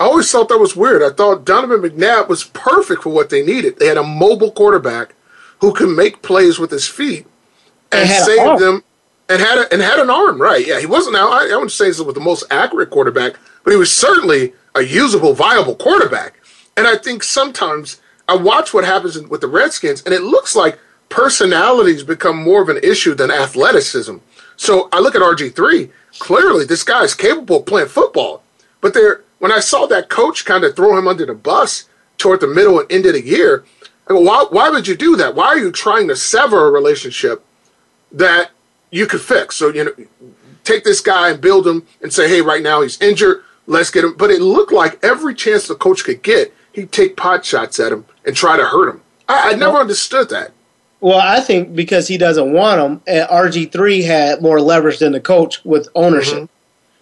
I 0.00 0.04
always 0.04 0.30
thought 0.30 0.48
that 0.48 0.58
was 0.58 0.74
weird. 0.74 1.02
I 1.02 1.10
thought 1.10 1.44
Donovan 1.44 1.80
McNabb 1.80 2.28
was 2.28 2.44
perfect 2.44 3.04
for 3.04 3.10
what 3.10 3.30
they 3.30 3.44
needed. 3.44 3.78
They 3.78 3.86
had 3.86 3.96
a 3.96 4.02
mobile 4.02 4.50
quarterback 4.50 5.14
who 5.60 5.72
can 5.72 5.94
make 5.94 6.22
plays 6.22 6.58
with 6.58 6.72
his 6.72 6.88
feet 6.88 7.24
and 7.92 8.08
save 8.08 8.58
them 8.58 8.82
and 9.28 9.40
had 9.40 9.58
a, 9.58 9.72
and 9.72 9.82
had 9.82 9.98
an 9.98 10.10
arm, 10.10 10.40
right? 10.40 10.66
Yeah, 10.66 10.80
he 10.80 10.86
wasn't 10.86 11.14
now. 11.14 11.30
I, 11.30 11.48
I 11.50 11.54
wouldn't 11.54 11.72
say 11.72 11.92
he 11.92 12.02
was 12.02 12.14
the 12.14 12.20
most 12.20 12.44
accurate 12.50 12.90
quarterback, 12.90 13.34
but 13.64 13.70
he 13.70 13.76
was 13.76 13.94
certainly 13.94 14.52
a 14.74 14.82
usable, 14.82 15.34
viable 15.34 15.74
quarterback. 15.74 16.40
And 16.76 16.86
I 16.86 16.96
think 16.96 17.22
sometimes 17.22 18.00
I 18.28 18.36
watch 18.36 18.72
what 18.72 18.84
happens 18.84 19.18
with 19.18 19.40
the 19.40 19.48
Redskins, 19.48 20.02
and 20.02 20.14
it 20.14 20.22
looks 20.22 20.56
like 20.56 20.78
personalities 21.08 22.02
become 22.02 22.42
more 22.42 22.62
of 22.62 22.68
an 22.68 22.80
issue 22.82 23.14
than 23.14 23.30
athleticism. 23.30 24.16
So 24.56 24.88
I 24.92 25.00
look 25.00 25.14
at 25.14 25.22
RG 25.22 25.54
three. 25.54 25.90
Clearly, 26.18 26.64
this 26.64 26.84
guy 26.84 27.02
is 27.02 27.14
capable 27.14 27.58
of 27.58 27.66
playing 27.66 27.88
football, 27.88 28.42
but 28.80 28.94
there. 28.94 29.24
When 29.38 29.50
I 29.50 29.58
saw 29.58 29.86
that 29.86 30.08
coach 30.08 30.44
kind 30.44 30.62
of 30.62 30.76
throw 30.76 30.96
him 30.96 31.08
under 31.08 31.26
the 31.26 31.34
bus 31.34 31.88
toward 32.16 32.40
the 32.40 32.46
middle 32.46 32.78
and 32.78 32.92
end 32.92 33.06
of 33.06 33.14
the 33.14 33.26
year, 33.26 33.64
I 34.06 34.12
go, 34.12 34.20
why, 34.20 34.46
why 34.50 34.70
would 34.70 34.86
you 34.86 34.96
do 34.96 35.16
that? 35.16 35.34
Why 35.34 35.46
are 35.46 35.58
you 35.58 35.72
trying 35.72 36.06
to 36.06 36.14
sever 36.14 36.68
a 36.68 36.70
relationship 36.70 37.44
that 38.12 38.52
you 38.92 39.06
could 39.06 39.20
fix. 39.20 39.56
So, 39.56 39.70
you 39.70 39.84
know, 39.84 39.92
take 40.62 40.84
this 40.84 41.00
guy 41.00 41.30
and 41.30 41.40
build 41.40 41.66
him 41.66 41.84
and 42.00 42.12
say, 42.12 42.28
hey, 42.28 42.40
right 42.40 42.62
now 42.62 42.82
he's 42.82 43.00
injured. 43.00 43.42
Let's 43.66 43.90
get 43.90 44.04
him. 44.04 44.14
But 44.16 44.30
it 44.30 44.40
looked 44.40 44.72
like 44.72 45.02
every 45.02 45.34
chance 45.34 45.66
the 45.66 45.74
coach 45.74 46.04
could 46.04 46.22
get, 46.22 46.54
he'd 46.72 46.92
take 46.92 47.16
pot 47.16 47.44
shots 47.44 47.80
at 47.80 47.90
him 47.90 48.04
and 48.24 48.36
try 48.36 48.56
to 48.56 48.64
hurt 48.64 48.90
him. 48.90 49.02
I, 49.28 49.50
I 49.50 49.54
never 49.54 49.72
well, 49.72 49.82
understood 49.82 50.28
that. 50.28 50.52
Well, 51.00 51.18
I 51.18 51.40
think 51.40 51.74
because 51.74 52.06
he 52.06 52.16
doesn't 52.16 52.52
want 52.52 52.80
him, 52.80 53.02
and 53.08 53.28
RG3 53.28 54.04
had 54.04 54.42
more 54.42 54.60
leverage 54.60 54.98
than 54.98 55.12
the 55.12 55.20
coach 55.20 55.64
with 55.64 55.88
ownership. 55.94 56.48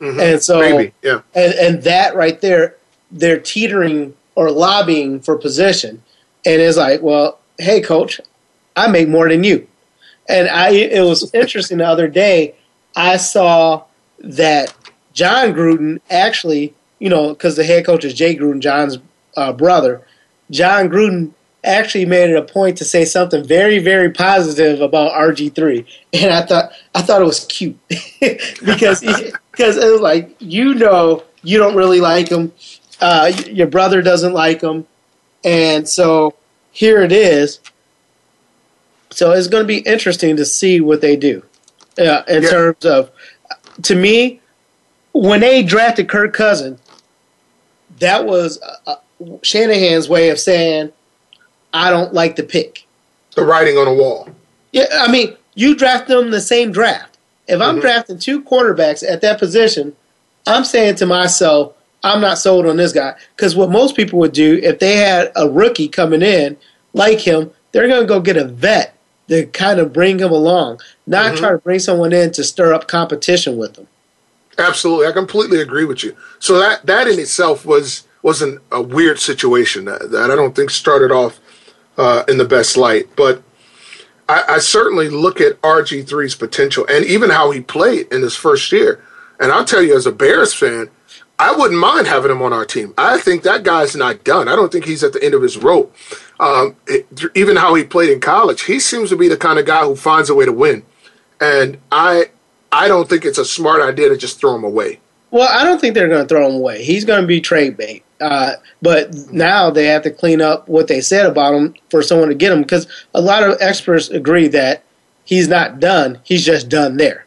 Mm-hmm. 0.00 0.04
Mm-hmm. 0.04 0.20
And 0.20 0.42
so, 0.42 0.60
Maybe, 0.60 0.94
yeah. 1.02 1.20
And, 1.34 1.52
and 1.54 1.82
that 1.82 2.14
right 2.14 2.40
there, 2.40 2.76
they're 3.10 3.40
teetering 3.40 4.14
or 4.34 4.50
lobbying 4.50 5.20
for 5.20 5.36
position. 5.36 6.02
And 6.46 6.62
it's 6.62 6.78
like, 6.78 7.02
well, 7.02 7.38
hey, 7.58 7.82
coach, 7.82 8.20
I 8.76 8.86
make 8.86 9.08
more 9.08 9.28
than 9.28 9.44
you. 9.44 9.66
And 10.30 10.48
I, 10.48 10.70
it 10.70 11.04
was 11.04 11.32
interesting 11.34 11.78
the 11.78 11.88
other 11.88 12.08
day. 12.08 12.54
I 12.94 13.16
saw 13.16 13.84
that 14.20 14.74
Jon 15.12 15.52
Gruden 15.52 16.00
actually, 16.08 16.74
you 16.98 17.08
know, 17.08 17.30
because 17.30 17.56
the 17.56 17.64
head 17.64 17.84
coach 17.84 18.04
is 18.04 18.14
Jay 18.14 18.36
Gruden, 18.36 18.60
Jon's 18.60 18.98
uh, 19.36 19.52
brother. 19.52 20.02
Jon 20.50 20.88
Gruden 20.88 21.32
actually 21.64 22.06
made 22.06 22.30
it 22.30 22.36
a 22.36 22.42
point 22.42 22.78
to 22.78 22.84
say 22.84 23.04
something 23.04 23.44
very, 23.44 23.78
very 23.78 24.10
positive 24.10 24.80
about 24.80 25.12
RG 25.12 25.54
three, 25.54 25.86
and 26.12 26.32
I 26.32 26.46
thought 26.46 26.72
I 26.94 27.02
thought 27.02 27.22
it 27.22 27.26
was 27.26 27.44
cute 27.46 27.78
because 27.88 29.00
because 29.00 29.76
it 29.76 29.92
was 29.92 30.00
like 30.00 30.34
you 30.38 30.74
know 30.74 31.24
you 31.42 31.58
don't 31.58 31.76
really 31.76 32.00
like 32.00 32.28
him, 32.28 32.52
uh, 33.00 33.32
your 33.46 33.66
brother 33.66 34.02
doesn't 34.02 34.32
like 34.32 34.60
him, 34.60 34.86
and 35.44 35.88
so 35.88 36.34
here 36.72 37.02
it 37.02 37.12
is. 37.12 37.60
So 39.10 39.32
it's 39.32 39.48
going 39.48 39.62
to 39.62 39.68
be 39.68 39.78
interesting 39.78 40.36
to 40.36 40.44
see 40.44 40.80
what 40.80 41.00
they 41.00 41.16
do 41.16 41.42
uh, 41.98 42.22
in 42.28 42.42
yeah. 42.42 42.50
terms 42.50 42.84
of. 42.84 43.10
To 43.82 43.94
me, 43.94 44.40
when 45.12 45.40
they 45.40 45.62
drafted 45.62 46.08
Kirk 46.08 46.32
Cousins, 46.32 46.80
that 47.98 48.26
was 48.26 48.60
uh, 48.62 48.76
uh, 48.86 49.36
Shanahan's 49.42 50.08
way 50.08 50.30
of 50.30 50.38
saying, 50.38 50.92
"I 51.72 51.90
don't 51.90 52.12
like 52.14 52.36
the 52.36 52.42
pick." 52.42 52.86
The 53.34 53.44
writing 53.44 53.76
on 53.76 53.86
the 53.86 53.94
wall. 53.94 54.28
Yeah, 54.72 54.86
I 54.92 55.10
mean, 55.10 55.36
you 55.54 55.74
draft 55.76 56.08
them 56.08 56.30
the 56.30 56.40
same 56.40 56.72
draft. 56.72 57.18
If 57.48 57.60
I'm 57.60 57.74
mm-hmm. 57.74 57.80
drafting 57.80 58.18
two 58.18 58.42
quarterbacks 58.42 59.08
at 59.08 59.20
that 59.22 59.38
position, 59.38 59.96
I'm 60.46 60.64
saying 60.64 60.96
to 60.96 61.06
myself, 61.06 61.74
I'm 62.02 62.20
not 62.20 62.38
sold 62.38 62.66
on 62.66 62.76
this 62.76 62.92
guy. 62.92 63.14
Because 63.36 63.56
what 63.56 63.70
most 63.70 63.96
people 63.96 64.18
would 64.20 64.32
do 64.32 64.60
if 64.62 64.78
they 64.78 64.96
had 64.96 65.32
a 65.36 65.48
rookie 65.48 65.88
coming 65.88 66.22
in 66.22 66.56
like 66.92 67.20
him, 67.20 67.50
they're 67.72 67.88
going 67.88 68.02
to 68.02 68.06
go 68.06 68.20
get 68.20 68.36
a 68.36 68.44
vet 68.44 68.96
to 69.30 69.46
kind 69.46 69.78
of 69.78 69.92
bring 69.92 70.18
him 70.18 70.32
along, 70.32 70.80
not 71.06 71.26
mm-hmm. 71.26 71.36
try 71.36 71.50
to 71.52 71.58
bring 71.58 71.78
someone 71.78 72.12
in 72.12 72.32
to 72.32 72.44
stir 72.44 72.74
up 72.74 72.88
competition 72.88 73.56
with 73.56 73.74
them. 73.74 73.86
Absolutely, 74.58 75.06
I 75.06 75.12
completely 75.12 75.60
agree 75.60 75.84
with 75.84 76.04
you. 76.04 76.14
So 76.40 76.58
that 76.58 76.84
that 76.86 77.08
in 77.08 77.18
itself 77.18 77.64
was 77.64 78.06
wasn't 78.22 78.60
a 78.70 78.82
weird 78.82 79.18
situation 79.18 79.86
that, 79.86 80.10
that 80.10 80.30
I 80.30 80.36
don't 80.36 80.54
think 80.54 80.70
started 80.70 81.10
off 81.10 81.40
uh, 81.96 82.24
in 82.28 82.36
the 82.36 82.44
best 82.44 82.76
light. 82.76 83.08
But 83.16 83.42
I, 84.28 84.44
I 84.48 84.58
certainly 84.58 85.08
look 85.08 85.40
at 85.40 85.60
RG3's 85.62 86.34
potential 86.34 86.84
and 86.90 87.04
even 87.04 87.30
how 87.30 87.50
he 87.50 87.60
played 87.60 88.12
in 88.12 88.22
his 88.22 88.36
first 88.36 88.72
year. 88.72 89.02
And 89.38 89.50
I'll 89.52 89.64
tell 89.64 89.82
you, 89.82 89.96
as 89.96 90.04
a 90.04 90.12
Bears 90.12 90.52
fan, 90.52 90.90
I 91.40 91.52
wouldn't 91.56 91.80
mind 91.80 92.06
having 92.06 92.30
him 92.30 92.42
on 92.42 92.52
our 92.52 92.66
team. 92.66 92.92
I 92.98 93.16
think 93.16 93.44
that 93.44 93.62
guy's 93.62 93.96
not 93.96 94.24
done. 94.24 94.46
I 94.46 94.54
don't 94.54 94.70
think 94.70 94.84
he's 94.84 95.02
at 95.02 95.14
the 95.14 95.24
end 95.24 95.32
of 95.32 95.40
his 95.40 95.56
rope. 95.56 95.96
Um, 96.38 96.76
it, 96.86 97.06
even 97.34 97.56
how 97.56 97.74
he 97.74 97.82
played 97.82 98.10
in 98.10 98.20
college, 98.20 98.64
he 98.64 98.78
seems 98.78 99.08
to 99.08 99.16
be 99.16 99.26
the 99.26 99.38
kind 99.38 99.58
of 99.58 99.64
guy 99.64 99.82
who 99.86 99.96
finds 99.96 100.28
a 100.28 100.34
way 100.34 100.44
to 100.44 100.52
win. 100.52 100.82
And 101.40 101.78
I, 101.90 102.26
I 102.70 102.88
don't 102.88 103.08
think 103.08 103.24
it's 103.24 103.38
a 103.38 103.46
smart 103.46 103.80
idea 103.80 104.10
to 104.10 104.18
just 104.18 104.38
throw 104.38 104.54
him 104.54 104.64
away. 104.64 105.00
Well, 105.30 105.48
I 105.50 105.64
don't 105.64 105.80
think 105.80 105.94
they're 105.94 106.08
going 106.08 106.24
to 106.24 106.28
throw 106.28 106.46
him 106.46 106.56
away. 106.56 106.84
He's 106.84 107.06
going 107.06 107.22
to 107.22 107.26
be 107.26 107.40
trade 107.40 107.78
bait. 107.78 108.04
Uh, 108.20 108.56
but 108.82 109.14
now 109.32 109.70
they 109.70 109.86
have 109.86 110.02
to 110.02 110.10
clean 110.10 110.42
up 110.42 110.68
what 110.68 110.88
they 110.88 111.00
said 111.00 111.24
about 111.24 111.54
him 111.54 111.74
for 111.88 112.02
someone 112.02 112.28
to 112.28 112.34
get 112.34 112.52
him 112.52 112.60
because 112.60 112.86
a 113.14 113.20
lot 113.22 113.42
of 113.42 113.56
experts 113.62 114.10
agree 114.10 114.48
that 114.48 114.82
he's 115.24 115.48
not 115.48 115.80
done. 115.80 116.20
He's 116.22 116.44
just 116.44 116.68
done 116.68 116.98
there. 116.98 117.24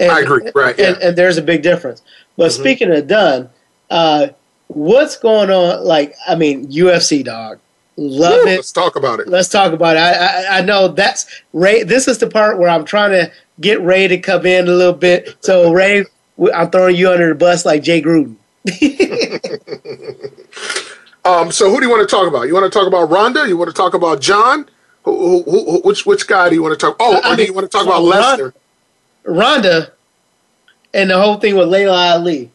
And, 0.00 0.10
I 0.10 0.20
agree. 0.20 0.50
Right. 0.54 0.78
And, 0.78 0.96
yeah. 0.98 1.08
and 1.08 1.16
there's 1.16 1.36
a 1.36 1.42
big 1.42 1.62
difference. 1.62 2.02
But 2.36 2.50
mm-hmm. 2.50 2.62
speaking 2.62 2.90
of 2.90 3.06
done, 3.06 3.50
uh, 3.90 4.28
what's 4.68 5.16
going 5.16 5.50
on? 5.50 5.84
Like, 5.84 6.14
I 6.26 6.34
mean, 6.34 6.66
UFC 6.68 7.24
dog. 7.24 7.58
Love 7.96 8.46
it. 8.46 8.56
Let's 8.56 8.72
talk 8.72 8.96
about 8.96 9.20
it. 9.20 9.28
Let's 9.28 9.50
talk 9.50 9.74
about 9.74 9.96
it. 9.96 10.00
I, 10.00 10.12
I, 10.12 10.58
I 10.58 10.60
know 10.62 10.88
that's 10.88 11.42
Ray. 11.52 11.82
This 11.82 12.08
is 12.08 12.18
the 12.18 12.28
part 12.28 12.58
where 12.58 12.70
I'm 12.70 12.86
trying 12.86 13.10
to 13.10 13.30
get 13.60 13.82
Ray 13.82 14.08
to 14.08 14.16
come 14.16 14.46
in 14.46 14.68
a 14.68 14.72
little 14.72 14.94
bit. 14.94 15.36
So 15.40 15.70
Ray, 15.72 16.06
I'm 16.54 16.70
throwing 16.70 16.96
you 16.96 17.10
under 17.10 17.28
the 17.28 17.34
bus 17.34 17.66
like 17.66 17.82
Jay 17.82 18.00
Gruden. 18.00 18.36
um, 21.24 21.52
so 21.52 21.70
who 21.70 21.78
do 21.78 21.86
you 21.86 21.90
want 21.90 22.08
to 22.08 22.16
talk 22.16 22.26
about? 22.26 22.42
You 22.42 22.54
want 22.54 22.72
to 22.72 22.78
talk 22.78 22.86
about 22.86 23.10
Ronda? 23.10 23.46
You 23.46 23.58
want 23.58 23.68
to 23.68 23.76
talk 23.76 23.92
about 23.92 24.22
Jon? 24.22 24.66
Who, 25.04 25.42
who, 25.42 25.70
who, 25.70 25.80
which 25.80 26.06
which 26.06 26.26
guy 26.26 26.48
do 26.48 26.54
you 26.54 26.62
want 26.62 26.78
to 26.78 26.86
talk? 26.86 26.96
Oh, 27.00 27.20
or 27.24 27.36
do 27.36 27.42
you 27.42 27.54
want 27.54 27.70
to 27.70 27.70
talk 27.70 27.86
about 27.86 28.02
Lesnar? 28.02 28.52
Ronda, 29.30 29.92
and 30.92 31.10
the 31.10 31.20
whole 31.20 31.38
thing 31.38 31.56
with 31.56 31.68
Laila 31.68 32.14
Ali. 32.14 32.50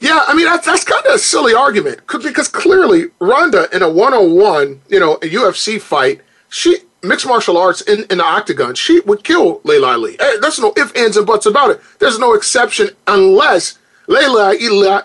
Yeah, 0.00 0.24
I 0.26 0.34
mean 0.34 0.46
that's 0.46 0.66
that's 0.66 0.84
kind 0.84 1.04
of 1.06 1.14
a 1.14 1.18
silly 1.18 1.54
argument 1.54 2.00
because 2.06 2.48
clearly 2.48 3.06
Ronda 3.20 3.68
in 3.74 3.82
a 3.82 3.88
one-on-one, 3.88 4.80
you 4.88 4.98
know, 4.98 5.14
a 5.14 5.28
UFC 5.28 5.80
fight, 5.80 6.20
she 6.48 6.78
mixed 7.02 7.26
martial 7.26 7.56
arts 7.56 7.80
in, 7.82 8.04
in 8.10 8.18
the 8.18 8.24
octagon, 8.24 8.74
she 8.74 9.00
would 9.00 9.24
kill 9.24 9.60
Laila 9.64 9.92
Ali. 9.92 10.16
Hey, 10.18 10.38
there's 10.40 10.58
no 10.58 10.72
ifs, 10.76 10.92
ands, 10.92 11.16
and 11.16 11.26
buts 11.26 11.46
about 11.46 11.70
it. 11.70 11.80
There's 11.98 12.18
no 12.18 12.34
exception 12.34 12.90
unless 13.06 13.78
Laila, 14.06 14.54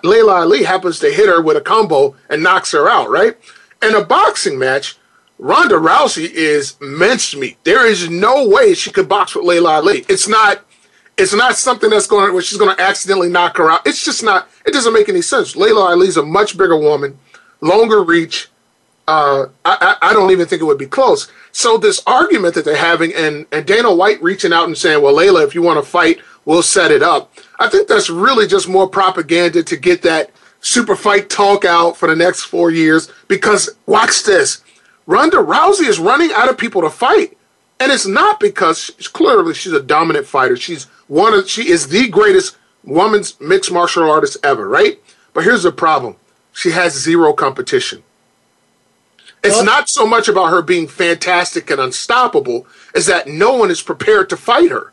Laila 0.03 0.33
Ali 0.33 0.63
happens 0.63 0.99
to 0.99 1.11
hit 1.11 1.27
her 1.27 1.41
with 1.41 1.57
a 1.57 1.61
combo 1.61 2.15
and 2.29 2.43
knocks 2.43 2.71
her 2.71 2.89
out, 2.89 3.09
right? 3.09 3.37
In 3.81 3.95
a 3.95 4.03
boxing 4.03 4.57
match, 4.57 4.97
Ronda 5.39 5.75
Rousey 5.75 6.29
is 6.29 6.75
mince 6.79 7.35
meat. 7.35 7.57
There 7.63 7.85
is 7.85 8.09
no 8.09 8.47
way 8.47 8.73
she 8.73 8.91
could 8.91 9.07
box 9.07 9.35
with 9.35 9.45
Laila 9.45 9.75
Ali. 9.75 10.05
It's 10.09 10.27
not. 10.27 10.63
It's 11.17 11.33
not 11.33 11.55
something 11.55 11.89
that's 11.89 12.05
going 12.05 12.31
where 12.31 12.43
she's 12.43 12.59
going 12.59 12.75
to 12.75 12.81
accidentally 12.81 13.29
knock 13.29 13.57
her 13.57 13.71
out. 13.71 13.85
It's 13.87 14.03
just 14.03 14.23
not. 14.23 14.49
It 14.65 14.73
doesn't 14.73 14.93
make 14.93 15.09
any 15.09 15.21
sense. 15.21 15.55
Laila 15.55 15.91
Ali's 15.91 16.17
a 16.17 16.23
much 16.23 16.57
bigger 16.57 16.77
woman, 16.77 17.17
longer 17.61 18.03
reach. 18.03 18.49
Uh, 19.07 19.47
I, 19.63 19.95
I 20.01 20.13
don't 20.13 20.31
even 20.31 20.47
think 20.47 20.61
it 20.61 20.65
would 20.65 20.77
be 20.77 20.85
close. 20.85 21.31
So 21.51 21.77
this 21.77 22.03
argument 22.05 22.55
that 22.55 22.65
they're 22.65 22.75
having, 22.75 23.13
and 23.13 23.45
and 23.51 23.65
Dana 23.65 23.93
White 23.93 24.21
reaching 24.21 24.53
out 24.53 24.65
and 24.65 24.77
saying, 24.77 25.01
"Well, 25.01 25.13
Laila, 25.13 25.43
if 25.43 25.55
you 25.55 25.61
want 25.61 25.83
to 25.83 25.89
fight, 25.89 26.19
we'll 26.45 26.61
set 26.61 26.91
it 26.91 27.01
up." 27.01 27.31
I 27.59 27.69
think 27.69 27.87
that's 27.87 28.09
really 28.09 28.47
just 28.47 28.67
more 28.67 28.87
propaganda 28.87 29.63
to 29.63 29.77
get 29.77 30.01
that 30.01 30.31
super 30.61 30.95
fight 30.95 31.29
talk 31.29 31.63
out 31.63 31.95
for 31.95 32.07
the 32.07 32.15
next 32.15 32.43
four 32.43 32.69
years. 32.69 33.11
Because 33.27 33.69
watch 33.85 34.23
this, 34.23 34.61
Ronda 35.07 35.37
Rousey 35.37 35.87
is 35.87 35.97
running 35.99 36.31
out 36.33 36.49
of 36.49 36.57
people 36.57 36.81
to 36.81 36.89
fight, 36.89 37.37
and 37.79 37.91
it's 37.91 38.05
not 38.05 38.39
because 38.39 38.91
she's, 38.97 39.07
clearly 39.07 39.53
she's 39.53 39.73
a 39.73 39.81
dominant 39.81 40.27
fighter. 40.27 40.57
She's 40.57 40.83
one 41.07 41.33
of 41.33 41.49
she 41.49 41.69
is 41.69 41.87
the 41.87 42.09
greatest 42.09 42.57
woman's 42.83 43.39
mixed 43.39 43.71
martial 43.71 44.11
artist 44.11 44.37
ever, 44.43 44.67
right? 44.67 45.01
But 45.33 45.45
here's 45.45 45.63
the 45.63 45.71
problem: 45.71 46.17
she 46.51 46.71
has 46.71 46.93
zero 46.93 47.33
competition. 47.33 48.03
It's 49.43 49.63
not 49.63 49.87
so 49.87 50.05
much 50.05 50.27
about 50.27 50.49
her 50.49 50.61
being 50.61 50.87
fantastic 50.87 51.69
and 51.69 51.79
unstoppable 51.79 52.67
as 52.93 53.05
that 53.05 53.27
no 53.27 53.53
one 53.53 53.71
is 53.71 53.81
prepared 53.81 54.29
to 54.29 54.37
fight 54.37 54.71
her. 54.71 54.91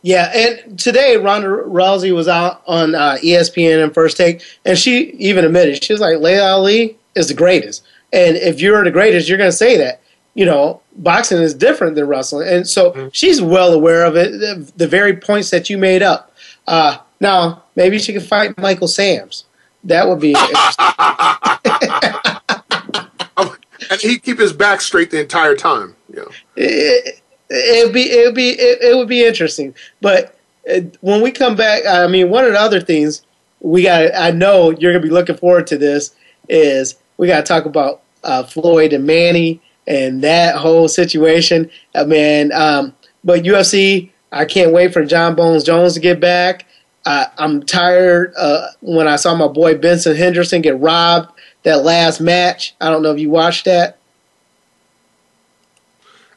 Yeah, 0.00 0.32
and 0.34 0.78
today 0.78 1.16
Ronda 1.16 1.48
Rousey 1.48 2.14
was 2.14 2.26
out 2.26 2.62
on 2.66 2.94
uh, 2.94 3.18
ESPN 3.22 3.84
and 3.84 3.92
First 3.94 4.16
Take, 4.16 4.42
and 4.64 4.78
she 4.78 5.10
even 5.12 5.44
admitted 5.44 5.84
she 5.84 5.92
was 5.92 6.00
like, 6.00 6.18
"Laila 6.18 6.52
Ali 6.52 6.96
is 7.14 7.28
the 7.28 7.34
greatest, 7.34 7.84
and 8.12 8.36
if 8.36 8.60
you're 8.60 8.84
the 8.84 8.90
greatest, 8.90 9.28
you're 9.28 9.38
going 9.38 9.50
to 9.50 9.56
say 9.56 9.76
that." 9.78 10.00
You 10.34 10.46
know, 10.46 10.80
boxing 10.96 11.38
is 11.38 11.52
different 11.52 11.94
than 11.94 12.06
wrestling, 12.06 12.48
and 12.48 12.66
so 12.66 12.92
mm-hmm. 12.92 13.08
she's 13.12 13.42
well 13.42 13.74
aware 13.74 14.04
of 14.04 14.16
it. 14.16 14.32
The, 14.32 14.72
the, 14.76 14.88
very 14.88 15.14
points 15.14 15.50
that 15.50 15.68
you 15.68 15.76
made 15.76 16.02
up. 16.02 16.34
Uh, 16.66 16.96
now, 17.20 17.64
maybe 17.76 17.98
she 17.98 18.14
could 18.14 18.22
fight 18.22 18.56
Michael 18.56 18.88
Samms. 18.88 19.44
That 19.84 20.08
would 20.08 20.20
be 20.20 20.34
and 23.90 24.00
he'd 24.00 24.22
keep 24.22 24.38
his 24.38 24.52
back 24.52 24.80
straight 24.80 25.10
the 25.10 25.20
entire 25.20 25.54
time. 25.54 25.96
Yeah, 26.08 26.24
it, 26.56 27.84
would 27.84 27.92
be 27.92 28.10
it 28.10 28.26
would 28.26 28.34
be 28.34 28.50
it, 28.50 28.82
it, 28.82 28.96
would 28.96 29.08
be 29.08 29.24
interesting. 29.24 29.74
But 30.00 30.38
uh, 30.72 30.80
when 31.00 31.20
we 31.20 31.30
come 31.30 31.56
back, 31.56 31.84
I 31.86 32.06
mean, 32.06 32.30
one 32.30 32.44
of 32.44 32.52
the 32.52 32.60
other 32.60 32.80
things 32.80 33.22
we 33.60 33.82
got. 33.82 34.14
I 34.14 34.30
know 34.30 34.70
you're 34.70 34.92
gonna 34.92 35.02
be 35.02 35.10
looking 35.10 35.36
forward 35.36 35.66
to 35.68 35.78
this. 35.78 36.14
Is 36.48 36.96
we 37.16 37.28
got 37.28 37.38
to 37.38 37.42
talk 37.42 37.66
about 37.66 38.01
uh, 38.24 38.42
Floyd 38.44 38.92
and 38.92 39.06
Manny 39.06 39.60
and 39.86 40.22
that 40.22 40.56
whole 40.56 40.88
situation. 40.88 41.70
I 41.94 42.04
mean, 42.04 42.52
um, 42.52 42.94
but 43.24 43.42
UFC, 43.42 44.10
I 44.30 44.44
can't 44.44 44.72
wait 44.72 44.92
for 44.92 45.04
John 45.04 45.34
Bones 45.34 45.64
Jones 45.64 45.94
to 45.94 46.00
get 46.00 46.20
back. 46.20 46.66
Uh, 47.04 47.26
I'm 47.38 47.62
tired 47.62 48.32
uh, 48.36 48.68
when 48.80 49.08
I 49.08 49.16
saw 49.16 49.34
my 49.34 49.48
boy 49.48 49.76
Benson 49.76 50.14
Henderson 50.14 50.62
get 50.62 50.78
robbed 50.78 51.32
that 51.64 51.84
last 51.84 52.20
match. 52.20 52.74
I 52.80 52.90
don't 52.90 53.02
know 53.02 53.12
if 53.12 53.18
you 53.18 53.30
watched 53.30 53.64
that. 53.64 53.98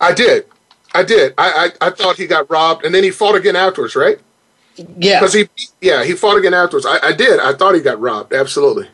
I 0.02 0.14
did. 0.14 0.46
I 0.94 1.04
did. 1.04 1.34
I, 1.38 1.72
I, 1.82 1.88
I 1.88 1.90
thought 1.92 2.18
he 2.18 2.26
got 2.26 2.50
robbed, 2.50 2.86
and 2.86 2.94
then 2.94 3.04
he 3.04 3.12
fought 3.12 3.36
again 3.36 3.56
afterwards, 3.56 3.96
right? 3.96 4.18
Yeah. 4.98 5.20
Because 5.20 5.34
he, 5.34 5.50
yeah, 5.82 6.04
he 6.04 6.14
fought 6.14 6.38
again 6.38 6.54
afterwards. 6.54 6.86
I, 6.86 7.00
I 7.02 7.12
did. 7.12 7.40
I 7.40 7.54
thought 7.54 7.76
he 7.76 7.82
got 7.82 8.00
robbed. 8.00 8.34
Absolutely. 8.34 8.88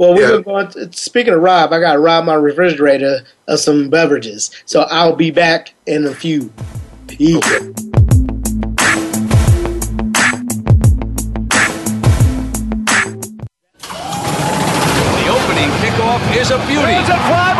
Well, 0.00 0.14
we've 0.14 0.22
yeah. 0.22 0.30
been 0.36 0.42
going. 0.44 0.68
To, 0.68 0.90
speaking 0.94 1.34
of 1.34 1.42
rob, 1.42 1.74
I 1.74 1.78
got 1.78 1.92
to 1.92 1.98
rob 1.98 2.24
my 2.24 2.32
refrigerator 2.32 3.20
of 3.46 3.60
some 3.60 3.90
beverages, 3.90 4.50
so 4.64 4.86
I'll 4.88 5.14
be 5.14 5.30
back 5.30 5.74
in 5.86 6.06
a 6.06 6.14
few. 6.14 6.50
Peace. 7.06 7.36
Okay. 7.36 7.74
is 16.40 16.50
a 16.50 16.56
beauty. 16.66 16.92
It's 16.96 17.10
a 17.10 17.18
fly 17.28 17.59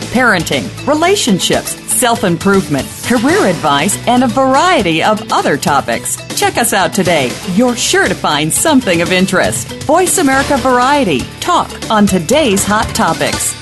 parenting, 0.11 0.67
relationships, 0.87 1.71
self 1.91 2.23
improvement, 2.23 2.87
career 3.05 3.45
advice, 3.45 3.97
and 4.07 4.23
a 4.23 4.27
variety 4.27 5.01
of 5.03 5.31
other 5.31 5.57
topics. 5.57 6.17
Check 6.37 6.57
us 6.57 6.73
out 6.73 6.93
today. 6.93 7.31
You're 7.53 7.75
sure 7.75 8.07
to 8.07 8.15
find 8.15 8.51
something 8.51 9.01
of 9.01 9.11
interest. 9.11 9.67
Voice 9.83 10.17
America 10.17 10.57
Variety. 10.57 11.19
Talk 11.39 11.69
on 11.89 12.05
today's 12.05 12.63
hot 12.63 12.87
topics. 12.95 13.55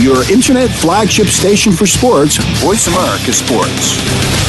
Your 0.00 0.30
internet 0.30 0.68
flagship 0.70 1.28
station 1.28 1.72
for 1.72 1.86
sports, 1.86 2.36
Voice 2.62 2.86
America 2.88 3.32
Sports. 3.32 4.43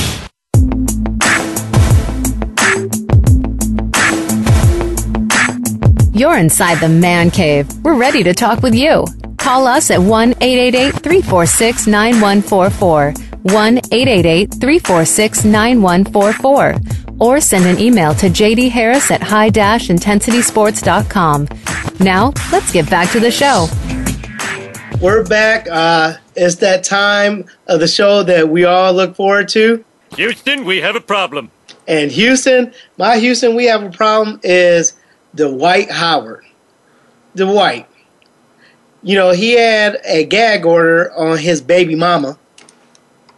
You're 6.15 6.37
inside 6.37 6.79
the 6.79 6.87
man 6.87 7.29
cave. 7.29 7.67
We're 7.83 7.97
ready 7.97 8.23
to 8.23 8.33
talk 8.33 8.63
with 8.63 8.73
you. 8.73 9.05
Call 9.37 9.67
us 9.67 9.91
at 9.91 9.99
1 9.99 10.35
888 10.39 11.03
346 11.03 11.87
9144. 11.87 13.13
1 13.41 13.77
888 13.91 14.53
346 14.53 15.43
9144. 15.43 16.75
Or 17.19 17.41
send 17.41 17.65
an 17.65 17.77
email 17.79 18.15
to 18.15 18.27
JD 18.27 18.69
Harris 18.69 19.11
at 19.11 19.21
high 19.21 19.49
intensitysports.com. 19.49 21.49
Now, 21.99 22.31
let's 22.49 22.71
get 22.71 22.89
back 22.89 23.11
to 23.11 23.19
the 23.19 23.29
show. 23.29 23.67
We're 25.01 25.25
back. 25.25 25.67
Uh, 25.69 26.13
it's 26.37 26.55
that 26.55 26.85
time 26.85 27.43
of 27.67 27.81
the 27.81 27.89
show 27.89 28.23
that 28.23 28.47
we 28.47 28.63
all 28.63 28.93
look 28.93 29.17
forward 29.17 29.49
to. 29.49 29.83
Houston, 30.15 30.63
we 30.63 30.79
have 30.79 30.95
a 30.95 31.01
problem. 31.01 31.51
And 31.89 32.09
Houston, 32.09 32.73
my 32.97 33.17
Houston, 33.17 33.53
we 33.53 33.65
have 33.65 33.83
a 33.83 33.89
problem 33.89 34.39
is 34.43 34.93
Dwight 35.35 35.91
Howard. 35.91 36.45
Dwight. 37.35 37.87
You 39.03 39.15
know, 39.15 39.31
he 39.31 39.51
had 39.53 39.99
a 40.05 40.25
gag 40.25 40.65
order 40.65 41.13
on 41.13 41.37
his 41.37 41.61
baby 41.61 41.95
mama. 41.95 42.39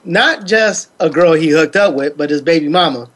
Not 0.03 0.45
just 0.45 0.91
a 0.99 1.09
girl 1.09 1.33
he 1.33 1.49
hooked 1.49 1.75
up 1.75 1.93
with, 1.93 2.17
but 2.17 2.29
his 2.29 2.41
baby 2.41 2.69
mama. 2.69 3.09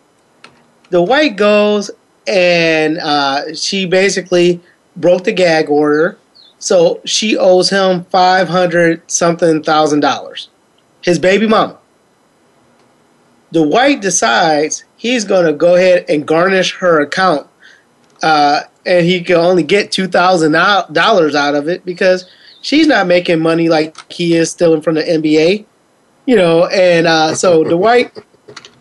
Dwight 0.89 1.37
goes 1.37 1.91
and 2.27 2.97
uh, 2.97 3.53
she 3.55 3.85
basically 3.85 4.59
broke 4.97 5.23
the 5.23 5.31
gag 5.31 5.69
order. 5.69 6.17
So 6.59 7.01
she 7.05 7.37
owes 7.37 7.69
him 7.69 8.03
500 8.05 9.09
something 9.09 9.63
thousand 9.63 10.01
dollars. 10.01 10.49
His 11.01 11.17
baby 11.17 11.47
mama. 11.47 11.77
Dwight 13.53 14.01
decides 14.01 14.83
he's 14.97 15.25
going 15.25 15.45
to 15.45 15.53
go 15.53 15.75
ahead 15.75 16.05
and 16.07 16.27
garnish 16.27 16.75
her 16.75 17.01
account 17.01 17.47
uh, 18.23 18.61
and 18.85 19.05
he 19.05 19.21
can 19.21 19.37
only 19.37 19.63
get 19.63 19.91
two 19.91 20.07
thousand 20.07 20.53
dollars 20.53 21.35
out 21.35 21.55
of 21.55 21.67
it 21.67 21.85
because 21.85 22.29
she's 22.61 22.87
not 22.87 23.07
making 23.07 23.39
money 23.39 23.69
like 23.69 24.11
he 24.11 24.35
is 24.35 24.51
stealing 24.51 24.81
from 24.81 24.95
the 24.95 25.03
NBA, 25.03 25.65
you 26.25 26.35
know. 26.35 26.67
And 26.67 27.07
uh, 27.07 27.35
so 27.35 27.63
Dwight, 27.69 28.17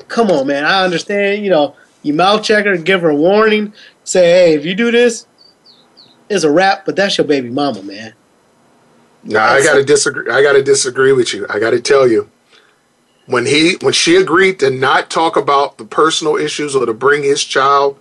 come 0.08 0.30
on, 0.30 0.46
man, 0.46 0.64
I 0.64 0.84
understand. 0.84 1.44
You 1.44 1.50
know, 1.50 1.76
you 2.02 2.14
mouth 2.14 2.42
check 2.42 2.64
her, 2.64 2.76
give 2.76 3.02
her 3.02 3.10
a 3.10 3.16
warning, 3.16 3.72
say, 4.04 4.22
hey, 4.22 4.54
if 4.54 4.64
you 4.64 4.74
do 4.74 4.90
this, 4.90 5.26
it's 6.28 6.44
a 6.44 6.50
wrap. 6.50 6.84
But 6.84 6.96
that's 6.96 7.18
your 7.18 7.26
baby 7.26 7.50
mama, 7.50 7.82
man. 7.82 8.14
No, 9.22 9.38
I 9.38 9.62
gotta 9.62 9.84
disagree. 9.84 10.30
I 10.30 10.42
gotta 10.42 10.62
disagree 10.62 11.12
with 11.12 11.34
you. 11.34 11.46
I 11.50 11.58
gotta 11.58 11.80
tell 11.80 12.08
you, 12.08 12.30
when 13.26 13.46
he 13.46 13.76
when 13.82 13.92
she 13.92 14.16
agreed 14.16 14.58
to 14.60 14.70
not 14.70 15.10
talk 15.10 15.36
about 15.36 15.76
the 15.78 15.84
personal 15.84 16.36
issues 16.36 16.74
or 16.74 16.86
to 16.86 16.94
bring 16.94 17.22
his 17.22 17.44
child 17.44 17.98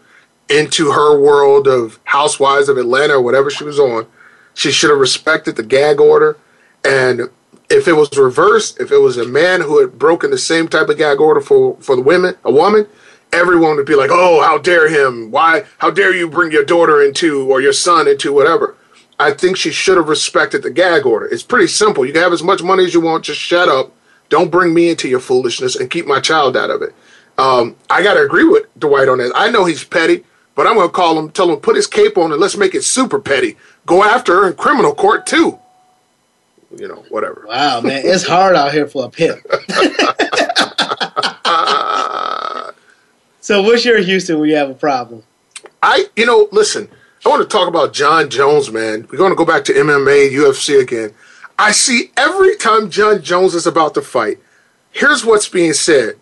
into 0.49 0.91
her 0.91 1.19
world 1.19 1.67
of 1.67 1.99
Housewives 2.05 2.69
of 2.69 2.77
Atlanta 2.77 3.15
or 3.15 3.21
whatever 3.21 3.49
she 3.49 3.63
was 3.63 3.79
on, 3.79 4.07
she 4.53 4.71
should 4.71 4.89
have 4.89 4.99
respected 4.99 5.55
the 5.55 5.63
gag 5.63 5.99
order. 5.99 6.37
And 6.83 7.29
if 7.69 7.87
it 7.87 7.93
was 7.93 8.15
reversed, 8.17 8.79
if 8.79 8.91
it 8.91 8.97
was 8.97 9.17
a 9.17 9.27
man 9.27 9.61
who 9.61 9.79
had 9.79 9.99
broken 9.99 10.31
the 10.31 10.37
same 10.37 10.67
type 10.67 10.89
of 10.89 10.97
gag 10.97 11.19
order 11.19 11.41
for 11.41 11.77
for 11.79 11.95
the 11.95 12.01
women, 12.01 12.35
a 12.43 12.51
woman, 12.51 12.87
everyone 13.31 13.75
would 13.75 13.85
be 13.85 13.95
like, 13.95 14.09
"Oh, 14.11 14.41
how 14.41 14.57
dare 14.57 14.89
him? 14.89 15.31
Why? 15.31 15.65
How 15.77 15.91
dare 15.91 16.13
you 16.13 16.27
bring 16.27 16.51
your 16.51 16.65
daughter 16.65 17.01
into 17.01 17.49
or 17.49 17.61
your 17.61 17.73
son 17.73 18.07
into 18.07 18.33
whatever?" 18.33 18.75
I 19.19 19.31
think 19.31 19.57
she 19.57 19.71
should 19.71 19.97
have 19.97 20.07
respected 20.07 20.63
the 20.63 20.69
gag 20.69 21.05
order. 21.05 21.27
It's 21.27 21.43
pretty 21.43 21.67
simple. 21.67 22.05
You 22.05 22.13
can 22.13 22.21
have 22.21 22.33
as 22.33 22.41
much 22.41 22.63
money 22.63 22.85
as 22.85 22.93
you 22.93 23.01
want. 23.01 23.25
Just 23.25 23.39
shut 23.39 23.67
up. 23.67 23.91
Don't 24.29 24.49
bring 24.49 24.73
me 24.73 24.89
into 24.89 25.09
your 25.09 25.19
foolishness 25.19 25.75
and 25.75 25.89
keep 25.89 26.07
my 26.07 26.21
child 26.21 26.55
out 26.55 26.69
of 26.69 26.81
it. 26.81 26.95
Um, 27.37 27.75
I 27.89 28.01
got 28.01 28.13
to 28.13 28.21
agree 28.21 28.45
with 28.45 28.67
Dwight 28.79 29.09
on 29.09 29.17
that. 29.17 29.31
I 29.35 29.49
know 29.49 29.65
he's 29.65 29.83
petty, 29.83 30.23
but 30.59 30.67
I'm 30.67 30.75
going 30.75 30.89
to 30.89 30.93
call 30.93 31.17
him, 31.17 31.31
tell 31.31 31.49
him, 31.49 31.61
put 31.61 31.77
his 31.77 31.87
cape 31.87 32.17
on 32.17 32.33
and 32.33 32.41
let's 32.41 32.57
make 32.57 32.75
it 32.75 32.83
super 32.83 33.17
petty. 33.17 33.55
Go 33.85 34.03
after 34.03 34.41
her 34.41 34.49
in 34.49 34.57
criminal 34.57 34.93
court 34.93 35.25
too. 35.25 35.57
You 36.75 36.89
know, 36.89 37.05
whatever. 37.07 37.45
Wow, 37.47 37.79
man, 37.79 38.01
it's 38.03 38.27
hard 38.27 38.57
out 38.57 38.73
here 38.73 38.85
for 38.85 39.05
a 39.05 39.09
pimp. 39.09 39.39
so, 43.39 43.61
what's 43.61 43.85
your 43.85 43.99
Houston? 43.99 44.41
We 44.41 44.49
you 44.49 44.57
have 44.57 44.69
a 44.69 44.73
problem. 44.73 45.23
I, 45.81 46.07
you 46.17 46.25
know, 46.25 46.49
listen. 46.51 46.89
I 47.25 47.29
want 47.29 47.41
to 47.41 47.47
talk 47.47 47.69
about 47.69 47.93
Jon 47.93 48.29
Jones, 48.29 48.69
man. 48.69 49.07
We're 49.09 49.17
going 49.17 49.31
to 49.31 49.37
go 49.37 49.45
back 49.45 49.63
to 49.63 49.71
MMA, 49.71 50.31
UFC 50.31 50.81
again. 50.81 51.13
I 51.57 51.71
see 51.71 52.11
every 52.17 52.57
time 52.57 52.89
Jon 52.89 53.21
Jones 53.21 53.55
is 53.55 53.65
about 53.65 53.93
to 53.93 54.01
fight, 54.01 54.39
here's 54.91 55.23
what's 55.23 55.47
being 55.47 55.71
said. 55.71 56.15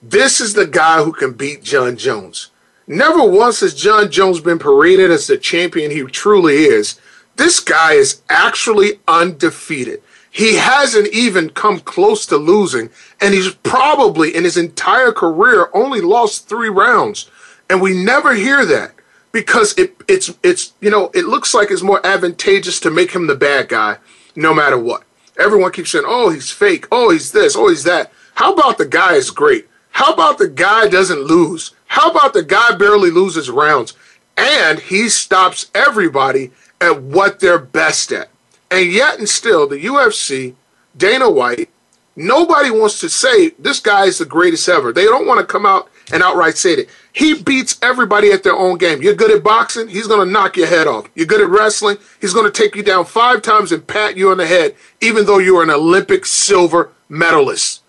This 0.00 0.40
is 0.40 0.54
the 0.54 0.66
guy 0.66 1.04
who 1.04 1.12
can 1.12 1.34
beat 1.34 1.62
Jon 1.62 1.98
Jones. 1.98 2.48
Never 2.86 3.24
once 3.24 3.60
has 3.60 3.74
Jon 3.74 4.10
Jones 4.10 4.40
been 4.40 4.58
paraded 4.58 5.10
as 5.10 5.26
the 5.26 5.38
champion 5.38 5.90
he 5.90 6.02
truly 6.02 6.64
is. 6.64 7.00
This 7.36 7.60
guy 7.60 7.92
is 7.94 8.22
actually 8.28 9.00
undefeated. 9.08 10.02
He 10.30 10.56
hasn't 10.56 11.08
even 11.08 11.50
come 11.50 11.80
close 11.80 12.24
to 12.26 12.36
losing, 12.36 12.90
and 13.20 13.34
he's 13.34 13.54
probably 13.54 14.34
in 14.34 14.44
his 14.44 14.56
entire 14.56 15.12
career 15.12 15.68
only 15.74 16.00
lost 16.00 16.48
three 16.48 16.70
rounds. 16.70 17.30
And 17.68 17.80
we 17.80 17.92
never 17.94 18.34
hear 18.34 18.64
that 18.64 18.92
because 19.30 19.76
it, 19.78 19.94
it's 20.08 20.32
it's 20.42 20.72
you 20.80 20.90
know 20.90 21.10
it 21.14 21.26
looks 21.26 21.54
like 21.54 21.70
it's 21.70 21.82
more 21.82 22.04
advantageous 22.04 22.80
to 22.80 22.90
make 22.90 23.12
him 23.12 23.26
the 23.26 23.34
bad 23.34 23.68
guy 23.68 23.98
no 24.34 24.54
matter 24.54 24.78
what. 24.78 25.04
Everyone 25.38 25.72
keeps 25.72 25.90
saying, 25.90 26.04
"Oh, 26.06 26.30
he's 26.30 26.50
fake. 26.50 26.86
Oh, 26.90 27.10
he's 27.10 27.32
this. 27.32 27.54
Oh, 27.54 27.68
he's 27.68 27.84
that." 27.84 28.12
How 28.34 28.54
about 28.54 28.78
the 28.78 28.86
guy 28.86 29.14
is 29.14 29.30
great? 29.30 29.68
How 29.90 30.12
about 30.12 30.38
the 30.38 30.48
guy 30.48 30.88
doesn't 30.88 31.24
lose? 31.24 31.72
How 31.92 32.10
about 32.10 32.32
the 32.32 32.42
guy 32.42 32.74
barely 32.74 33.10
loses 33.10 33.50
rounds 33.50 33.92
and 34.38 34.78
he 34.78 35.10
stops 35.10 35.70
everybody 35.74 36.50
at 36.80 37.02
what 37.02 37.38
they're 37.38 37.58
best 37.58 38.12
at? 38.12 38.30
And 38.70 38.90
yet 38.90 39.18
and 39.18 39.28
still, 39.28 39.68
the 39.68 39.76
UFC, 39.76 40.54
Dana 40.96 41.30
White, 41.30 41.68
nobody 42.16 42.70
wants 42.70 42.98
to 43.00 43.10
say 43.10 43.50
this 43.58 43.78
guy 43.78 44.06
is 44.06 44.16
the 44.16 44.24
greatest 44.24 44.70
ever. 44.70 44.90
They 44.90 45.04
don't 45.04 45.26
want 45.26 45.40
to 45.40 45.46
come 45.46 45.66
out 45.66 45.90
and 46.10 46.22
outright 46.22 46.56
say 46.56 46.72
it. 46.72 46.88
He 47.12 47.42
beats 47.42 47.78
everybody 47.82 48.32
at 48.32 48.42
their 48.42 48.56
own 48.56 48.78
game. 48.78 49.02
You're 49.02 49.12
good 49.12 49.30
at 49.30 49.44
boxing, 49.44 49.88
he's 49.88 50.06
going 50.06 50.26
to 50.26 50.32
knock 50.32 50.56
your 50.56 50.68
head 50.68 50.86
off. 50.86 51.10
You're 51.14 51.26
good 51.26 51.42
at 51.42 51.50
wrestling, 51.50 51.98
he's 52.22 52.32
going 52.32 52.50
to 52.50 52.62
take 52.62 52.74
you 52.74 52.82
down 52.82 53.04
five 53.04 53.42
times 53.42 53.70
and 53.70 53.86
pat 53.86 54.16
you 54.16 54.30
on 54.30 54.38
the 54.38 54.46
head, 54.46 54.76
even 55.02 55.26
though 55.26 55.38
you're 55.38 55.62
an 55.62 55.68
Olympic 55.68 56.24
silver 56.24 56.90
medalist. 57.10 57.81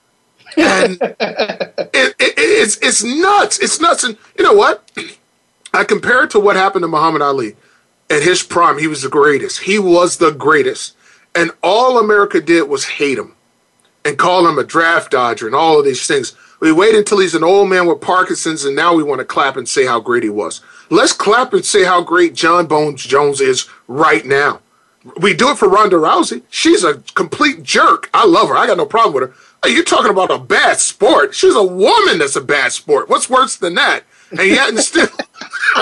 And 0.57 0.97
it, 1.01 2.15
it, 2.19 2.33
it's 2.37 2.77
it's 2.77 3.03
nuts. 3.03 3.59
It's 3.59 3.79
nuts. 3.79 4.03
And 4.03 4.17
you 4.37 4.43
know 4.43 4.53
what? 4.53 4.89
I 5.73 5.83
compare 5.83 6.23
it 6.23 6.31
to 6.31 6.39
what 6.39 6.55
happened 6.55 6.83
to 6.83 6.87
Muhammad 6.87 7.21
Ali. 7.21 7.55
At 8.09 8.21
his 8.21 8.43
prime, 8.43 8.77
he 8.77 8.87
was 8.87 9.01
the 9.01 9.09
greatest. 9.09 9.61
He 9.61 9.79
was 9.79 10.17
the 10.17 10.31
greatest. 10.31 10.95
And 11.33 11.51
all 11.63 11.97
America 11.97 12.39
did 12.41 12.63
was 12.69 12.85
hate 12.85 13.17
him 13.17 13.35
and 14.05 14.17
call 14.17 14.47
him 14.47 14.59
a 14.59 14.63
draft 14.63 15.11
dodger 15.11 15.47
and 15.47 15.55
all 15.55 15.79
of 15.79 15.85
these 15.85 16.05
things. 16.05 16.35
We 16.59 16.71
wait 16.71 16.95
until 16.95 17.19
he's 17.19 17.35
an 17.35 17.43
old 17.43 17.69
man 17.69 17.87
with 17.87 18.01
Parkinson's, 18.01 18.63
and 18.63 18.75
now 18.75 18.93
we 18.93 19.03
want 19.03 19.19
to 19.19 19.25
clap 19.25 19.57
and 19.57 19.67
say 19.67 19.85
how 19.85 19.99
great 19.99 20.23
he 20.23 20.29
was. 20.29 20.61
Let's 20.89 21.11
clap 21.11 21.53
and 21.53 21.65
say 21.65 21.83
how 21.83 22.01
great 22.03 22.35
Jon 22.35 22.67
Bones 22.67 23.03
Jones 23.03 23.41
is 23.41 23.67
right 23.87 24.25
now. 24.25 24.59
We 25.17 25.33
do 25.33 25.49
it 25.49 25.57
for 25.57 25.67
Ronda 25.67 25.97
Rousey. 25.97 26.43
She's 26.49 26.83
a 26.83 26.99
complete 27.15 27.63
jerk. 27.63 28.09
I 28.13 28.25
love 28.25 28.47
her. 28.47 28.55
I 28.55 28.67
got 28.67 28.77
no 28.77 28.85
problem 28.85 29.13
with 29.13 29.29
her. 29.29 29.35
Are 29.63 29.69
you 29.69 29.83
talking 29.83 30.11
about 30.11 30.29
a 30.29 30.37
bad 30.37 30.77
sport? 30.79 31.33
She's 31.33 31.55
a 31.55 31.63
woman 31.63 32.19
that's 32.19 32.35
a 32.35 32.41
bad 32.41 32.73
sport. 32.73 33.07
What's 33.07 33.29
worse 33.29 33.55
than 33.55 33.75
that? 33.75 34.03
And 34.31 34.41
yet 34.41 34.69
and 34.69 34.79
still, 34.79 35.07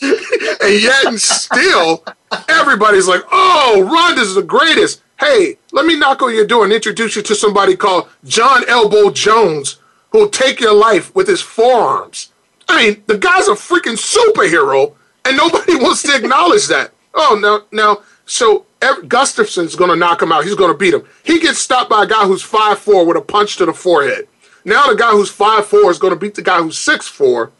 and 0.00 0.82
yet 0.82 1.06
and 1.06 1.20
still, 1.20 2.04
everybody's 2.48 3.06
like, 3.06 3.22
"Oh, 3.30 3.86
Ronda's 3.92 4.34
the 4.34 4.42
greatest." 4.42 5.02
Hey, 5.18 5.58
let 5.72 5.84
me 5.84 5.98
knock 5.98 6.22
on 6.22 6.34
your 6.34 6.46
door 6.46 6.64
and 6.64 6.72
introduce 6.72 7.16
you 7.16 7.22
to 7.22 7.34
somebody 7.34 7.76
called 7.76 8.08
Jon 8.24 8.62
Elbow 8.68 9.10
Jones, 9.10 9.78
who'll 10.10 10.30
take 10.30 10.60
your 10.60 10.74
life 10.74 11.14
with 11.14 11.26
his 11.26 11.42
forearms. 11.42 12.32
I 12.68 12.82
mean, 12.82 13.02
the 13.06 13.18
guy's 13.18 13.48
a 13.48 13.52
freaking 13.52 13.98
superhero, 13.98 14.94
and 15.24 15.36
nobody 15.36 15.74
wants 15.82 16.02
to 16.04 16.14
acknowledge 16.14 16.68
that. 16.68 16.92
Oh, 17.14 17.38
no, 17.40 17.64
now, 17.72 18.02
so 18.28 18.66
Gustafsson's 19.08 19.74
going 19.74 19.90
to 19.90 19.96
knock 19.96 20.22
him 20.22 20.30
out. 20.30 20.44
He's 20.44 20.54
going 20.54 20.70
to 20.70 20.76
beat 20.76 20.94
him. 20.94 21.02
He 21.24 21.40
gets 21.40 21.58
stopped 21.58 21.90
by 21.90 22.04
a 22.04 22.06
guy 22.06 22.26
who's 22.26 22.42
5'4 22.42 23.06
with 23.06 23.16
a 23.16 23.22
punch 23.22 23.56
to 23.56 23.66
the 23.66 23.72
forehead. 23.72 24.28
Now 24.64 24.86
the 24.86 24.94
guy 24.94 25.10
who's 25.12 25.34
5'4 25.34 25.90
is 25.90 25.98
going 25.98 26.12
to 26.12 26.18
beat 26.18 26.34
the 26.34 26.42
guy 26.42 26.62
who's 26.62 26.76
6'4, 26.76 27.50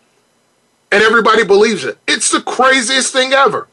and 0.93 1.03
everybody 1.03 1.45
believes 1.45 1.85
it. 1.85 1.99
It's 2.07 2.31
the 2.31 2.43
craziest 2.43 3.12
thing 3.12 3.33
ever. 3.33 3.66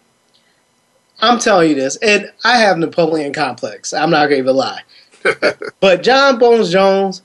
I'm 1.19 1.37
telling 1.37 1.69
you 1.69 1.75
this, 1.75 1.97
and 1.97 2.31
I 2.43 2.57
have 2.57 2.77
Napoleon 2.77 3.33
complex. 3.33 3.93
I'm 3.93 4.09
not 4.09 4.27
going 4.29 4.43
to 4.43 4.49
even 4.49 4.55
lie. 4.55 4.81
but 5.79 6.01
Jon 6.01 6.39
Bones 6.39 6.71
Jones, 6.71 7.23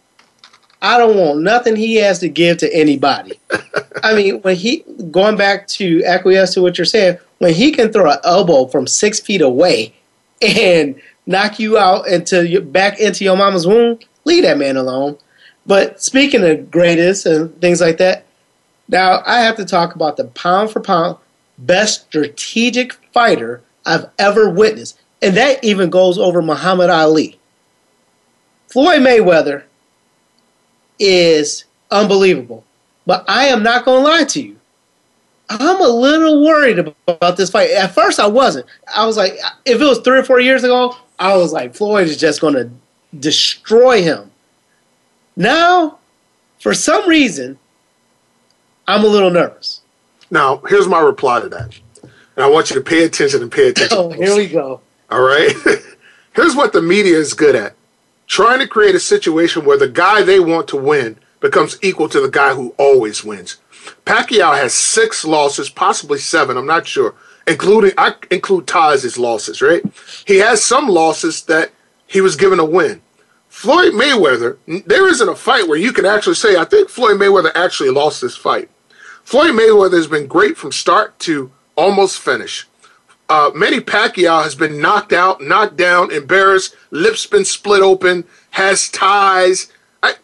I 0.82 0.96
don't 0.98 1.16
want 1.16 1.40
nothing 1.42 1.76
he 1.76 1.96
has 1.96 2.20
to 2.20 2.28
give 2.28 2.58
to 2.58 2.74
anybody. 2.74 3.38
I 4.02 4.14
mean, 4.14 4.40
when 4.42 4.56
he 4.56 4.84
going 5.10 5.36
back 5.36 5.66
to 5.68 6.02
acquiesce 6.04 6.54
to 6.54 6.62
what 6.62 6.78
you're 6.78 6.84
saying, 6.84 7.18
when 7.38 7.54
he 7.54 7.72
can 7.72 7.92
throw 7.92 8.10
an 8.10 8.18
elbow 8.24 8.66
from 8.66 8.86
six 8.86 9.20
feet 9.20 9.42
away 9.42 9.94
and 10.40 11.00
knock 11.26 11.58
you 11.58 11.76
out 11.76 12.06
into 12.06 12.48
your, 12.48 12.62
back 12.62 12.98
into 12.98 13.24
your 13.24 13.36
mama's 13.36 13.66
womb, 13.66 13.98
leave 14.24 14.42
that 14.44 14.58
man 14.58 14.76
alone. 14.76 15.18
But 15.66 16.02
speaking 16.02 16.44
of 16.44 16.70
greatest 16.70 17.26
and 17.26 17.58
things 17.60 17.80
like 17.80 17.98
that, 17.98 18.24
now 18.88 19.22
I 19.26 19.40
have 19.40 19.56
to 19.56 19.64
talk 19.64 19.94
about 19.94 20.16
the 20.16 20.24
pound 20.24 20.70
for 20.70 20.80
pound 20.80 21.16
best 21.58 22.06
strategic 22.06 22.94
fighter 23.12 23.62
I've 23.84 24.06
ever 24.18 24.48
witnessed, 24.48 24.98
and 25.22 25.36
that 25.36 25.62
even 25.62 25.90
goes 25.90 26.18
over 26.18 26.42
Muhammad 26.42 26.90
Ali. 26.90 27.38
Floyd 28.68 29.00
Mayweather 29.00 29.64
is 31.00 31.64
unbelievable, 31.90 32.62
but 33.06 33.24
I 33.28 33.46
am 33.46 33.64
not 33.64 33.84
going 33.84 34.04
to 34.04 34.08
lie 34.08 34.24
to 34.24 34.42
you. 34.42 34.56
I'm 35.48 35.80
a 35.80 35.88
little 35.88 36.44
worried 36.44 36.78
about 37.08 37.36
this 37.36 37.50
fight. 37.50 37.70
At 37.70 37.92
first, 37.92 38.20
I 38.20 38.28
wasn't. 38.28 38.66
I 38.94 39.04
was 39.04 39.16
like, 39.16 39.32
if 39.64 39.80
it 39.80 39.84
was 39.84 39.98
three 39.98 40.18
or 40.18 40.22
four 40.22 40.38
years 40.38 40.62
ago, 40.62 40.94
I 41.18 41.36
was 41.36 41.52
like, 41.52 41.74
Floyd 41.74 42.06
is 42.06 42.16
just 42.16 42.40
going 42.40 42.54
to 42.54 42.70
destroy 43.18 44.02
him. 44.02 44.30
Now, 45.34 45.98
for 46.60 46.72
some 46.72 47.08
reason, 47.08 47.58
I'm 48.86 49.02
a 49.02 49.08
little 49.08 49.30
nervous. 49.30 49.80
Now, 50.30 50.58
here's 50.68 50.86
my 50.86 51.00
reply 51.00 51.40
to 51.40 51.48
that. 51.48 51.80
And 52.36 52.44
I 52.44 52.48
want 52.48 52.70
you 52.70 52.76
to 52.76 52.82
pay 52.82 53.02
attention 53.02 53.42
and 53.42 53.50
pay 53.50 53.70
attention. 53.70 53.98
Oh, 53.98 54.10
here 54.10 54.36
we 54.36 54.46
go. 54.46 54.80
All 55.10 55.20
right. 55.20 55.52
here's 56.34 56.54
what 56.54 56.72
the 56.72 56.82
media 56.82 57.16
is 57.16 57.34
good 57.34 57.56
at 57.56 57.74
trying 58.30 58.60
to 58.60 58.68
create 58.68 58.94
a 58.94 59.00
situation 59.00 59.64
where 59.64 59.76
the 59.76 59.88
guy 59.88 60.22
they 60.22 60.38
want 60.38 60.68
to 60.68 60.76
win 60.76 61.18
becomes 61.40 61.76
equal 61.82 62.08
to 62.08 62.20
the 62.20 62.30
guy 62.30 62.54
who 62.54 62.72
always 62.78 63.24
wins. 63.24 63.56
Pacquiao 64.06 64.54
has 64.56 64.72
six 64.72 65.24
losses, 65.24 65.68
possibly 65.68 66.18
seven, 66.18 66.56
I'm 66.56 66.66
not 66.66 66.86
sure, 66.86 67.16
including, 67.48 67.90
I 67.98 68.14
include 68.30 68.68
Taz's 68.68 69.18
losses, 69.18 69.60
right? 69.60 69.82
He 70.28 70.38
has 70.38 70.62
some 70.62 70.86
losses 70.86 71.42
that 71.46 71.72
he 72.06 72.20
was 72.20 72.36
given 72.36 72.60
a 72.60 72.64
win. 72.64 73.02
Floyd 73.48 73.94
Mayweather, 73.94 74.58
there 74.86 75.08
isn't 75.08 75.28
a 75.28 75.34
fight 75.34 75.66
where 75.66 75.78
you 75.78 75.92
can 75.92 76.06
actually 76.06 76.36
say, 76.36 76.54
I 76.54 76.64
think 76.64 76.88
Floyd 76.88 77.18
Mayweather 77.18 77.50
actually 77.56 77.90
lost 77.90 78.20
this 78.20 78.36
fight. 78.36 78.70
Floyd 79.24 79.54
Mayweather 79.54 79.96
has 79.96 80.06
been 80.06 80.28
great 80.28 80.56
from 80.56 80.70
start 80.70 81.18
to 81.20 81.50
almost 81.74 82.20
finish. 82.20 82.68
Uh, 83.30 83.52
Manny 83.54 83.78
Pacquiao 83.78 84.42
has 84.42 84.56
been 84.56 84.80
knocked 84.80 85.12
out, 85.12 85.40
knocked 85.40 85.76
down, 85.76 86.10
embarrassed, 86.10 86.74
lips 86.90 87.26
been 87.26 87.44
split 87.44 87.80
open, 87.80 88.24
has 88.50 88.90
ties. 88.90 89.72
I, 90.02 90.14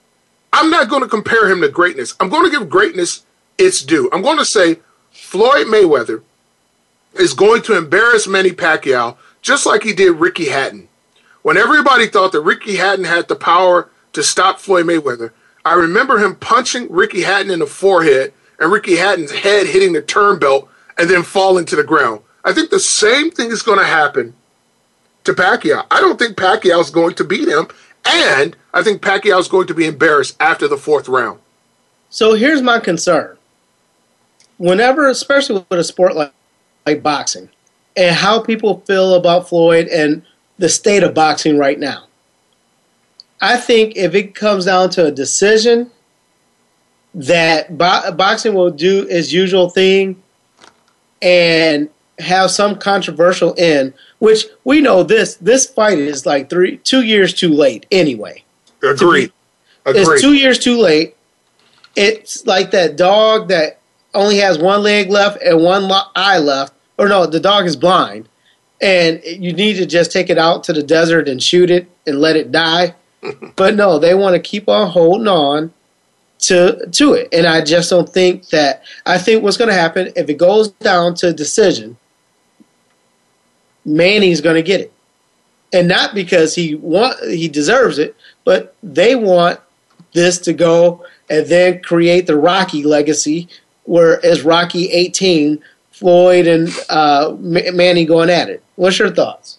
I'm 0.52 0.70
not 0.70 0.88
going 0.88 1.02
to 1.02 1.08
compare 1.08 1.48
him 1.48 1.60
to 1.60 1.68
greatness. 1.68 2.16
I'm 2.18 2.28
going 2.28 2.50
to 2.50 2.58
give 2.58 2.68
greatness 2.68 3.24
its 3.58 3.84
due. 3.84 4.10
I'm 4.12 4.22
going 4.22 4.38
to 4.38 4.44
say 4.44 4.80
Floyd 5.12 5.68
Mayweather 5.68 6.24
is 7.14 7.32
going 7.32 7.62
to 7.62 7.76
embarrass 7.78 8.26
Manny 8.26 8.50
Pacquiao 8.50 9.16
just 9.40 9.66
like 9.66 9.84
he 9.84 9.92
did 9.92 10.16
Ricky 10.16 10.48
Hatton. 10.48 10.88
When 11.42 11.56
everybody 11.56 12.08
thought 12.08 12.32
that 12.32 12.40
Ricky 12.40 12.74
Hatton 12.74 13.04
had 13.04 13.28
the 13.28 13.36
power 13.36 13.88
to 14.14 14.22
stop 14.24 14.58
Floyd 14.58 14.86
Mayweather, 14.86 15.30
I 15.64 15.74
remember 15.74 16.18
him 16.18 16.34
punching 16.34 16.88
Ricky 16.90 17.22
Hatton 17.22 17.52
in 17.52 17.60
the 17.60 17.66
forehead 17.66 18.32
and 18.58 18.72
Ricky 18.72 18.96
Hatton's 18.96 19.30
head 19.30 19.68
hitting 19.68 19.92
the 19.92 20.02
turnbelt 20.02 20.66
and 20.98 21.08
then 21.08 21.22
falling 21.22 21.66
to 21.66 21.76
the 21.76 21.84
ground. 21.84 22.22
I 22.46 22.52
think 22.52 22.70
the 22.70 22.78
same 22.78 23.32
thing 23.32 23.50
is 23.50 23.60
going 23.60 23.80
to 23.80 23.84
happen 23.84 24.32
to 25.24 25.32
Pacquiao. 25.34 25.84
I 25.90 26.00
don't 26.00 26.16
think 26.16 26.36
Pacquiao 26.36 26.80
is 26.80 26.90
going 26.90 27.16
to 27.16 27.24
beat 27.24 27.48
him, 27.48 27.66
and 28.08 28.56
I 28.72 28.84
think 28.84 29.02
Pacquiao 29.02 29.40
is 29.40 29.48
going 29.48 29.66
to 29.66 29.74
be 29.74 29.84
embarrassed 29.84 30.36
after 30.38 30.68
the 30.68 30.76
fourth 30.76 31.08
round. 31.08 31.40
So 32.08 32.34
here's 32.34 32.62
my 32.62 32.78
concern. 32.78 33.36
Whenever, 34.58 35.08
especially 35.08 35.66
with 35.68 35.80
a 35.80 35.84
sport 35.84 36.14
like, 36.14 36.32
like 36.86 37.02
boxing, 37.02 37.50
and 37.96 38.14
how 38.14 38.40
people 38.40 38.80
feel 38.86 39.14
about 39.14 39.48
Floyd 39.48 39.88
and 39.88 40.22
the 40.56 40.68
state 40.68 41.02
of 41.02 41.14
boxing 41.14 41.58
right 41.58 41.80
now, 41.80 42.04
I 43.40 43.56
think 43.56 43.96
if 43.96 44.14
it 44.14 44.36
comes 44.36 44.66
down 44.66 44.90
to 44.90 45.06
a 45.06 45.10
decision, 45.10 45.90
that 47.12 47.76
bo- 47.76 48.12
boxing 48.12 48.54
will 48.54 48.70
do 48.70 49.04
its 49.10 49.32
usual 49.32 49.68
thing 49.68 50.22
and 51.20 51.88
have 52.18 52.50
some 52.50 52.76
controversial 52.76 53.54
end, 53.58 53.92
which 54.18 54.44
we 54.64 54.80
know 54.80 55.02
this 55.02 55.36
this 55.36 55.66
fight 55.66 55.98
is 55.98 56.26
like 56.26 56.48
three 56.48 56.78
two 56.78 57.02
years 57.02 57.34
too 57.34 57.52
late 57.52 57.86
anyway. 57.90 58.42
Agreed. 58.82 59.32
Agreed. 59.84 60.00
It's 60.00 60.20
two 60.20 60.34
years 60.34 60.58
too 60.58 60.78
late. 60.78 61.16
It's 61.94 62.46
like 62.46 62.70
that 62.72 62.96
dog 62.96 63.48
that 63.48 63.80
only 64.14 64.38
has 64.38 64.58
one 64.58 64.82
leg 64.82 65.10
left 65.10 65.42
and 65.42 65.62
one 65.62 65.88
lo- 65.88 66.10
eye 66.14 66.38
left, 66.38 66.72
or 66.98 67.08
no, 67.08 67.26
the 67.26 67.40
dog 67.40 67.66
is 67.66 67.76
blind, 67.76 68.28
and 68.80 69.22
you 69.24 69.52
need 69.52 69.74
to 69.74 69.86
just 69.86 70.12
take 70.12 70.30
it 70.30 70.38
out 70.38 70.64
to 70.64 70.72
the 70.72 70.82
desert 70.82 71.28
and 71.28 71.42
shoot 71.42 71.70
it 71.70 71.88
and 72.06 72.20
let 72.20 72.36
it 72.36 72.50
die. 72.50 72.94
but 73.56 73.74
no, 73.74 73.98
they 73.98 74.14
want 74.14 74.34
to 74.34 74.40
keep 74.40 74.68
on 74.68 74.90
holding 74.90 75.28
on 75.28 75.72
to 76.38 76.86
to 76.92 77.14
it, 77.14 77.28
and 77.32 77.46
I 77.46 77.62
just 77.62 77.90
don't 77.90 78.08
think 78.08 78.48
that. 78.48 78.82
I 79.04 79.18
think 79.18 79.42
what's 79.42 79.56
going 79.56 79.68
to 79.68 79.74
happen 79.74 80.12
if 80.16 80.28
it 80.28 80.34
goes 80.34 80.68
down 80.68 81.14
to 81.16 81.32
decision, 81.32 81.96
Manny's 83.86 84.40
going 84.42 84.56
to 84.56 84.62
get 84.62 84.80
it, 84.80 84.92
and 85.72 85.88
not 85.88 86.14
because 86.14 86.54
he 86.54 86.74
want 86.74 87.18
he 87.24 87.48
deserves 87.48 87.98
it, 87.98 88.14
but 88.44 88.74
they 88.82 89.14
want 89.14 89.60
this 90.12 90.38
to 90.40 90.52
go 90.52 91.04
and 91.30 91.46
then 91.46 91.80
create 91.82 92.26
the 92.26 92.36
Rocky 92.36 92.82
legacy, 92.82 93.48
where 93.84 94.24
as 94.24 94.42
Rocky 94.42 94.90
18, 94.90 95.62
Floyd 95.92 96.46
and 96.46 96.68
uh, 96.90 97.34
Manny 97.38 98.04
going 98.04 98.28
at 98.28 98.50
it. 98.50 98.62
What's 98.74 98.98
your 98.98 99.10
thoughts? 99.10 99.58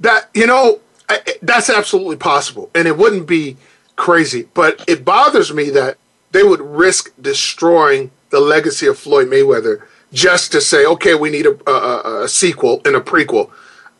That 0.00 0.28
you 0.34 0.46
know, 0.46 0.80
I, 1.08 1.20
that's 1.40 1.70
absolutely 1.70 2.16
possible, 2.16 2.70
and 2.74 2.86
it 2.86 2.98
wouldn't 2.98 3.26
be 3.26 3.56
crazy, 3.96 4.48
but 4.54 4.84
it 4.86 5.04
bothers 5.04 5.52
me 5.52 5.70
that 5.70 5.98
they 6.32 6.42
would 6.42 6.60
risk 6.60 7.12
destroying 7.20 8.10
the 8.30 8.40
legacy 8.40 8.86
of 8.86 8.98
Floyd 8.98 9.28
Mayweather 9.28 9.82
just 10.12 10.52
to 10.52 10.60
say, 10.60 10.86
okay, 10.86 11.14
we 11.14 11.30
need 11.30 11.46
a, 11.46 11.70
a, 11.70 12.24
a 12.24 12.28
sequel 12.28 12.80
and 12.84 12.96
a 12.96 13.00
prequel. 13.00 13.50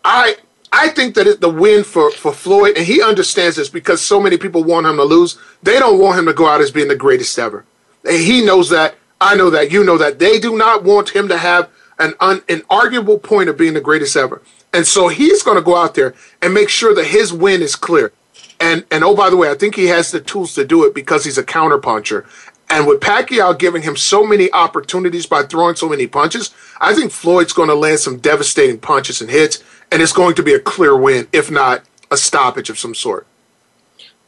I 0.05 0.37
I 0.73 0.89
think 0.89 1.15
that 1.15 1.27
it, 1.27 1.41
the 1.41 1.49
win 1.49 1.83
for, 1.83 2.11
for 2.11 2.33
Floyd, 2.33 2.77
and 2.77 2.87
he 2.87 3.03
understands 3.03 3.57
this 3.57 3.69
because 3.69 4.03
so 4.03 4.21
many 4.21 4.37
people 4.37 4.65
want 4.65 4.87
him 4.87 4.97
to 4.97 5.05
lose. 5.05 5.39
They 5.63 5.79
don't 5.79 5.99
want 5.99 6.19
him 6.19 6.27
to 6.27 6.35
go 6.35 6.47
out 6.47 6.61
as 6.61 6.71
being 6.71 6.89
the 6.89 6.97
greatest 6.97 7.39
ever. 7.39 7.65
And 8.05 8.23
he 8.23 8.45
knows 8.45 8.69
that. 8.71 8.97
I 9.21 9.35
know 9.35 9.51
that. 9.51 9.73
You 9.73 9.83
know 9.83 9.99
that. 9.99 10.19
They 10.19 10.39
do 10.39 10.57
not 10.57 10.85
want 10.85 11.11
him 11.11 11.29
to 11.29 11.39
have 11.39 11.71
an 11.99 12.15
un, 12.21 12.43
an 12.49 12.63
arguable 12.71 13.19
point 13.19 13.49
of 13.49 13.57
being 13.57 13.75
the 13.75 13.81
greatest 13.81 14.17
ever. 14.17 14.43
And 14.73 14.87
so 14.87 15.09
he's 15.09 15.43
going 15.43 15.57
to 15.57 15.63
go 15.63 15.77
out 15.77 15.95
there 15.95 16.15
and 16.43 16.55
make 16.55 16.69
sure 16.69 16.95
that 16.95 17.07
his 17.07 17.33
win 17.33 17.63
is 17.63 17.75
clear. 17.75 18.13
And 18.61 18.85
and 18.91 19.05
oh 19.05 19.15
by 19.15 19.31
the 19.31 19.37
way, 19.37 19.51
I 19.51 19.55
think 19.55 19.75
he 19.75 19.87
has 19.87 20.11
the 20.11 20.21
tools 20.21 20.55
to 20.55 20.65
do 20.65 20.85
it 20.85 20.95
because 20.95 21.25
he's 21.25 21.39
a 21.39 21.45
counterpuncher. 21.45 22.27
And 22.71 22.87
with 22.87 23.01
Pacquiao 23.01 23.59
giving 23.59 23.83
him 23.83 23.97
so 23.97 24.27
many 24.27 24.53
opportunities 24.53 25.25
by 25.25 25.45
throwing 25.45 25.75
so 25.75 25.89
many 25.89 26.07
punches, 26.07 26.55
I 26.81 26.95
think 26.95 27.13
Floyd's 27.13 27.55
going 27.55 27.71
to 27.71 27.75
land 27.75 28.01
some 28.01 28.19
devastating 28.19 28.79
punches 28.79 29.23
and 29.23 29.31
hits, 29.31 29.65
and 29.91 30.03
it's 30.03 30.13
going 30.13 30.35
to 30.35 30.43
be 30.43 30.55
a 30.55 30.61
clear 30.61 30.97
win, 30.97 31.29
if 31.33 31.51
not 31.51 31.83
a 32.11 32.17
stoppage 32.17 32.71
of 32.71 32.79
some 32.79 32.95
sort. 32.95 33.27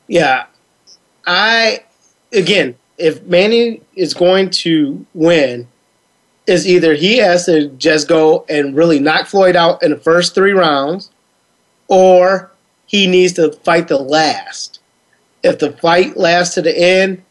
Yeah, 0.06 0.46
I 1.26 1.84
again, 2.32 2.76
if 2.98 3.22
Manny 3.24 3.82
is 3.94 4.14
going 4.14 4.50
to 4.50 5.04
win, 5.14 5.68
is 6.46 6.66
either 6.66 6.94
he 6.94 7.18
has 7.18 7.46
to 7.46 7.68
just 7.70 8.08
go 8.08 8.44
and 8.48 8.76
really 8.76 8.98
knock 8.98 9.26
Floyd 9.26 9.56
out 9.56 9.82
in 9.82 9.90
the 9.90 9.96
first 9.96 10.34
three 10.34 10.52
rounds, 10.52 11.10
or 11.88 12.50
he 12.86 13.06
needs 13.06 13.34
to 13.34 13.52
fight 13.52 13.88
the 13.88 13.98
last. 13.98 14.80
If 15.42 15.58
the 15.58 15.72
fight 15.72 16.16
lasts 16.16 16.54
to 16.56 16.62
the 16.62 16.76
end, 16.76 17.22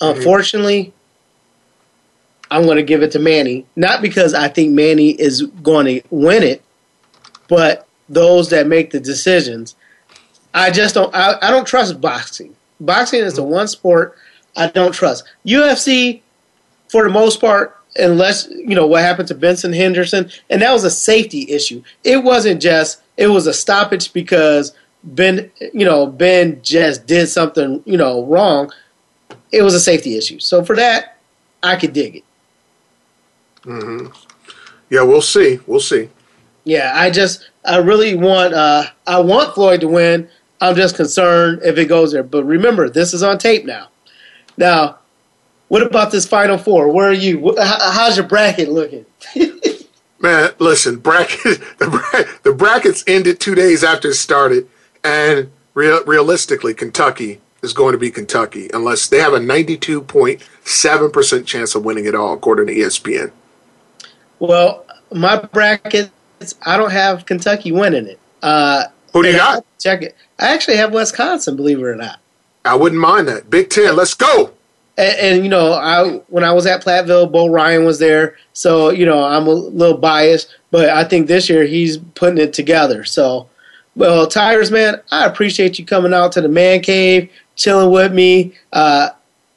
mm-hmm. 0.00 0.16
unfortunately, 0.16 0.92
I'm 2.50 2.64
going 2.64 2.76
to 2.76 2.82
give 2.82 3.02
it 3.02 3.12
to 3.12 3.18
Manny. 3.18 3.66
Not 3.76 4.02
because 4.02 4.34
I 4.34 4.48
think 4.48 4.72
Manny 4.72 5.10
is 5.10 5.42
going 5.42 5.86
to 5.86 6.02
win 6.10 6.42
it, 6.42 6.62
but 7.54 7.86
those 8.08 8.50
that 8.50 8.66
make 8.66 8.90
the 8.90 8.98
decisions. 8.98 9.76
I 10.52 10.72
just 10.72 10.96
don't. 10.96 11.14
I, 11.14 11.36
I 11.40 11.50
don't 11.52 11.64
trust 11.64 12.00
boxing. 12.00 12.56
Boxing 12.80 13.20
is 13.20 13.34
the 13.34 13.42
mm-hmm. 13.42 13.52
one 13.52 13.68
sport 13.68 14.18
I 14.56 14.66
don't 14.66 14.90
trust. 14.92 15.22
UFC, 15.46 16.20
for 16.88 17.04
the 17.04 17.10
most 17.10 17.40
part, 17.40 17.78
unless 17.94 18.48
you 18.50 18.74
know 18.74 18.88
what 18.88 19.02
happened 19.02 19.28
to 19.28 19.36
Benson 19.36 19.72
Henderson, 19.72 20.30
and 20.50 20.62
that 20.62 20.72
was 20.72 20.82
a 20.82 20.90
safety 20.90 21.48
issue. 21.48 21.80
It 22.02 22.24
wasn't 22.24 22.60
just. 22.60 23.02
It 23.16 23.28
was 23.28 23.46
a 23.46 23.54
stoppage 23.54 24.12
because 24.12 24.74
Ben, 25.04 25.48
you 25.72 25.84
know, 25.84 26.08
Ben 26.08 26.60
just 26.60 27.06
did 27.06 27.28
something, 27.28 27.80
you 27.86 27.96
know, 27.96 28.24
wrong, 28.26 28.72
it 29.52 29.62
was 29.62 29.74
a 29.74 29.80
safety 29.80 30.16
issue. 30.16 30.40
So 30.40 30.64
for 30.64 30.74
that, 30.74 31.18
I 31.62 31.76
could 31.76 31.92
dig 31.92 32.16
it. 32.16 32.24
Mm-hmm. 33.62 34.08
Yeah, 34.90 35.02
we'll 35.02 35.22
see. 35.22 35.60
We'll 35.68 35.78
see. 35.78 36.08
Yeah, 36.64 36.92
I 36.94 37.10
just, 37.10 37.48
I 37.64 37.78
really 37.78 38.14
want, 38.14 38.54
uh, 38.54 38.86
I 39.06 39.20
want 39.20 39.54
Floyd 39.54 39.82
to 39.82 39.88
win. 39.88 40.28
I'm 40.60 40.74
just 40.74 40.96
concerned 40.96 41.60
if 41.62 41.76
it 41.76 41.86
goes 41.86 42.12
there. 42.12 42.22
But 42.22 42.44
remember, 42.44 42.88
this 42.88 43.12
is 43.12 43.22
on 43.22 43.38
tape 43.38 43.66
now. 43.66 43.88
Now, 44.56 44.98
what 45.68 45.82
about 45.82 46.10
this 46.10 46.26
Final 46.26 46.56
Four? 46.58 46.90
Where 46.92 47.08
are 47.08 47.12
you? 47.12 47.54
How's 47.58 48.16
your 48.16 48.26
bracket 48.26 48.70
looking? 48.70 49.06
Man, 50.20 50.50
listen, 50.58 50.98
bracket 50.98 51.42
the, 51.78 52.28
the 52.44 52.52
brackets 52.52 53.02
ended 53.06 53.40
two 53.40 53.54
days 53.54 53.84
after 53.84 54.08
it 54.08 54.14
started, 54.14 54.68
and 55.02 55.50
real, 55.74 56.02
realistically, 56.04 56.72
Kentucky 56.74 57.40
is 57.62 57.72
going 57.72 57.92
to 57.92 57.98
be 57.98 58.10
Kentucky 58.10 58.68
unless 58.72 59.06
they 59.08 59.18
have 59.18 59.32
a 59.32 59.38
92.7% 59.38 61.46
chance 61.46 61.74
of 61.74 61.84
winning 61.84 62.06
it 62.06 62.14
all, 62.14 62.34
according 62.34 62.68
to 62.68 62.74
ESPN. 62.74 63.32
Well, 64.38 64.86
my 65.12 65.38
brackets, 66.52 66.66
I 66.66 66.76
don't 66.76 66.92
have 66.92 67.26
Kentucky 67.26 67.72
winning 67.72 68.06
it. 68.06 68.18
Uh, 68.42 68.84
Who 69.12 69.22
do 69.22 69.30
you 69.30 69.36
got? 69.36 69.64
Check 69.78 70.02
it. 70.02 70.16
I 70.38 70.54
actually 70.54 70.76
have 70.76 70.92
Wisconsin, 70.92 71.56
believe 71.56 71.78
it 71.78 71.84
or 71.84 71.96
not. 71.96 72.20
I 72.64 72.74
wouldn't 72.74 73.00
mind 73.00 73.28
that. 73.28 73.50
Big 73.50 73.70
Ten, 73.70 73.96
let's 73.96 74.14
go. 74.14 74.52
And, 74.96 75.18
and, 75.18 75.44
you 75.44 75.50
know, 75.50 75.72
I 75.72 76.20
when 76.28 76.44
I 76.44 76.52
was 76.52 76.66
at 76.66 76.82
Platteville, 76.82 77.30
Bo 77.30 77.48
Ryan 77.48 77.84
was 77.84 77.98
there, 77.98 78.36
so 78.52 78.90
you 78.90 79.04
know 79.04 79.24
I'm 79.24 79.48
a 79.48 79.50
little 79.50 79.98
biased, 79.98 80.56
but 80.70 80.88
I 80.88 81.02
think 81.02 81.26
this 81.26 81.48
year 81.48 81.64
he's 81.64 81.98
putting 81.98 82.38
it 82.38 82.52
together. 82.52 83.04
So, 83.04 83.48
well, 83.96 84.26
Tyrus 84.28 84.70
man, 84.70 85.00
I 85.10 85.26
appreciate 85.26 85.80
you 85.80 85.84
coming 85.84 86.14
out 86.14 86.30
to 86.32 86.40
the 86.40 86.48
man 86.48 86.80
cave, 86.80 87.28
chilling 87.56 87.90
with 87.90 88.12
me. 88.12 88.54
Uh, 88.72 89.10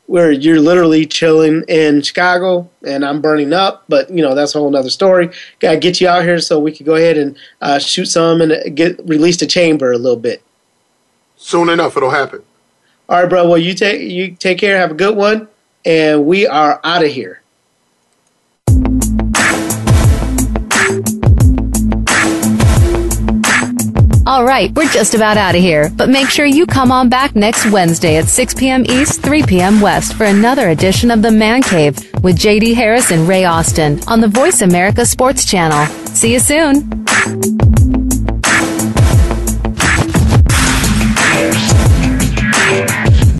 where 0.08 0.32
you're 0.32 0.60
literally 0.60 1.06
chilling 1.06 1.64
in 1.68 2.02
Chicago 2.02 2.70
and 2.86 3.06
I'm 3.06 3.22
burning 3.22 3.54
up, 3.54 3.84
but 3.88 4.10
you 4.10 4.22
know 4.22 4.34
that's 4.34 4.56
a 4.56 4.60
whole 4.60 4.76
other 4.76 4.90
story. 4.90 5.30
Got 5.60 5.74
to 5.74 5.78
get 5.78 6.02
you 6.02 6.08
out 6.08 6.24
here 6.24 6.40
so 6.40 6.60
we 6.60 6.72
can 6.72 6.86
go 6.86 6.96
ahead 6.96 7.18
and 7.18 7.38
uh, 7.62 7.78
shoot 7.78 8.06
some 8.06 8.42
and 8.42 8.76
get 8.76 9.00
release 9.06 9.38
the 9.38 9.46
chamber 9.46 9.92
a 9.92 9.98
little 9.98 10.20
bit. 10.20 10.42
Soon 11.36 11.70
enough, 11.70 11.96
it'll 11.96 12.10
happen. 12.10 12.42
All 13.10 13.22
right, 13.22 13.30
bro. 13.30 13.48
Well, 13.48 13.58
you 13.58 13.74
take 13.74 14.02
you 14.02 14.36
take 14.36 14.58
care. 14.58 14.78
Have 14.78 14.92
a 14.92 14.96
good 14.96 15.16
one, 15.16 15.48
and 15.86 16.26
we 16.26 16.48
are 16.48 16.80
out 16.84 17.04
of 17.04 17.12
here. 17.12 17.42
All 24.28 24.44
right, 24.44 24.70
we're 24.76 24.90
just 24.90 25.16
about 25.16 25.38
out 25.38 25.56
of 25.56 25.62
here, 25.62 25.90
but 25.96 26.10
make 26.10 26.28
sure 26.28 26.46
you 26.46 26.66
come 26.66 26.92
on 26.92 27.08
back 27.08 27.34
next 27.34 27.72
Wednesday 27.72 28.18
at 28.18 28.28
6 28.28 28.56
p.m. 28.56 28.84
East, 28.86 29.22
3 29.22 29.44
p.m. 29.44 29.80
West 29.80 30.16
for 30.16 30.26
another 30.26 30.68
edition 30.68 31.12
of 31.12 31.22
The 31.22 31.32
Man 31.32 31.62
Cave 31.62 31.96
with 32.22 32.38
JD 32.38 32.76
Harris 32.76 33.10
and 33.10 33.26
Ray 33.26 33.46
Austin 33.46 34.02
on 34.06 34.20
the 34.20 34.28
Voice 34.28 34.60
America 34.60 35.06
Sports 35.06 35.46
Channel. 35.46 35.86
See 36.08 36.34
you 36.34 36.42
soon. 36.42 37.77